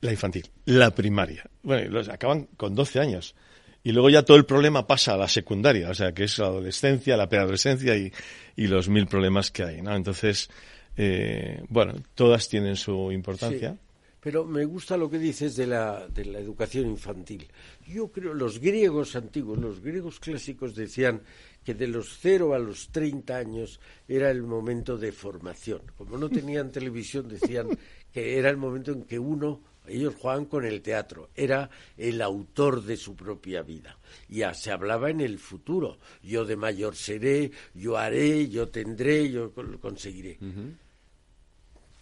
[0.00, 1.48] La infantil, la primaria.
[1.62, 3.36] Bueno, los acaban con 12 años
[3.82, 6.46] y luego ya todo el problema pasa a la secundaria, o sea, que es la
[6.46, 8.12] adolescencia, la preadolescencia y,
[8.56, 9.94] y los mil problemas que hay, ¿no?
[9.94, 10.50] Entonces,
[10.96, 13.78] eh, bueno, todas tienen su importancia.
[14.20, 17.48] pero me gusta lo que dices de la, de la educación infantil.
[17.86, 21.22] Yo creo, los griegos antiguos, los griegos clásicos decían
[21.64, 25.80] que de los cero a los 30 años era el momento de formación.
[25.96, 27.68] Como no tenían televisión, decían
[28.12, 32.82] que era el momento en que uno ellos jugaban con el teatro, era el autor
[32.82, 33.98] de su propia vida.
[34.28, 35.98] Ya se hablaba en el futuro.
[36.22, 40.38] Yo de mayor seré, yo haré, yo tendré, yo lo conseguiré.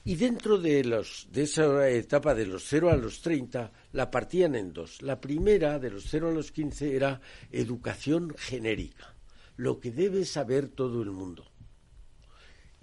[0.05, 4.55] Y dentro de, los, de esa etapa de los 0 a los 30, la partían
[4.55, 5.02] en dos.
[5.02, 7.20] La primera, de los 0 a los 15, era
[7.51, 9.15] educación genérica,
[9.56, 11.44] lo que debe saber todo el mundo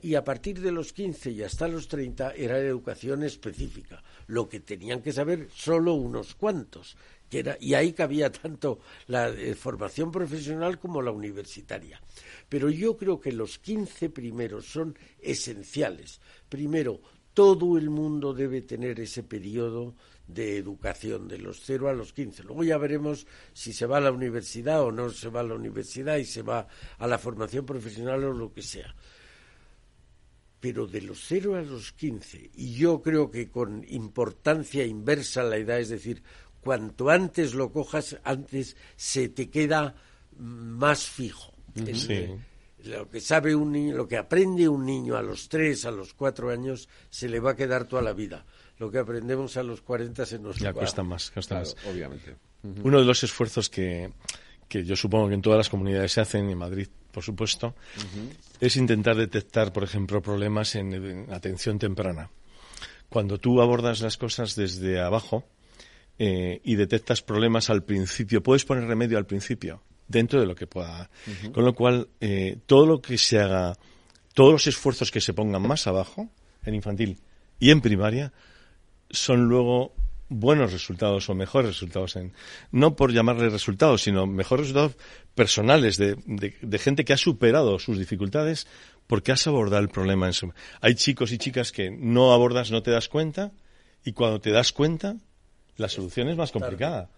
[0.01, 4.59] y a partir de los 15 y hasta los 30 era educación específica, lo que
[4.59, 6.97] tenían que saber solo unos cuantos.
[7.29, 11.99] Que era, y ahí cabía tanto la eh, formación profesional como la universitaria.
[12.47, 16.21] Pero yo creo que los 15 primeros son esenciales.
[16.49, 17.01] Primero,
[17.33, 19.95] todo el mundo debe tener ese periodo
[20.27, 22.43] de educación, de los 0 a los 15.
[22.43, 25.55] Luego ya veremos si se va a la universidad o no se va a la
[25.55, 26.67] universidad y se va
[26.97, 28.93] a la formación profesional o lo que sea
[30.65, 35.57] pero de los 0 a los 15, y yo creo que con importancia inversa la
[35.57, 36.23] edad, es decir,
[36.59, 39.93] cuanto antes lo cojas, antes se te queda
[40.39, 41.53] más fijo.
[42.83, 46.15] Lo que sabe un niño, lo que aprende un niño a los 3, a los
[46.15, 48.43] 4 años, se le va a quedar toda la vida.
[48.79, 51.75] Lo que aprendemos a los 40 se nos ya cuesta más, cuesta más.
[51.87, 52.37] Obviamente.
[52.83, 54.11] Uno de los esfuerzos que,
[54.67, 57.75] que yo supongo que en todas las comunidades se hacen, en Madrid por supuesto,
[58.59, 62.29] es intentar detectar, por ejemplo, problemas en, atención temprana.
[63.07, 65.45] Cuando tú abordas las cosas desde abajo
[66.19, 70.67] eh, y detectas problemas al principio, puedes poner remedio al principio, dentro de lo que
[70.67, 71.09] pueda.
[71.53, 73.77] Con lo cual, eh, todo lo que se haga,
[74.33, 76.29] todos los esfuerzos que se pongan más abajo,
[76.65, 77.21] en infantil
[77.61, 78.33] y en primaria,
[79.09, 79.93] son luego
[80.29, 82.33] buenos resultados o mejores resultados en
[82.71, 84.97] no por llamarle resultados sino mejores resultados
[85.35, 88.67] personales de, de, gente que ha superado sus dificultades
[89.07, 92.81] porque has abordado el problema en su hay chicos y chicas que no abordas no
[92.81, 93.51] te das cuenta
[94.03, 95.15] y cuando te das cuenta
[95.77, 97.09] la solución es más complicada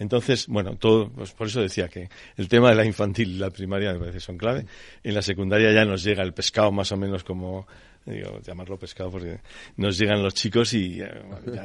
[0.00, 2.08] entonces, bueno, todo, pues por eso decía que
[2.38, 4.64] el tema de la infantil y la primaria me parece son clave.
[5.04, 7.66] En la secundaria ya nos llega el pescado más o menos como
[8.06, 9.40] digo, llamarlo pescado porque
[9.76, 11.08] nos llegan los chicos y eh,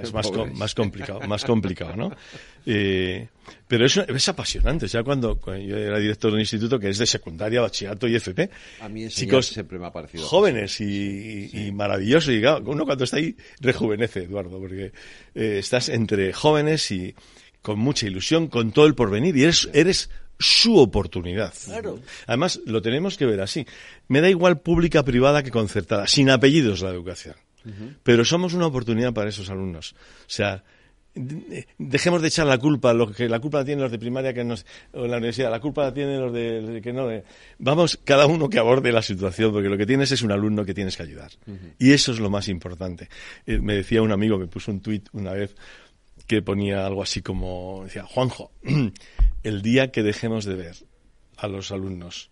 [0.01, 2.11] es más, más complicado, más complicado, ¿no?
[2.65, 3.27] Eh,
[3.67, 6.97] pero es, es apasionante, o sea, cuando, yo era director de un instituto que es
[6.97, 8.49] de secundaria, bachillerato y FP,
[8.81, 13.17] a mí chicos siempre me ha parecido jóvenes y, y, maravilloso, y uno cuando está
[13.17, 14.91] ahí rejuvenece, Eduardo, porque
[15.35, 17.15] eh, estás entre jóvenes y
[17.61, 20.09] con mucha ilusión, con todo el porvenir, y eres, eres
[20.39, 21.53] su oportunidad.
[22.27, 23.65] Además, lo tenemos que ver así.
[24.07, 27.35] Me da igual pública, privada que concertada, sin apellidos la educación.
[28.03, 29.95] Pero somos una oportunidad para esos alumnos.
[30.21, 30.63] O sea,
[31.77, 34.43] dejemos de echar la culpa, lo que la culpa la tienen los de primaria que
[34.43, 37.09] nos, o la universidad, la culpa la tienen los de, que no.
[37.57, 40.73] vamos, cada uno que aborde la situación, porque lo que tienes es un alumno que
[40.73, 41.31] tienes que ayudar.
[41.79, 43.09] Y eso es lo más importante.
[43.45, 45.55] Eh, me decía un amigo, me puso un tuit una vez,
[46.27, 48.51] que ponía algo así como, decía, Juanjo,
[49.43, 50.75] el día que dejemos de ver
[51.37, 52.31] a los alumnos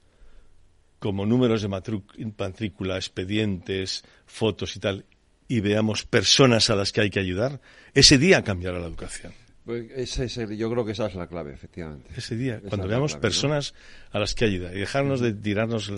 [0.99, 5.06] como números de matrícula, expedientes, fotos y tal,
[5.49, 7.60] y veamos personas a las que hay que ayudar,
[7.94, 9.34] ese día cambiará la educación.
[9.65, 10.15] Pues
[10.57, 12.10] yo creo que esa es la clave, efectivamente.
[12.15, 13.74] Ese día, cuando veamos personas
[14.11, 15.91] a las que ayudar y dejarnos de tirarnos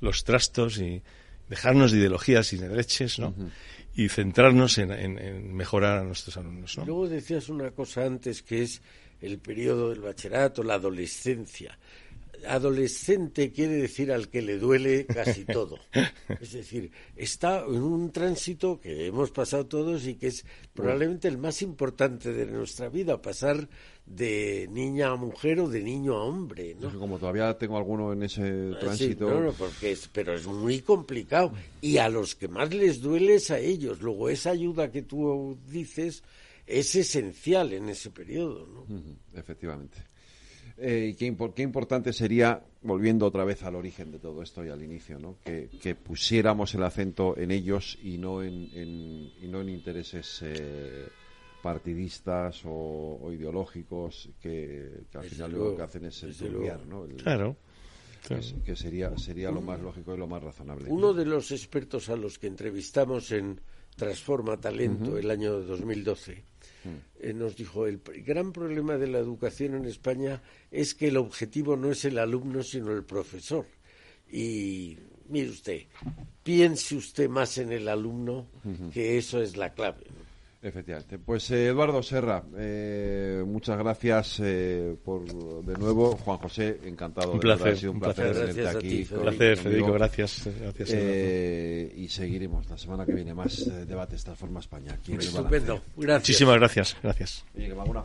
[0.00, 1.02] los trastos y
[1.48, 2.68] dejarnos de ideologías y de
[3.18, 3.34] ¿no?
[3.94, 6.78] Y centrarnos en, mejorar a nuestros alumnos.
[6.78, 6.86] ¿no?
[6.86, 8.80] Luego decías una cosa antes que es
[9.20, 11.78] el periodo del bachillerato, la adolescencia.
[12.46, 15.78] adolescente quiere decir al que le duele casi todo.
[16.40, 21.38] es decir, está en un tránsito que hemos pasado todos y que es probablemente el
[21.38, 23.68] más importante de nuestra vida, pasar
[24.06, 26.76] de niña a mujer o de niño a hombre.
[26.78, 26.90] ¿no?
[26.98, 29.28] como todavía tengo alguno en ese Ah, tránsito.
[29.28, 31.52] Sí, no, no, porque es, pero es muy complicado.
[31.80, 34.00] Y a los que más les duele es a ellos.
[34.02, 36.22] Luego, esa ayuda que tú dices
[36.66, 38.66] es esencial en ese periodo.
[38.66, 39.38] ¿no?
[39.38, 39.98] Efectivamente.
[40.78, 44.68] Eh, y qué, qué importante sería, volviendo otra vez al origen de todo esto y
[44.70, 45.36] al inicio, ¿no?
[45.44, 50.40] que, que pusiéramos el acento en ellos y no en, en- y no en intereses
[50.42, 51.06] eh,
[51.62, 56.84] partidistas o, o ideológicos que, que al final luego, lo que hacen es enturbiar.
[56.86, 57.04] ¿no?
[57.04, 57.56] El- Claro,
[58.22, 58.42] que claro.
[58.42, 60.90] es- Que, sería, sería lo más lógico y lo más razonable.
[60.90, 63.60] Uno de los expertos a los que entrevistamos en
[63.96, 66.44] Transforma Talento el año 2012
[67.20, 71.76] eh, nos dijo el gran problema de la educación en España es que el objetivo
[71.76, 73.66] no es el alumno sino el profesor
[74.30, 74.96] y
[75.28, 75.82] mire usted
[76.42, 78.46] piense usted más en el alumno
[78.92, 80.21] que eso es la clave ¿no?
[80.62, 81.18] Efectivamente.
[81.18, 85.24] Pues eh, Eduardo Serra, eh, muchas gracias eh, por
[85.64, 86.16] de nuevo.
[86.16, 87.32] Juan José, encantado.
[87.32, 88.40] Un de placer, ha sido un un placer placer.
[88.54, 88.88] tenerte Gracias aquí.
[88.98, 89.62] ti, con- Un placer, conmigo.
[89.70, 90.48] Federico, gracias.
[90.60, 94.92] gracias Eh, y seguiremos la semana que viene más eh, debates Transforma España.
[94.92, 95.82] Aquí Estupendo.
[95.96, 96.28] Gracias.
[96.28, 97.44] Muchísimas gracias, gracias.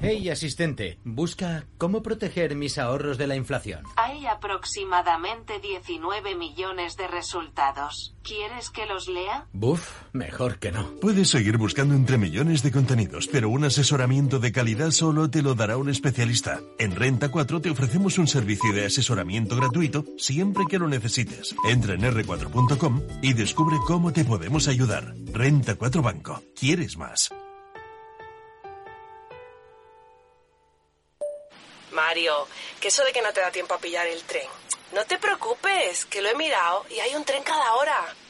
[0.01, 3.83] Hey, asistente, busca cómo proteger mis ahorros de la inflación.
[3.97, 8.15] Hay aproximadamente 19 millones de resultados.
[8.23, 9.45] ¿Quieres que los lea?
[9.53, 10.95] Buf, mejor que no.
[10.99, 15.53] Puedes seguir buscando entre millones de contenidos, pero un asesoramiento de calidad solo te lo
[15.53, 16.61] dará un especialista.
[16.79, 21.53] En Renta 4 te ofrecemos un servicio de asesoramiento gratuito siempre que lo necesites.
[21.67, 25.13] Entra en r4.com y descubre cómo te podemos ayudar.
[25.33, 26.41] Renta 4 Banco.
[26.57, 27.29] ¿Quieres más?
[31.91, 32.47] Mario,
[32.79, 34.47] que eso de que no te da tiempo a pillar el tren.
[34.93, 38.15] No te preocupes, que lo he mirado y hay un tren cada hora.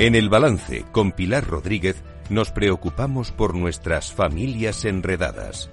[0.00, 1.96] En el balance con Pilar Rodríguez
[2.30, 5.68] nos preocupamos por nuestras familias enredadas.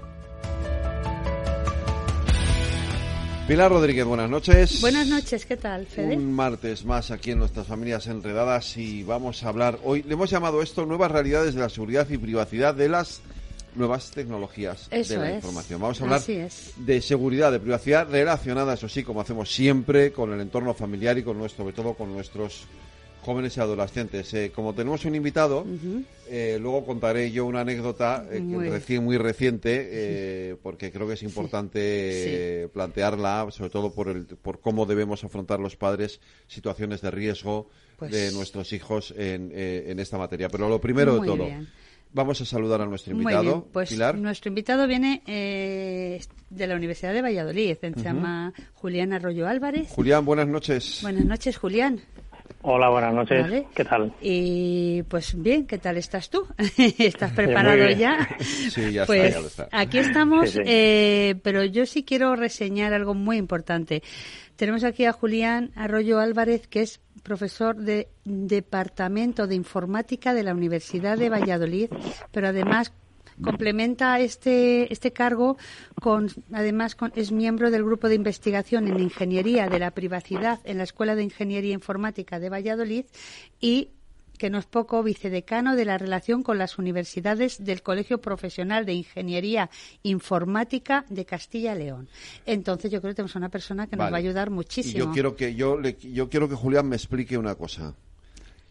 [3.46, 4.82] Pilar Rodríguez, buenas noches.
[4.82, 6.14] Buenas noches, ¿qué tal, Fede?
[6.14, 10.28] Un martes más aquí en nuestras familias enredadas y vamos a hablar hoy, le hemos
[10.28, 13.22] llamado esto nuevas realidades de la seguridad y privacidad de las
[13.76, 15.36] nuevas tecnologías Eso de la es.
[15.36, 15.80] información.
[15.80, 20.40] Vamos a hablar de seguridad, de privacidad relacionada, eso sí, como hacemos siempre, con el
[20.42, 22.66] entorno familiar y con nuestro, sobre todo con nuestros
[23.22, 24.32] jóvenes y adolescentes.
[24.34, 25.66] Eh, como tenemos un invitado,
[26.28, 28.68] eh, luego contaré yo una anécdota eh, Muy.
[28.68, 34.24] recién, muy reciente, eh, porque creo que es importante eh, plantearla, sobre todo por, el,
[34.26, 37.68] por cómo debemos afrontar los padres situaciones de riesgo
[37.98, 40.48] Pues- de nuestros hijos en, en esta materia.
[40.48, 41.68] Pero lo primero Muy de todo, bien.
[42.12, 44.14] vamos a saludar a nuestro Muy invitado, bien, pues Pilar.
[44.16, 46.20] nuestro invitado viene eh,
[46.50, 49.88] de la Universidad de Valladolid, se llama Julián Arroyo Álvarez.
[49.90, 51.00] Julián, buenas noches.
[51.02, 52.00] Buenas noches, Julián.
[52.62, 53.42] Hola, buenas noches.
[53.42, 53.66] Vale.
[53.74, 54.12] ¿Qué tal?
[54.20, 56.46] Y pues bien, ¿qué tal estás tú?
[56.98, 58.28] ¿Estás preparado ya?
[58.40, 59.68] Sí, ya pues está, ya lo está.
[59.72, 60.62] aquí estamos, Sí, sí.
[60.66, 64.02] eh, pero yo sí quiero reseñar algo muy importante.
[64.56, 70.52] Tenemos aquí a Julián Arroyo Álvarez, que es profesor de Departamento de Informática de la
[70.52, 71.90] Universidad de Valladolid,
[72.32, 72.92] pero además
[73.42, 75.56] complementa este este cargo
[76.00, 80.78] con además con- es miembro del grupo de investigación en ingeniería de la privacidad en
[80.78, 83.04] la Escuela de Ingeniería Informática de Valladolid
[83.60, 83.88] y
[84.38, 88.92] que no es poco, vicedecano de la relación con las universidades del Colegio Profesional de
[88.92, 89.68] Ingeniería
[90.04, 92.08] Informática de Castilla y León.
[92.46, 94.12] Entonces yo creo que tenemos a una persona que nos Vale.
[94.12, 95.06] va a ayudar Y muchísimo.
[95.06, 97.94] yo quiero que yo le- yo quiero que Julián me explique una cosa.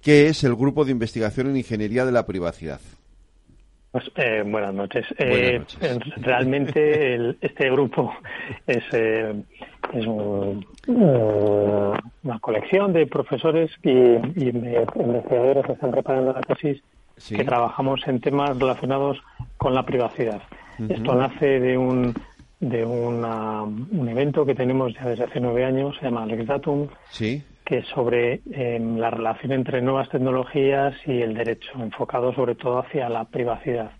[0.01, 2.79] ¿Qué es el Grupo de Investigación en Ingeniería de la Privacidad?
[3.97, 5.07] Pues, eh, buenas noches.
[5.17, 5.59] Eh,
[6.17, 8.13] realmente este grupo
[8.67, 9.33] es, eh,
[9.91, 11.89] es una
[12.39, 16.79] colección de profesores y, investigadores que están preparando la tesis
[17.27, 19.17] que trabajamos en temas relacionados
[19.57, 20.43] con la privacidad.
[20.87, 22.13] Esto nace de un
[22.59, 27.83] de un evento que tenemos ya desde hace nueve años, se llama Lexdatum, sí que
[27.93, 33.25] sobre em, la relación entre nuevas tecnologías y el derecho, enfocado sobre todo hacia la
[33.25, 33.91] privacidad.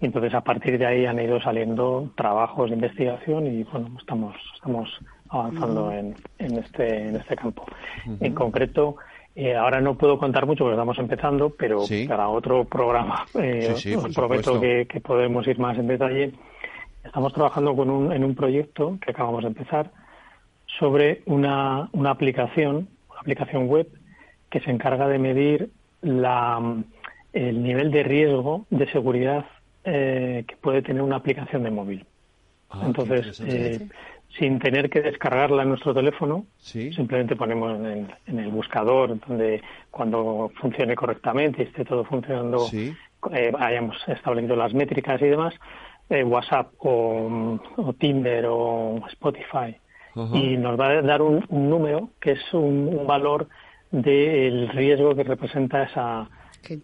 [0.00, 4.34] Y entonces, a partir de ahí han ido saliendo trabajos de investigación y, bueno, estamos,
[4.56, 4.90] estamos
[5.28, 7.64] avanzando en, en, este, en este campo.
[8.18, 8.96] En concreto,
[9.36, 14.14] eh, ahora no puedo contar mucho porque estamos empezando, pero para otro programa eh, os
[14.14, 16.32] prometo que, que, podemos ir más en detalle.
[17.04, 19.92] Estamos trabajando con un, en un proyecto que acabamos de empezar
[20.78, 22.88] sobre una, una aplicación
[23.24, 23.88] aplicación web
[24.50, 25.70] que se encarga de medir
[26.02, 26.60] la,
[27.32, 29.46] el nivel de riesgo de seguridad
[29.84, 32.06] eh, que puede tener una aplicación de móvil.
[32.68, 33.88] Ah, Entonces, eh,
[34.38, 37.80] sin tener que descargarla en nuestro teléfono, simplemente ponemos
[38.26, 44.74] en el, buscador donde cuando funcione correctamente y esté todo funcionando, eh, hayamos establecido las
[44.74, 45.54] métricas y demás,
[46.10, 49.74] WhatsApp o, o Tinder o Spotify
[50.32, 53.48] y nos va a dar un, número que es un, valor
[53.90, 56.28] del riesgo que representa esa,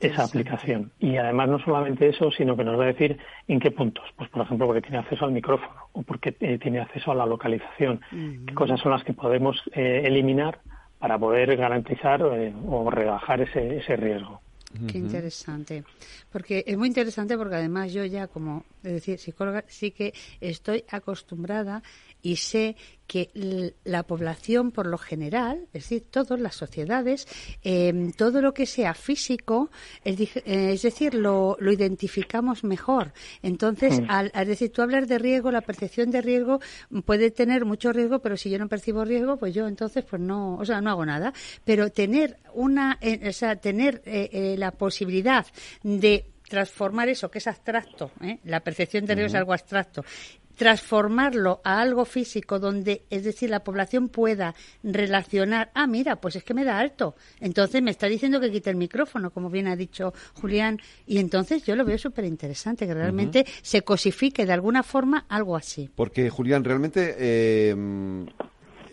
[0.00, 0.92] esa aplicación.
[0.98, 4.04] Y además no solamente eso, sino que nos va a decir en qué puntos.
[4.16, 7.26] Pues por ejemplo, porque tiene acceso al micrófono o porque eh, tiene acceso a la
[7.26, 8.00] localización.
[8.10, 10.60] ¿Qué cosas son las que podemos eh, eliminar
[10.98, 14.40] para poder garantizar eh, o rebajar ese, ese riesgo?
[14.86, 15.82] Qué interesante.
[16.30, 20.84] Porque es muy interesante porque además yo ya como, es decir, psicóloga, sí que estoy
[20.88, 21.82] acostumbrada
[22.22, 22.76] y sé
[23.10, 27.26] que la población por lo general, es decir, todas las sociedades,
[27.64, 29.68] em, todo lo que sea físico,
[30.04, 33.12] es, eh, decir, lo, lo, identificamos mejor.
[33.42, 36.60] Entonces, al, decir, tú hablas de riesgo, la percepción de riesgo
[37.04, 40.54] puede tener mucho riesgo, pero si yo no percibo riesgo, pues yo entonces, pues no,
[40.54, 41.32] o sea, no hago nada.
[41.64, 45.44] Pero tener una, eh, o sea, tener eh, la posibilidad
[45.82, 48.10] de transformar eso que es abstracto,
[48.42, 50.04] la percepción de riesgo es algo abstracto,
[50.60, 56.44] transformarlo a algo físico donde, es decir, la población pueda relacionar, ah, mira, pues es
[56.44, 59.74] que me da alto, entonces me está diciendo que quite el micrófono, como bien ha
[59.74, 64.82] dicho Julián, y entonces yo lo veo súper interesante, que realmente se cosifique de alguna
[64.82, 65.88] forma algo así.
[65.94, 67.74] Porque, Julián, realmente eh,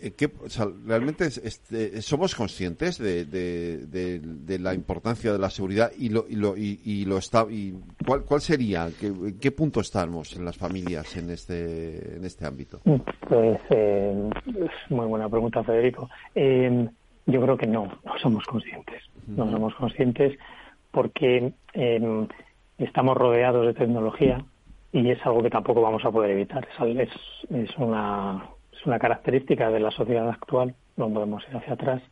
[0.02, 0.28] eh,
[0.86, 7.04] realmente este, somos conscientes de, la importancia de la seguridad y lo y lo y,
[7.04, 7.74] lo está y
[8.06, 12.46] cuál cuál sería ¿Qué, en qué punto estamos en las familias en este en este
[12.46, 12.80] ámbito
[13.28, 16.08] pues eh, es muy buena pregunta Federico.
[16.34, 16.88] Eh,
[17.26, 19.02] yo creo que no no somos conscientes.
[19.26, 20.38] No somos conscientes
[20.90, 21.52] porque
[22.78, 24.42] estamos rodeados de tecnología
[24.92, 26.66] y es algo que tampoco vamos a poder evitar.
[26.80, 27.10] Es,
[27.50, 28.42] es una
[28.78, 32.02] es una característica de la sociedad actual, no podemos ir hacia atrás,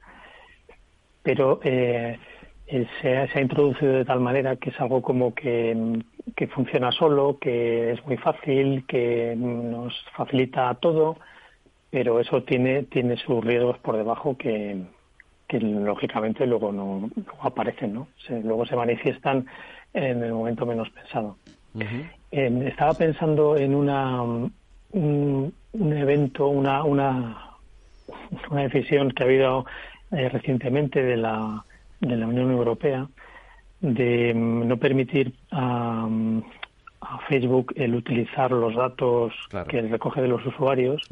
[1.23, 2.19] pero eh,
[2.67, 6.03] eh, se, ha, introducido de tal manera que es algo como que,
[6.55, 11.17] funciona solo, que es muy fácil, que nos facilita todo,
[11.91, 14.83] pero eso tiene, tiene sus riesgos por debajo que,
[15.49, 17.09] lógicamente luego no
[17.41, 18.09] aparecen, ¿no?
[18.29, 19.47] luego se manifiestan
[19.95, 21.37] en el momento menos pensado.
[22.33, 24.23] Eh, estaba pensando en una
[24.93, 25.53] un,
[25.93, 27.57] evento, una, una,
[28.51, 29.67] una decisión que ha habido
[30.13, 31.65] eh, recientemente de la,
[32.01, 33.09] de la Unión Europea
[33.81, 36.09] de mm, no permitir a,
[37.29, 39.33] Facebook el utilizar los datos
[39.69, 41.03] que recoge de los usuarios.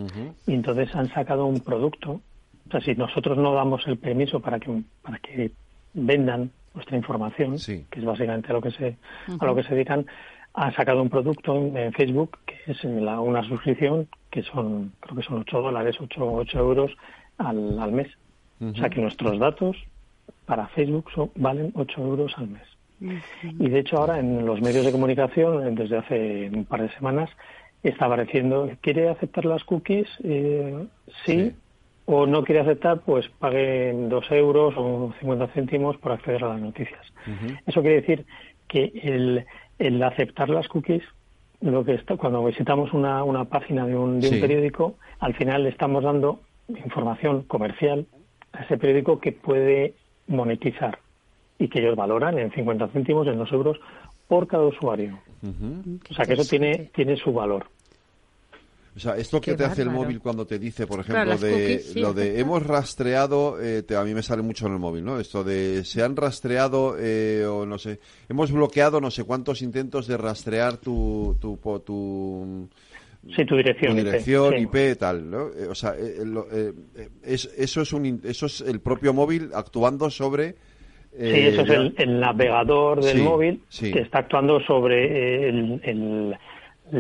[0.47, 2.21] Y entonces han sacado un producto.
[2.67, 5.53] O sea, si nosotros no damos el permiso para que, para que
[5.93, 8.97] vendan nuestra información, que es básicamente a lo que se,
[9.39, 10.07] a lo que se dedican,
[10.55, 15.39] ha sacado un producto en, Facebook que es una suscripción que son, creo que son
[15.41, 16.93] 8 dólares, 8, 8 euros
[17.39, 18.09] al, al mes.
[18.61, 19.77] O sea que nuestros datos
[20.47, 22.63] para Facebook valen 8 euros al mes.
[23.43, 27.31] Y de hecho ahora en los medios de comunicación, desde hace un par de semanas,
[27.83, 30.09] está apareciendo, ¿quiere aceptar las cookies?
[30.23, 30.87] Eh,
[31.27, 31.53] sí.
[32.07, 36.61] O no quiere aceptar, pues pague 2 euros o 50 céntimos por acceder a las
[36.61, 37.01] noticias.
[37.67, 38.27] Eso quiere decir
[38.69, 39.47] que el,
[39.79, 41.03] el aceptar las cookies,
[41.61, 45.65] lo que está, cuando visitamos una, una página de un, de un periódico, al final
[45.65, 48.07] le estamos dando información comercial
[48.53, 49.95] a ese periódico que puede
[50.27, 50.99] monetizar
[51.59, 53.81] y que ellos valoran en 50 céntimos, en 2 euros
[54.29, 55.19] por cada usuario.
[56.11, 57.67] O sea que eso tiene, tiene su valor.
[58.97, 62.15] O sea, esto que te hace el móvil cuando te dice, por ejemplo, de lo
[62.15, 65.19] de hemos rastreado, eh, a mí me sale mucho en el móvil, ¿no?
[65.19, 67.99] Esto de se han rastreado eh, o no sé,
[68.29, 72.69] hemos bloqueado no sé cuántos intentos de rastrear tu tu, tu
[73.35, 75.49] Sí, tu dirección, dirección IP, IP tal, ¿no?
[75.49, 75.95] Eh, o sea,
[77.23, 80.55] es, eso es un eso es el propio móvil actuando sobre
[81.17, 86.37] Sí, eso es el, navegador del móvil que está actuando sobre el, el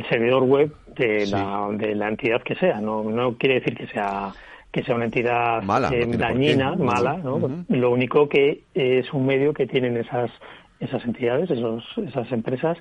[0.08, 2.80] servidor web de, la, de la entidad que sea.
[2.80, 4.32] No, no quiere decir que sea
[4.72, 5.62] que sea una entidad
[5.92, 7.64] eh, dañina, mala, ¿no?
[7.68, 10.32] Lo único que es un medio que tienen esas
[10.80, 12.76] esas entidades, esos, esas empresas,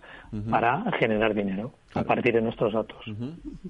[0.50, 2.98] para generar dinero a partir de nuestros datos.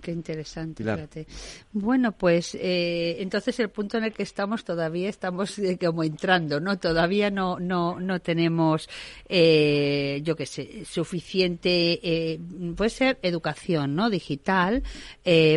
[0.01, 1.27] Qué interesante, fíjate.
[1.71, 6.59] Bueno, pues eh, entonces el punto en el que estamos todavía estamos eh, como entrando,
[6.59, 6.77] ¿no?
[6.79, 8.89] Todavía no no no tenemos,
[9.27, 12.39] eh, yo qué sé, suficiente, eh,
[12.75, 14.09] puede ser educación, ¿no?
[14.09, 14.83] Digital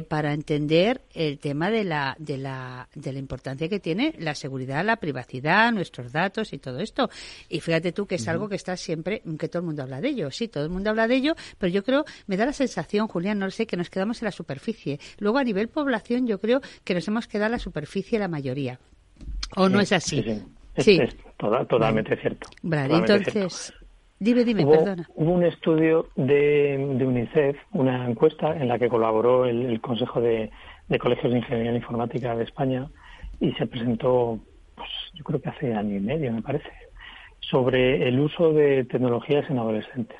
[0.08, 4.84] para entender el tema de la de la de la importancia que tiene la seguridad,
[4.84, 7.10] la privacidad, nuestros datos y todo esto.
[7.48, 10.08] Y fíjate tú que es algo que está siempre, que todo el mundo habla de
[10.08, 10.30] ello.
[10.30, 13.38] Sí, todo el mundo habla de ello, pero yo creo me da la sensación, Julián,
[13.38, 14.98] no lo sé, que nos quedamos en la superficie.
[15.18, 18.78] Luego, a nivel población, yo creo que nos hemos quedado en la superficie la mayoría.
[19.56, 20.24] ¿O no es así?
[20.78, 22.48] Sí, Es, totalmente cierto.
[22.62, 23.72] Vale, entonces...
[24.18, 25.06] Dime, dime, perdona.
[25.14, 30.50] Hubo un estudio de, UNICEF, una encuesta en la que colaboró el, Consejo de,
[30.98, 32.88] Colegios de Ingeniería Informática de España
[33.40, 34.38] y se presentó,
[34.74, 36.70] pues yo creo que hace año y medio, me parece,
[37.40, 40.18] sobre el uso de tecnologías en adolescentes.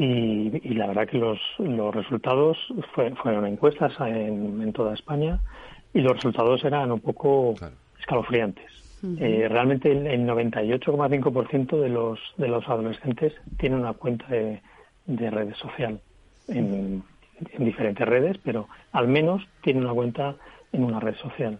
[0.00, 2.56] Y, la verdad que los, los resultados
[2.94, 5.40] fueron encuestas en, toda España
[5.92, 7.56] y los resultados eran un poco
[7.98, 8.70] escalofriantes.
[9.18, 14.62] Eh, realmente el, 98,5% de los, de los adolescentes tienen una cuenta de,
[15.06, 16.00] de red social
[16.46, 17.02] en,
[17.58, 20.36] diferentes redes, pero al menos tienen una cuenta
[20.72, 21.58] en una red social.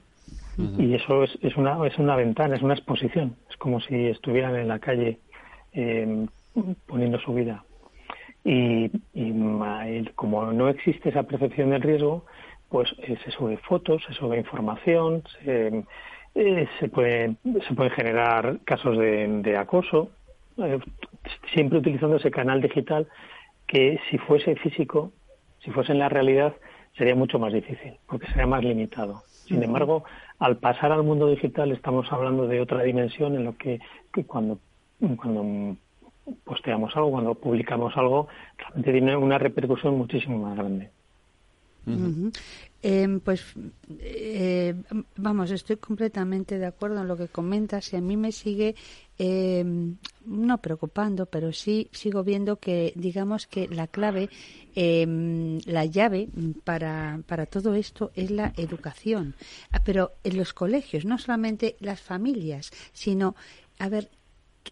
[0.78, 3.34] Y eso es, es, una, es una ventana, es una exposición.
[3.50, 5.18] Es como si estuvieran en la calle
[5.72, 6.26] eh,
[6.86, 7.64] poniendo su vida
[8.50, 8.90] y,
[10.14, 12.24] como no existe esa percepción del riesgo,
[12.70, 15.84] pues eh, se sube fotos, se sube información, se,
[16.34, 20.10] eh, se, puede, se pueden generar casos de, acoso,
[20.56, 20.78] eh,
[21.52, 23.06] siempre utilizando ese canal digital
[23.66, 25.12] que si fuese físico,
[25.62, 26.54] si fuese en la realidad,
[26.96, 29.22] sería mucho más difícil, porque sería más limitado.
[29.26, 30.04] Sin embargo,
[30.38, 33.78] al pasar al mundo digital estamos hablando de otra dimensión en lo que,
[34.12, 34.58] que cuando,
[35.16, 35.76] cuando
[36.44, 40.90] posteamos algo, cuando publicamos algo, realmente tiene una repercusión muchísimo más grande.
[42.80, 43.44] Em, pues
[43.98, 44.74] eh,
[45.16, 48.76] vamos, estoy completamente de acuerdo en lo que comentas y a mí me sigue
[49.18, 54.28] em, no preocupando, pero sí sigo viendo que digamos que la clave,
[54.76, 56.28] em, la llave
[56.62, 59.34] para, para todo esto es la educación.
[59.72, 63.34] Ah, pero en los colegios, no solamente las familias, sino
[63.80, 64.08] a ver,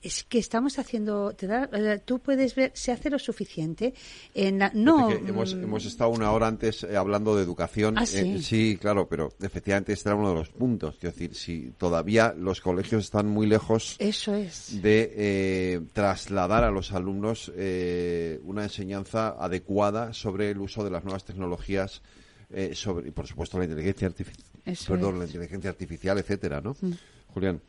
[0.02, 3.94] es que estamos haciendo, te da, eh, tú puedes ver, se hace lo suficiente.
[4.34, 5.62] En no, hemos, mm.
[5.62, 7.98] hemos, estado una hora antes eh, hablando de educación.
[7.98, 8.78] ¿Ah, eh, sí?
[8.80, 10.94] claro, pero efectivamente este era uno de los puntos.
[10.96, 14.82] Es decir, si todavía los colegios están muy lejos Eso es.
[14.82, 17.52] de trasladar a los alumnos
[18.42, 22.02] una enseñanza adecuada sobre el uso de las nuevas tecnologías.
[22.72, 24.46] sobre y por supuesto la inteligencia artificial
[24.86, 26.92] perdón la inteligencia artificial etcétera no mm.
[27.36, 27.60] Julián.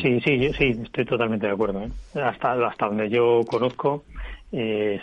[0.00, 1.82] Sí, sí, sí, estoy totalmente de acuerdo.
[1.82, 1.90] ¿eh?
[2.20, 4.04] Hasta, hasta donde yo conozco,
[4.52, 5.02] es,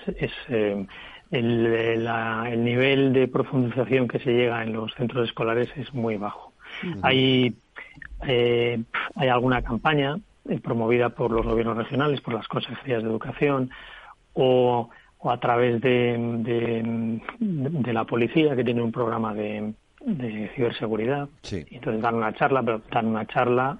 [0.49, 0.85] eh,
[1.31, 6.53] el, el, nivel de profundización que se llega en los centros escolares es muy bajo.
[7.01, 7.55] Hay,
[8.27, 8.81] eh,
[9.15, 10.17] hay alguna campaña
[10.63, 13.69] promovida por los gobiernos regionales, por las consejerías de educación
[14.33, 14.89] o,
[15.19, 21.29] o a través de, de, la policía que tiene un programa de, de ciberseguridad.
[21.51, 23.77] Entonces dan una charla, pero dan una charla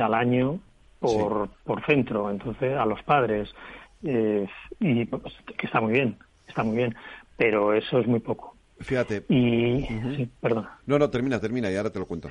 [0.00, 0.60] al año
[1.00, 3.54] por, por centro, entonces a los padres,
[4.02, 4.46] eh,
[4.80, 6.16] y pues, que está muy bien,
[6.46, 6.94] está muy bien,
[7.36, 8.54] pero eso es muy poco.
[8.80, 9.24] Fíjate.
[9.28, 10.78] Y, sí, perdona.
[10.86, 12.28] No, no, termina, termina y ahora te lo cuento.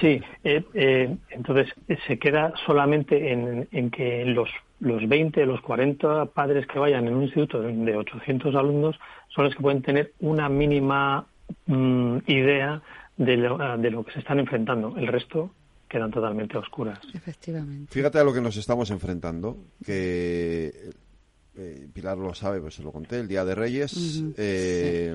[0.00, 1.68] Sí, eh, eh, entonces
[2.06, 4.48] se queda solamente en, en, que los,
[4.80, 8.98] los 20, los 40 padres que vayan en un instituto de 800 alumnos
[9.28, 11.26] son los que pueden tener una mínima
[11.66, 12.80] mm, idea
[13.18, 14.94] de lo, de lo que se están enfrentando.
[14.96, 15.50] El resto
[15.92, 16.98] quedan totalmente oscuras.
[17.12, 17.92] Efectivamente.
[17.92, 20.90] Fíjate a lo que nos estamos enfrentando, que
[21.54, 25.14] eh, Pilar lo sabe, pues se lo conté, el Día de Reyes, eh,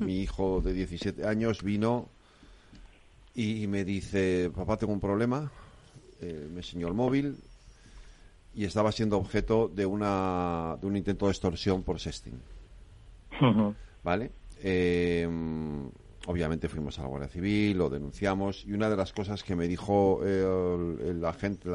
[0.00, 2.10] mi hijo de 17 años vino
[3.34, 5.50] y me dice, papá, tengo un problema,
[6.20, 7.38] eh, me enseñó el móvil
[8.54, 12.38] y estaba siendo objeto de, una, de un intento de extorsión por sexting.
[14.04, 14.32] ¿Vale?
[16.26, 19.66] Obviamente fuimos a la Guardia Civil, lo denunciamos y una de las cosas que me
[19.66, 21.68] dijo eh, el, agente,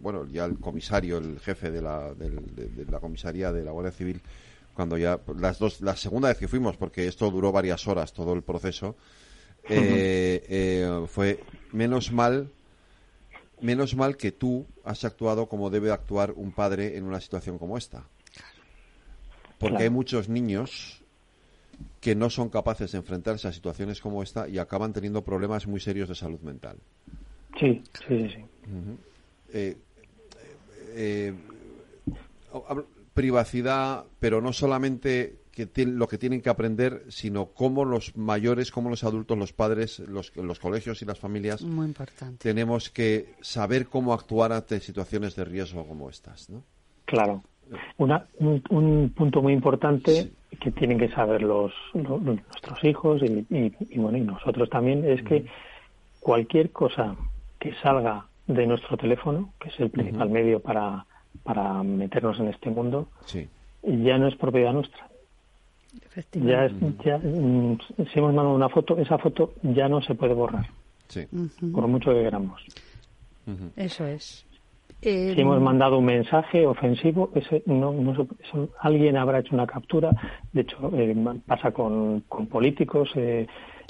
[0.00, 4.20] bueno, ya el comisario, el jefe de la, de, la comisaría de la Guardia Civil,
[4.74, 8.32] cuando ya las dos, la segunda vez que fuimos, porque esto duró varias horas todo
[8.34, 8.96] el proceso,
[9.68, 11.40] eh, eh, fue
[11.72, 12.50] menos mal,
[13.60, 17.76] menos mal que tú has actuado como debe actuar un padre en una situación como
[17.76, 18.04] esta,
[19.58, 21.01] porque hay muchos niños
[22.00, 25.80] que no son capaces de enfrentarse a situaciones como esta y acaban teniendo problemas muy
[25.80, 26.76] serios de salud mental.
[27.58, 28.44] Sí, sí, sí.
[29.52, 29.76] Eh,
[30.94, 31.34] eh,
[33.14, 38.88] privacidad, pero no solamente que lo que tienen que aprender, sino cómo los mayores, cómo
[38.88, 42.38] los adultos, los padres, los, los colegios y las familias Muy importante.
[42.38, 46.62] tenemos que saber cómo actuar ante situaciones de riesgo como estas, ¿no?
[47.04, 47.42] Claro.
[47.98, 54.20] Una, un, punto muy importante que tienen que saber los, nuestros hijos y, bueno y
[54.20, 55.46] nosotros también es que
[56.20, 57.16] cualquier cosa
[57.58, 61.06] que salga de nuestro teléfono, que es el principal medio para,
[61.42, 63.08] para meternos en este mundo,
[63.82, 65.08] ya no es propiedad nuestra.
[66.32, 66.68] Ya,
[67.04, 67.78] ya mm,
[68.12, 70.66] si hemos mandado una foto, esa foto ya no se puede borrar,
[71.72, 72.62] por mucho que queramos.
[73.76, 74.46] Eso es
[75.02, 77.92] si hemos em, mandado un mensaje ofensivo, ese no,
[78.80, 80.10] alguien habrá hecho una captura.
[80.52, 81.14] De hecho, eh,
[81.44, 83.46] pasa con, con políticos eh,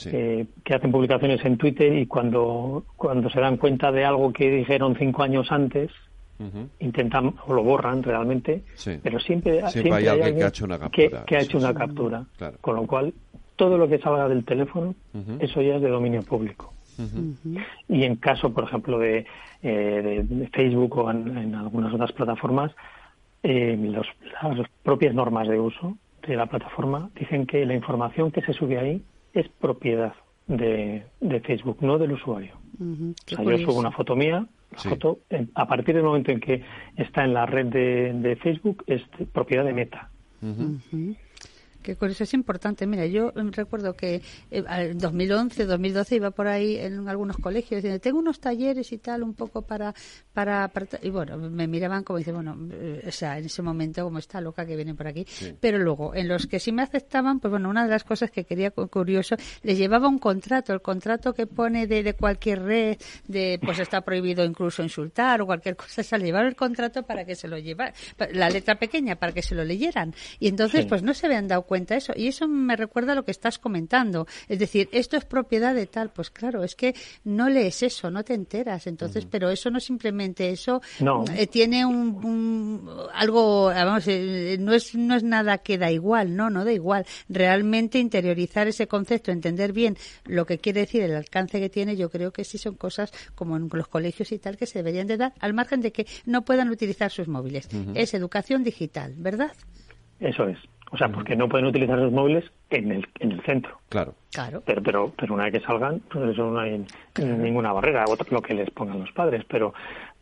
[0.06, 4.50] eh, que hacen publicaciones en Twitter y cuando, cuando se dan cuenta de algo que
[4.50, 5.90] dijeron cinco años antes,
[6.80, 8.64] intentan o lo borran realmente,
[9.00, 11.24] pero siempre, siempre, hay, alguien que ha hecho una captura.
[11.24, 12.24] Que, ha hecho una captura.
[12.60, 13.14] Con lo cual,
[13.54, 14.94] todo lo que salga del teléfono,
[15.38, 16.72] eso ya es de dominio público.
[17.88, 19.26] Y en caso, por ejemplo, de,
[19.62, 22.72] eh, de, Facebook o en, algunas otras plataformas,
[23.42, 25.96] eh, las propias normas de uso
[26.26, 29.02] de la plataforma dicen que la información que se sube ahí
[29.32, 30.14] es propiedad
[30.46, 31.04] de,
[31.44, 32.54] Facebook, no del usuario.
[32.78, 35.20] o sea, yo subo una foto mía, la foto,
[35.54, 36.62] a partir del momento en que
[36.96, 39.02] está en la red de, Facebook, es
[39.32, 40.10] propiedad de Meta.
[40.40, 41.16] Que
[41.98, 42.86] con eso es importante.
[42.86, 48.00] Mira, yo recuerdo que eh, en 2011, 2012 iba por ahí en algunos colegios diciendo,
[48.00, 49.94] tengo unos talleres y tal, un poco para,
[50.32, 50.70] para,
[51.02, 54.40] y bueno, me miraban como dice, bueno, eh, o sea, en ese momento como está
[54.40, 55.26] loca que viene por aquí.
[55.60, 58.44] Pero luego, en los que sí me aceptaban, pues bueno, una de las cosas que
[58.44, 62.96] quería curioso, les llevaba un contrato, el contrato que pone de, de cualquier red,
[63.26, 67.34] de pues está prohibido incluso insultar o cualquier cosa, se llevar el contrato para que
[67.34, 67.92] se lo llevara,
[68.32, 70.14] la letra pequeña para que se lo leyeran.
[70.38, 72.12] Y entonces, pues no se habían dado cuenta eso.
[72.16, 74.26] Y eso me recuerda a lo que estás comentando.
[74.48, 76.10] Es decir, esto es propiedad de tal.
[76.10, 76.94] Pues claro, es que
[77.24, 78.86] no lees eso, no te enteras.
[78.86, 80.80] Entonces, pero eso no simplemente eso.
[81.34, 86.50] Eh, tiene un, algo, vamos, eh, no es no es nada que da igual, no,
[86.50, 87.06] no da igual.
[87.28, 92.10] Realmente interiorizar ese concepto, entender bien lo que quiere decir el alcance que tiene, yo
[92.10, 95.16] creo que sí son cosas como en los colegios y tal que se deberían de
[95.16, 97.68] dar, al margen de que no puedan utilizar sus móviles.
[97.94, 99.52] Es educación digital, ¿verdad?
[100.20, 100.58] Eso es.
[100.92, 103.78] O sea, porque no pueden utilizar los móviles en el, en el centro.
[103.88, 104.14] Claro.
[104.30, 104.62] claro.
[104.66, 106.84] Pero, pero, pero una vez que salgan, pues eso no hay
[107.18, 109.42] ninguna barrera, lo que les pongan los padres.
[109.48, 109.72] Pero,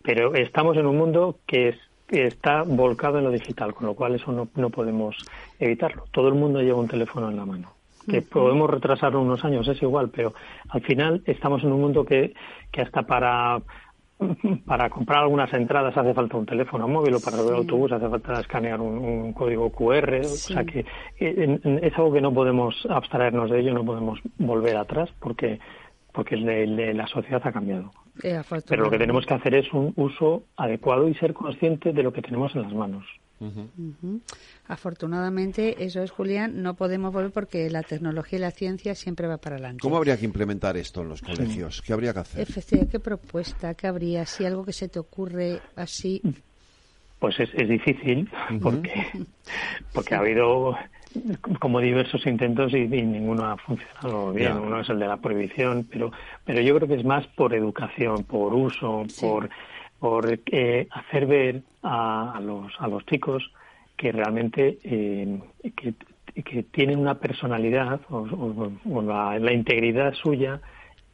[0.03, 1.77] pero estamos en un mundo que, es,
[2.09, 5.17] está volcado en lo digital, con lo cual eso no, no podemos
[5.59, 6.05] evitarlo.
[6.13, 7.73] Todo el mundo lleva un teléfono en la mano.
[8.09, 10.33] Que podemos retrasarlo unos años, es igual, pero
[10.71, 12.33] al final estamos en un mundo que,
[12.73, 13.61] que hasta para
[14.67, 18.41] para comprar algunas entradas hace falta un teléfono móvil o para el autobús hace falta
[18.41, 20.21] escanear un, código QR.
[20.21, 20.85] O sea que
[21.19, 25.59] es algo que no podemos abstraernos de ello, no podemos volver atrás porque
[26.13, 27.93] porque la sociedad ha cambiado.
[28.23, 32.03] Eh, Pero lo que tenemos que hacer es un uso adecuado y ser consciente de
[32.03, 33.05] lo que tenemos en las manos.
[34.67, 39.39] Afortunadamente, eso es, Julián, no podemos volver porque la tecnología y la ciencia siempre va
[39.39, 39.81] para adelante.
[39.81, 41.83] ¿Cómo habría que implementar esto en los colegios?
[41.83, 42.89] ¿Qué habría que hacer?
[42.89, 43.75] ¿qué propuesta?
[43.75, 44.27] ¿Qué habría?
[44.27, 46.21] Si algo que se te ocurre así.
[47.19, 48.31] Pues es, difícil
[48.63, 49.07] porque,
[49.93, 50.75] porque ha habido
[51.59, 54.57] como diversos intentos y, ninguno ha funcionado bien.
[54.57, 56.13] Uno es el de la prohibición, pero,
[56.45, 59.51] pero yo creo que es más por educación, por uso, por
[60.01, 63.53] por eh, hacer ver a, los, a los chicos
[63.97, 65.39] que realmente eh,
[65.77, 65.95] que,
[66.63, 70.61] tienen una personalidad o, la, integridad suya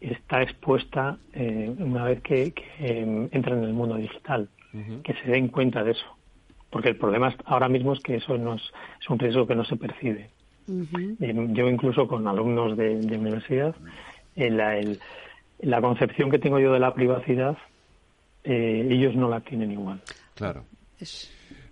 [0.00, 2.52] está expuesta eh, una vez que,
[3.32, 4.48] entran en el mundo digital,
[5.02, 6.06] que se den cuenta de eso.
[6.70, 8.62] Porque el problema ahora mismo es que eso no es,
[9.08, 10.30] un riesgo que no se percibe.
[10.68, 13.74] yo incluso con alumnos de, universidad,
[14.36, 14.80] la,
[15.60, 17.56] la concepción que tengo yo de la privacidad
[18.46, 20.00] eh, ellos no la tienen igual.
[20.34, 20.64] Claro.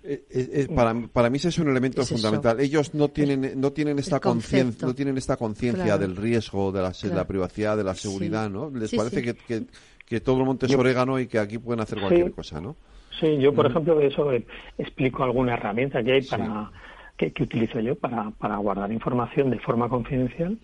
[0.06, 2.60] Eh, eh, eh, para, para mí ese es un elemento fundamental.
[2.60, 6.92] Ellos no tienen no tienen esta conciencia no tienen esta conciencia del riesgo de la,
[7.14, 8.68] la, privacidad, de la seguridad, ¿no?
[8.68, 9.64] Les parece Que,
[10.04, 12.76] que, todo el monte es orégano y que aquí pueden hacer cualquier cosa, ¿no?
[13.18, 14.30] Sí, yo por ejemplo eso
[14.76, 16.70] explico alguna herramienta que hay para
[17.16, 20.58] que, utilizo yo para, para guardar información de forma confidencial,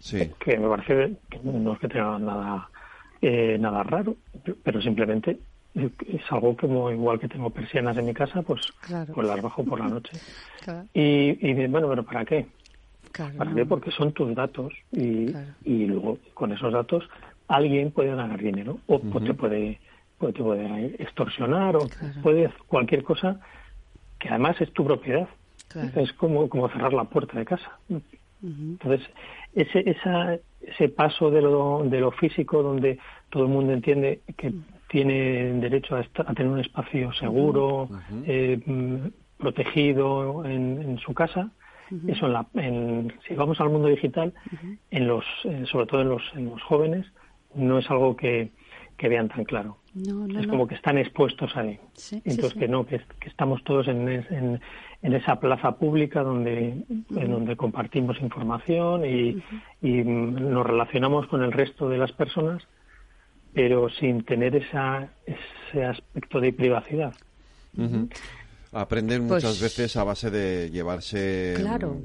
[0.44, 2.68] que me parece que no es que tenga nada
[3.22, 4.16] nada raro,
[4.62, 5.38] pero simplemente
[5.74, 8.60] es algo como igual que tengo persianas en mi casa, pues,
[9.14, 10.12] pues las bajo por la noche.
[10.92, 12.46] Y, y bueno, pero ¿para qué?
[13.36, 13.64] ¿Para qué?
[13.64, 15.32] Porque son tus datos y,
[15.64, 17.08] y luego con esos datos
[17.48, 19.80] alguien puede ganar dinero o te puede
[20.18, 21.88] te puede extorsionar o
[22.22, 23.40] puede cualquier cosa
[24.18, 25.28] que además es tu propiedad.
[25.96, 27.78] Es como, como cerrar la puerta de casa.
[28.42, 29.08] Entonces,
[29.54, 32.98] ese, esa, ese paso de lo, de lo físico donde
[33.30, 34.52] todo el mundo entiende que
[34.90, 37.88] tiene derecho a, tener un espacio seguro,
[38.26, 41.50] eh, mm, protegido en, su casa.
[42.08, 44.34] Eso, en la, en, si vamos al mundo digital,
[44.90, 47.06] en los, eh, sobre todo en los, en los jóvenes,
[47.54, 48.50] no es algo que,
[48.96, 49.78] que vean tan claro.
[49.94, 51.78] es como que están expuestos ahí.
[52.24, 54.60] Entonces, que no, que, estamos todos en, en,
[55.02, 59.42] en, esa plaza pública donde, en donde compartimos información y,
[59.82, 62.66] y nos relacionamos con el resto de las personas
[63.52, 67.14] pero sin tener esa, ese aspecto de privacidad.
[68.72, 71.56] Aprenden muchas pues veces a base de llevarse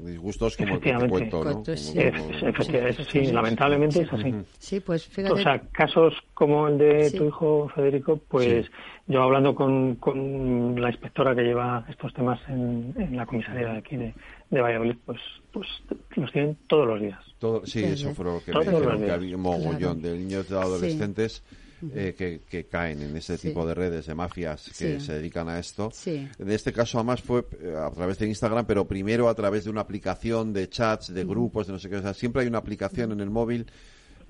[0.02, 1.62] disgustos como el que te cuento, ¿no?
[1.64, 4.34] sí, lamentablemente es así.
[4.58, 8.66] Sí, pues O sea, casos como el de tu hijo Federico, pues
[9.06, 13.78] yo hablando con, con la inspectora que lleva estos temas en, en la comisaría de
[13.78, 14.12] aquí de,
[14.50, 15.20] de Valladolid, pues,
[15.52, 15.68] pues
[16.16, 17.20] los tienen todos los días.
[17.64, 21.44] sí, eso fue lo que me dijeron, que había un mogollón de niños de adolescentes
[21.94, 25.58] eh, que, que, caen en ese tipo de redes de mafias que se dedican a
[25.58, 25.90] esto.
[26.06, 29.70] En este caso, además, fue eh, a través de Instagram, pero primero a través de
[29.70, 31.96] una aplicación de chats, de grupos, de no sé qué.
[31.96, 33.66] O sea, siempre hay una aplicación en el móvil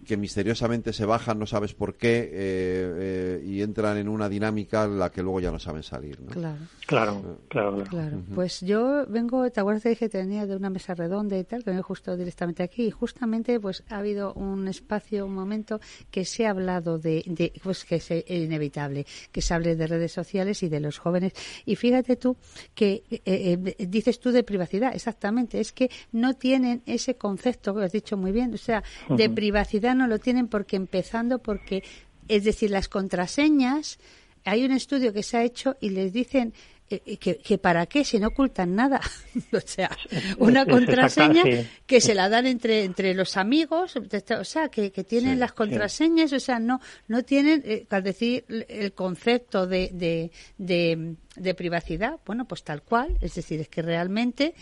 [0.05, 4.85] que misteriosamente se bajan, no sabes por qué, eh, eh, y entran en una dinámica
[4.85, 6.21] en la que luego ya no saben salir.
[6.21, 6.31] ¿no?
[6.31, 6.59] Claro.
[6.87, 7.83] Claro, claro.
[7.85, 8.23] claro.
[8.33, 11.65] Pues yo vengo, ¿te acuerdas que dije que tenía de una mesa redonda y tal?
[11.65, 12.87] Que vengo justo directamente aquí.
[12.87, 15.81] Y justamente pues ha habido un espacio, un momento
[16.13, 20.13] que se ha hablado de, de pues que es inevitable, que se hable de redes
[20.13, 21.33] sociales y de los jóvenes.
[21.65, 22.37] Y fíjate tú
[22.75, 27.93] que eh, dices tú de privacidad, exactamente, es que no tienen ese concepto que has
[27.93, 31.83] dicho muy bien, o sea, de privacidad no lo tienen porque empezando porque,
[32.29, 33.99] es decir, las contraseñas,
[34.45, 36.53] hay un estudio que se ha hecho y les dicen
[36.89, 39.01] eh, eh, que, para qué si no ocultan nada.
[39.53, 39.91] O sea
[40.39, 41.43] una contraseña
[41.85, 46.41] que se la dan entre entre los amigos o sea que, tienen las contraseñas o
[46.41, 52.47] sea no no tienen eh, al decir el concepto de, de, de, de privacidad bueno
[52.47, 54.55] pues tal cual es decir es que realmente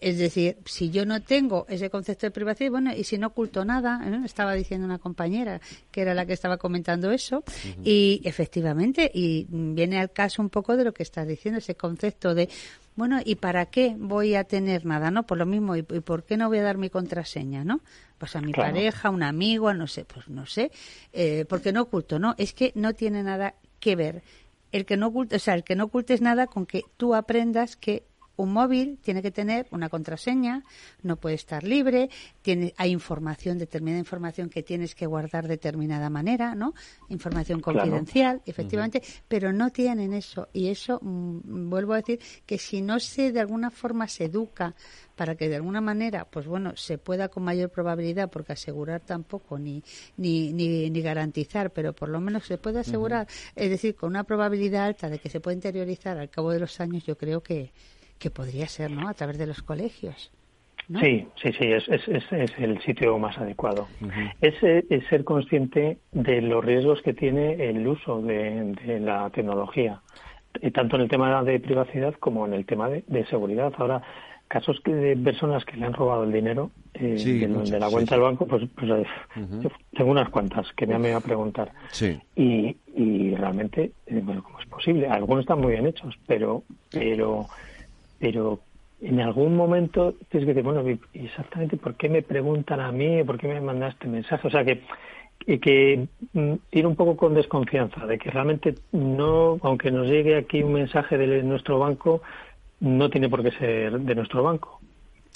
[0.00, 3.64] es decir, si yo no tengo ese concepto de privacidad, bueno, y si no oculto
[3.64, 5.60] nada, estaba diciendo una compañera
[5.90, 7.44] que era la que estaba comentando eso,
[7.84, 12.34] y efectivamente, y viene al caso un poco de lo que estás diciendo, ese concepto
[12.34, 12.48] de,
[12.94, 15.24] bueno, ¿y para qué voy a tener nada, no?
[15.24, 17.80] Por lo mismo, ¿y, por qué no voy a dar mi contraseña, no?
[18.18, 20.70] Pues a mi pareja, un amigo, no sé, pues no sé,
[21.12, 22.34] eh, porque no oculto, ¿no?
[22.38, 24.22] Es que no tiene nada que ver
[24.72, 27.76] el que no oculte, o sea, el que no ocultes nada con que tú aprendas
[27.76, 28.04] que
[28.36, 30.64] un móvil tiene que tener una contraseña,
[31.02, 32.10] no puede estar libre,
[32.42, 36.74] tiene, hay información, determinada información que tienes que guardar de determinada manera, ¿no?
[37.08, 40.48] Información confidencial, efectivamente, pero no tienen eso.
[40.52, 44.74] Y eso, mm, vuelvo a decir, que si no se de alguna forma se educa
[45.14, 49.58] para que de alguna manera, pues bueno, se pueda con mayor probabilidad, porque asegurar tampoco
[49.58, 49.84] ni,
[50.16, 54.86] ni, ni, garantizar, pero por lo menos se puede asegurar, es decir, con una probabilidad
[54.86, 57.72] alta de que se pueda interiorizar al cabo de los años, yo creo que,
[58.22, 59.08] que podría ser, ¿no?
[59.08, 60.30] A través de los colegios.
[61.00, 63.88] Sí, sí, sí, es, es, es, el sitio más adecuado.
[64.40, 70.00] es, es, ser consciente de los riesgos que tiene el uso de, la tecnología,
[70.60, 73.72] eh, tanto en el tema de privacidad como en el tema de, seguridad.
[73.78, 74.02] Ahora,
[74.48, 78.46] casos de personas que le han robado el dinero eh, de, la cuenta del banco,
[78.46, 81.72] pues, pues eh, tengo unas cuantas que me han venido a preguntar.
[82.36, 85.08] Y, y realmente, bueno, ¿cómo es posible?
[85.08, 87.46] Algunos están muy bien hechos, pero, pero
[88.22, 88.60] pero
[89.00, 93.36] en algún momento tienes que decir, bueno, exactamente por qué me preguntan a mí, por
[93.36, 94.46] qué me mandaste mensaje.
[94.46, 94.80] O sea, que,
[95.58, 100.62] que mm, ir un poco con desconfianza, de que realmente no, aunque nos llegue aquí
[100.62, 102.22] un mensaje de nuestro banco,
[102.78, 104.78] no tiene por qué ser de nuestro banco.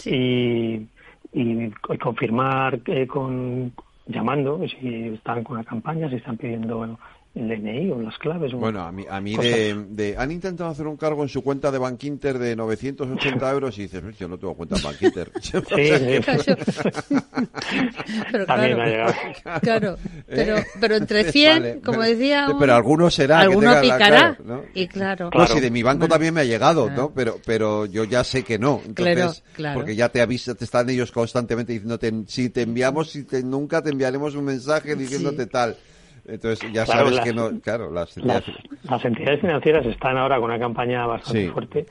[0.05, 0.87] Y,
[1.33, 3.73] y, confirmar con
[4.07, 6.99] llamando, si están con una campaña, si están pidiendo
[7.37, 8.53] el DNI o las claves.
[8.55, 11.79] Bueno, a mí, a mí de, Han intentado hacer un cargo en su cuenta de
[11.79, 15.31] Bank Inter de 980 euros y dices, yo no tengo cuenta en Bank Inter.
[15.43, 15.65] sí, sí.
[18.33, 19.15] pero claro,
[19.61, 19.97] claro,
[20.27, 22.49] pero, pero entre 100, como decía...
[22.59, 23.41] Pero algunos será.
[23.41, 24.39] Alguno picará.
[24.43, 24.63] ¿no?
[24.75, 25.31] Y claro.
[25.33, 27.13] No, si de mi banco también me ha llegado, ¿no?
[27.13, 28.81] Pero, pero yo ya sé que no.
[28.87, 29.43] Entonces,
[29.75, 33.83] porque ya te avisa, te están ellos constantemente diciendo, si te enviamos, si te, nunca
[33.83, 35.77] te enviaremos un mensaje diciéndote tal.
[36.29, 38.45] Entonces ya sabes que no, claro, las entidades...
[38.83, 41.87] Las, entidades financieras están ahora con una campaña bastante fuerte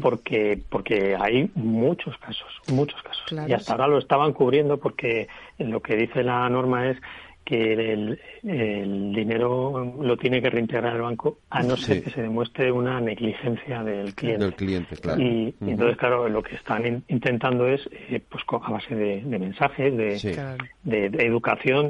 [0.00, 3.48] porque porque hay muchos casos, muchos casos.
[3.48, 6.98] y hasta ahora lo estaban cubriendo porque lo que dice la norma es
[7.46, 12.20] que el, el, dinero lo tiene que reintegrar el banco a no ser que se
[12.20, 14.44] demuestre una negligencia del cliente.
[14.44, 15.22] Del cliente, claro.
[15.22, 20.58] Y, entonces, claro, lo que están intentando es, eh, pues a base de, mensajes, de,
[20.82, 21.88] de, educación,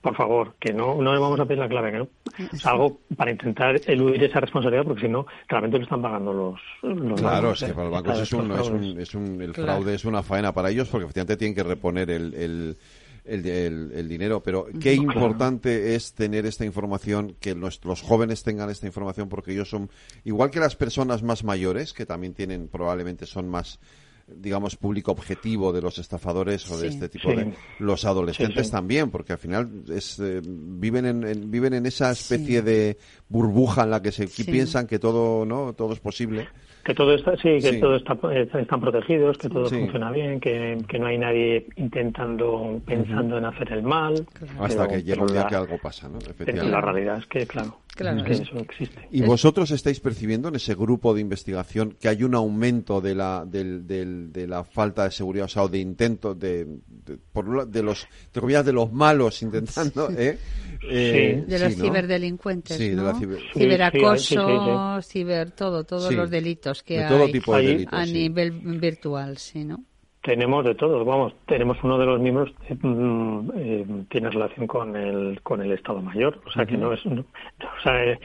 [0.00, 2.08] por favor, que no, no le vamos a pedir la clave, que no.
[2.52, 6.60] Es algo para intentar eludir esa responsabilidad, porque si no, realmente lo están pagando los.
[6.82, 9.94] los claro, es que para los bancos es un, es un, es un, el fraude
[9.94, 12.76] es una faena para ellos, porque efectivamente tienen que reponer el, el
[13.24, 14.42] el, el, dinero.
[14.42, 19.70] Pero qué importante es tener esta información, que los, jóvenes tengan esta información, porque ellos
[19.70, 19.90] son,
[20.24, 23.78] igual que las personas más mayores, que también tienen, probablemente son más
[24.34, 29.32] digamos, público objetivo de los estafadores o de este tipo de los adolescentes también, porque
[29.32, 32.96] al final es, eh, viven en, viven en esa especie de
[33.28, 36.48] burbuja en la que se piensan que todo no todo es posible
[36.84, 40.98] que todo está, sí, que todo está, están protegidos, que todo funciona bien, que, que,
[40.98, 44.26] no hay nadie intentando, pensando en hacer el mal.
[44.58, 46.18] Hasta que llega un día que algo pasa, ¿no?
[46.18, 46.70] Efectivamente.
[46.70, 49.08] La realidad es que, claro, claro que eso existe.
[49.12, 53.44] ¿Y vosotros estáis percibiendo en ese grupo de investigación que hay un aumento de la,
[53.46, 57.82] del, del, de la falta de seguridad, o sea, de intentos de, de, por, de
[57.82, 60.38] los, de comillas, de los malos intentando, ¿eh?
[60.84, 63.18] Eh, de los ciberdelincuentes, ¿no?
[63.52, 69.84] Ciberacoso, ciber todo, todos los delitos que hay a nivel virtual, sí, ¿no?
[70.22, 74.94] Tenemos de todo, vamos, tenemos uno de los miembros que mm, eh, tiene relación con
[74.94, 78.20] el con el Estado Mayor, o sea que no es, no, o sea, eh,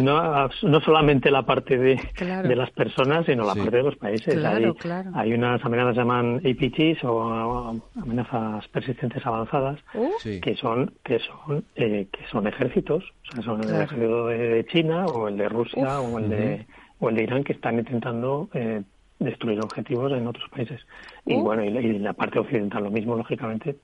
[0.00, 4.34] no, no, solamente la parte de, de las personas, sino la parte de los países.
[4.34, 10.08] Claro, hay, hay unas amenazas que llaman APTs o amenazas persistentes avanzadas, uh.
[10.40, 15.04] que son que son eh, que son ejércitos, o sea, son el ejército de, China
[15.06, 16.66] o el de Rusia o el de
[16.98, 18.82] o el de Irán que están intentando eh,
[19.22, 20.80] destruir objetivos en otros países.
[21.26, 21.42] Y uh.
[21.42, 23.76] bueno, y, la parte occidental lo mismo, lógicamente,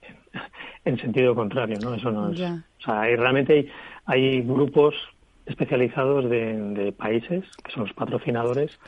[0.85, 1.95] en, sentido contrario, ¿no?
[1.95, 2.41] Eso no es.
[2.41, 3.69] O sea, hay, realmente hay,
[4.07, 4.95] hay grupos
[5.47, 8.79] especializados de, países, que son los patrocinadores,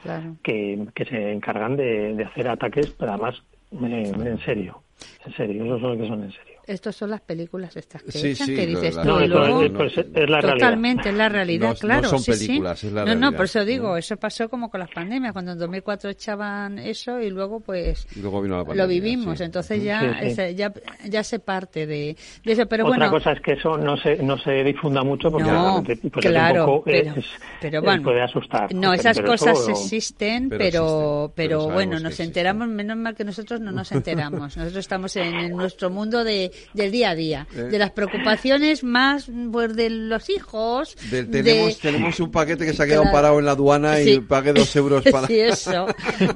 [0.43, 4.83] que, que se encargan de, de hacer ataques, pero además eh, en serio.
[5.25, 6.50] En serio, esos son los que son en serio.
[6.71, 10.41] Estas son las películas estas que echan, que dices tú, no, luego, pues, es la
[10.41, 12.03] totalmente es la realidad, claro.
[12.03, 13.21] No son películas, es la realidad.
[13.21, 16.79] No, no, por eso digo, eso pasó como con las pandemias, cuando en 2004 echaban
[16.79, 20.21] eso y luego pues lo vivimos, entonces ya,
[20.51, 20.73] ya
[21.09, 24.63] ya se parte de, eso, pero Otra cosa es que eso no se no se
[24.65, 27.15] difunda mucho porque no, pues claro, pero,
[27.61, 28.73] pero bueno, puede asustar.
[28.75, 33.91] No, esas cosas existen, pero pero, bueno, nos enteramos, menos mal que nosotros no nos
[33.93, 34.57] enteramos.
[34.57, 37.63] Nosotros estamos en nuestro mundo de del día a día, eh.
[37.63, 40.97] de las preocupaciones más pues, de los hijos.
[41.11, 44.75] tenemos, tenemos un paquete que se ha quedado parado en la aduana y pague dos
[44.77, 45.27] euros para.
[45.27, 45.87] Sí, eso,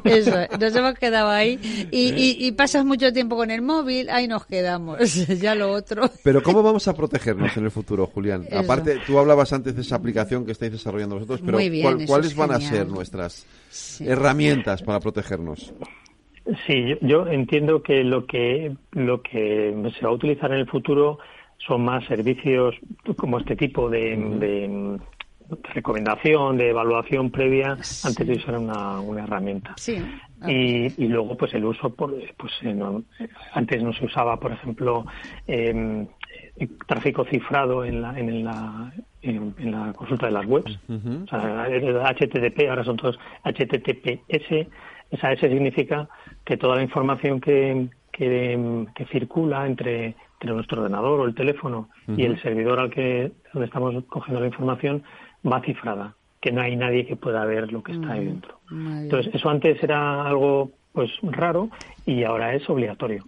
[0.04, 1.58] eso, nos hemos quedado ahí
[1.90, 6.10] y, y, pasas mucho tiempo con el móvil, ahí nos quedamos, ya lo otro.
[6.22, 8.46] Pero ¿cómo vamos a protegernos en el futuro, Julián?
[8.52, 11.58] Aparte, tú hablabas antes de esa aplicación que estáis desarrollando vosotros, pero
[12.06, 13.46] ¿cuáles van a ser nuestras
[14.00, 15.72] herramientas para protegernos?
[16.66, 21.18] Sí, yo, entiendo que lo que lo que se va a utilizar en el futuro
[21.66, 22.74] son más servicios
[23.16, 24.98] como este tipo de,
[25.72, 29.72] recomendación, de evaluación previa antes de usar una, una herramienta.
[29.76, 29.96] Sí.
[30.46, 32.52] Y, y, luego, pues el uso, por, pues
[33.54, 35.06] antes no se usaba, por ejemplo,
[35.46, 36.06] eh,
[36.86, 38.92] tráfico cifrado en la, en la,
[39.22, 40.78] en, la consulta de las webs.
[40.88, 41.66] o sea,
[42.12, 44.68] HTTP, ahora son todos HTTPS
[45.10, 46.08] esa S significa
[46.44, 52.24] que toda la información que, que, circula entre, entre, nuestro ordenador o el teléfono y
[52.24, 55.02] el servidor al que donde estamos cogiendo la información
[55.46, 58.60] va cifrada, que no hay nadie que pueda ver lo que está ahí dentro.
[58.70, 61.70] Entonces, eso antes era algo pues raro
[62.06, 63.24] y ahora es obligatorio.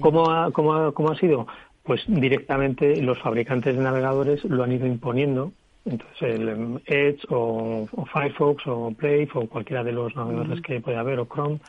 [0.00, 1.46] ¿Cómo ha, cómo, ha, ¿Cómo ha sido?
[1.82, 5.52] Pues directamente los fabricantes de navegadores lo han ido imponiendo
[5.90, 11.00] entonces, el em, Edge o, Firefox o Brave o cualquiera de los navegadores que pueda
[11.00, 11.60] haber o Chrome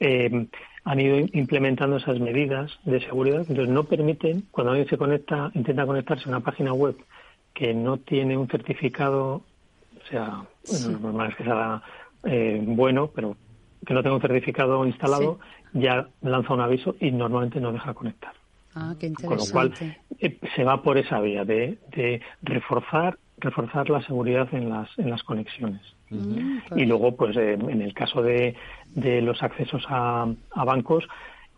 [0.00, 0.48] em,
[0.84, 3.44] han ido implementando esas medidas de seguridad.
[3.48, 6.96] Entonces, no permiten, cuando alguien se conecta, intenta conectarse a una página web
[7.52, 10.44] que no tiene un certificado, o sea,
[10.88, 11.82] lo normal es que sea
[12.24, 13.36] eh, bueno, pero
[13.86, 15.38] que no tenga un certificado instalado,
[15.72, 18.32] ya lanza un aviso y normalmente no deja conectar.
[18.74, 19.74] Ah, qué Con lo cual
[20.20, 25.10] eh, se va por esa vía de, de reforzar reforzar la seguridad en las en
[25.10, 25.80] las conexiones.
[26.10, 28.54] Mm, Y luego, pues eh, en el caso de,
[28.94, 31.06] de los accesos a, a bancos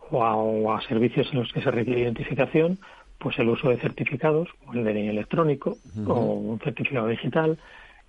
[0.09, 2.79] o a, o a servicios en los que se requiere identificación,
[3.17, 7.57] pues el uso de certificados, como el DNI electrónico o un certificado digital,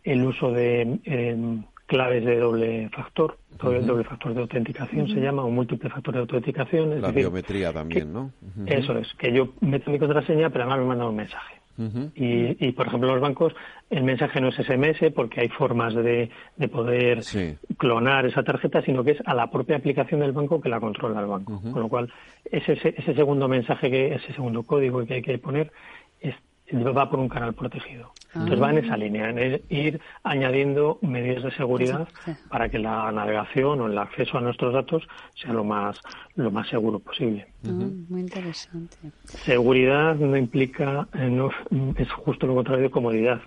[0.02, 3.86] el uso de em, claves de doble factor, doble, Ujú.
[3.88, 6.94] doble factor de autenticación se llama, o múltiple factor de autenticación.
[6.94, 8.32] Es La decir, biometría también, ¿no?
[8.66, 11.61] Eso es, que yo meto mi contraseña, pero además me manda un mensaje.
[11.78, 12.10] Ujú.
[12.14, 13.54] Y, y, por ejemplo, los bancos
[13.90, 17.56] el mensaje no es SMS porque hay formas de, de poder Sí.
[17.78, 21.20] clonar esa tarjeta, sino que es a la propia aplicación del banco que la controla
[21.20, 21.60] el banco.
[21.60, 22.12] Con lo cual,
[22.44, 25.72] ese, ese, ese segundo mensaje, que ese segundo código que hay que poner,
[26.20, 26.34] es,
[26.72, 28.14] va por un canal protegido.
[28.34, 32.32] Entonces va en esa línea, en ir añadiendo medidas de seguridad Sí.
[32.48, 35.96] para que la navegación o el acceso a nuestros datos sea lo más,
[36.34, 37.48] lo más seguro posible.
[37.62, 37.68] Ah,
[38.08, 39.12] muy interesante.
[39.44, 41.50] Seguridad no implica, eh, no,
[41.96, 43.40] es justo lo contrario de comodidad.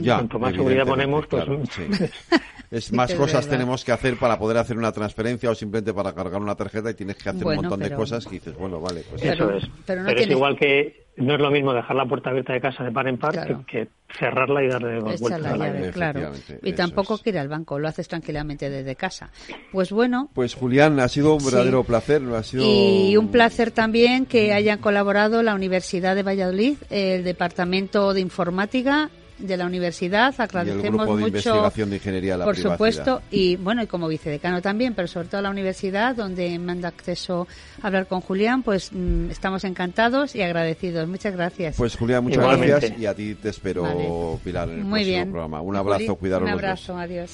[0.00, 1.82] Ya, cuanto más seguridad ponemos, pues claro, sí.
[2.70, 3.50] Es más es cosas verdad.
[3.58, 6.94] tenemos que hacer para poder hacer una transferencia o simplemente para cargar una tarjeta y
[6.94, 9.46] tienes que hacer Bueno, un montón de pero- cosas que dices, bueno, vale, pues eso
[9.46, 9.64] Pero- es.
[9.86, 12.60] pero no es tiene- igual que no es lo mismo dejar la puerta abierta de
[12.60, 13.64] casa de par en par Claro.
[13.68, 13.88] que, que
[14.18, 16.32] cerrarla y darle dos Echa vueltas la a la llave, claro.
[16.62, 19.30] Y tampoco que ir al banco, lo haces tranquilamente desde casa.
[19.70, 21.46] Pues bueno, Pues Julián, ha sido un Sí.
[21.46, 26.78] verdadero placer, ha sido y un placer también que hayan colaborado la Universidad de Valladolid,
[26.90, 30.32] el Departamento de Informática de la universidad.
[30.38, 32.74] y el Agradecemos grupo de mucho, investigación de ingeniería de la por privacidad.
[32.76, 36.72] supuesto, y bueno, y como vicedecano también, pero sobre todo a la universidad, donde me
[36.72, 37.46] han dado acceso
[37.82, 41.08] a hablar con Julián, pues mm, estamos encantados y agradecidos.
[41.08, 41.76] Muchas gracias.
[41.76, 42.70] Pues Julián, muchas Igualmente.
[42.72, 44.08] gracias y a ti te espero, Vale.
[44.44, 45.30] Pilar, en el Muy próximo bien.
[45.30, 45.60] programa.
[45.60, 46.64] Un abrazo, Juli, cuidaros Un los dos.
[46.68, 47.30] abrazo, adiós.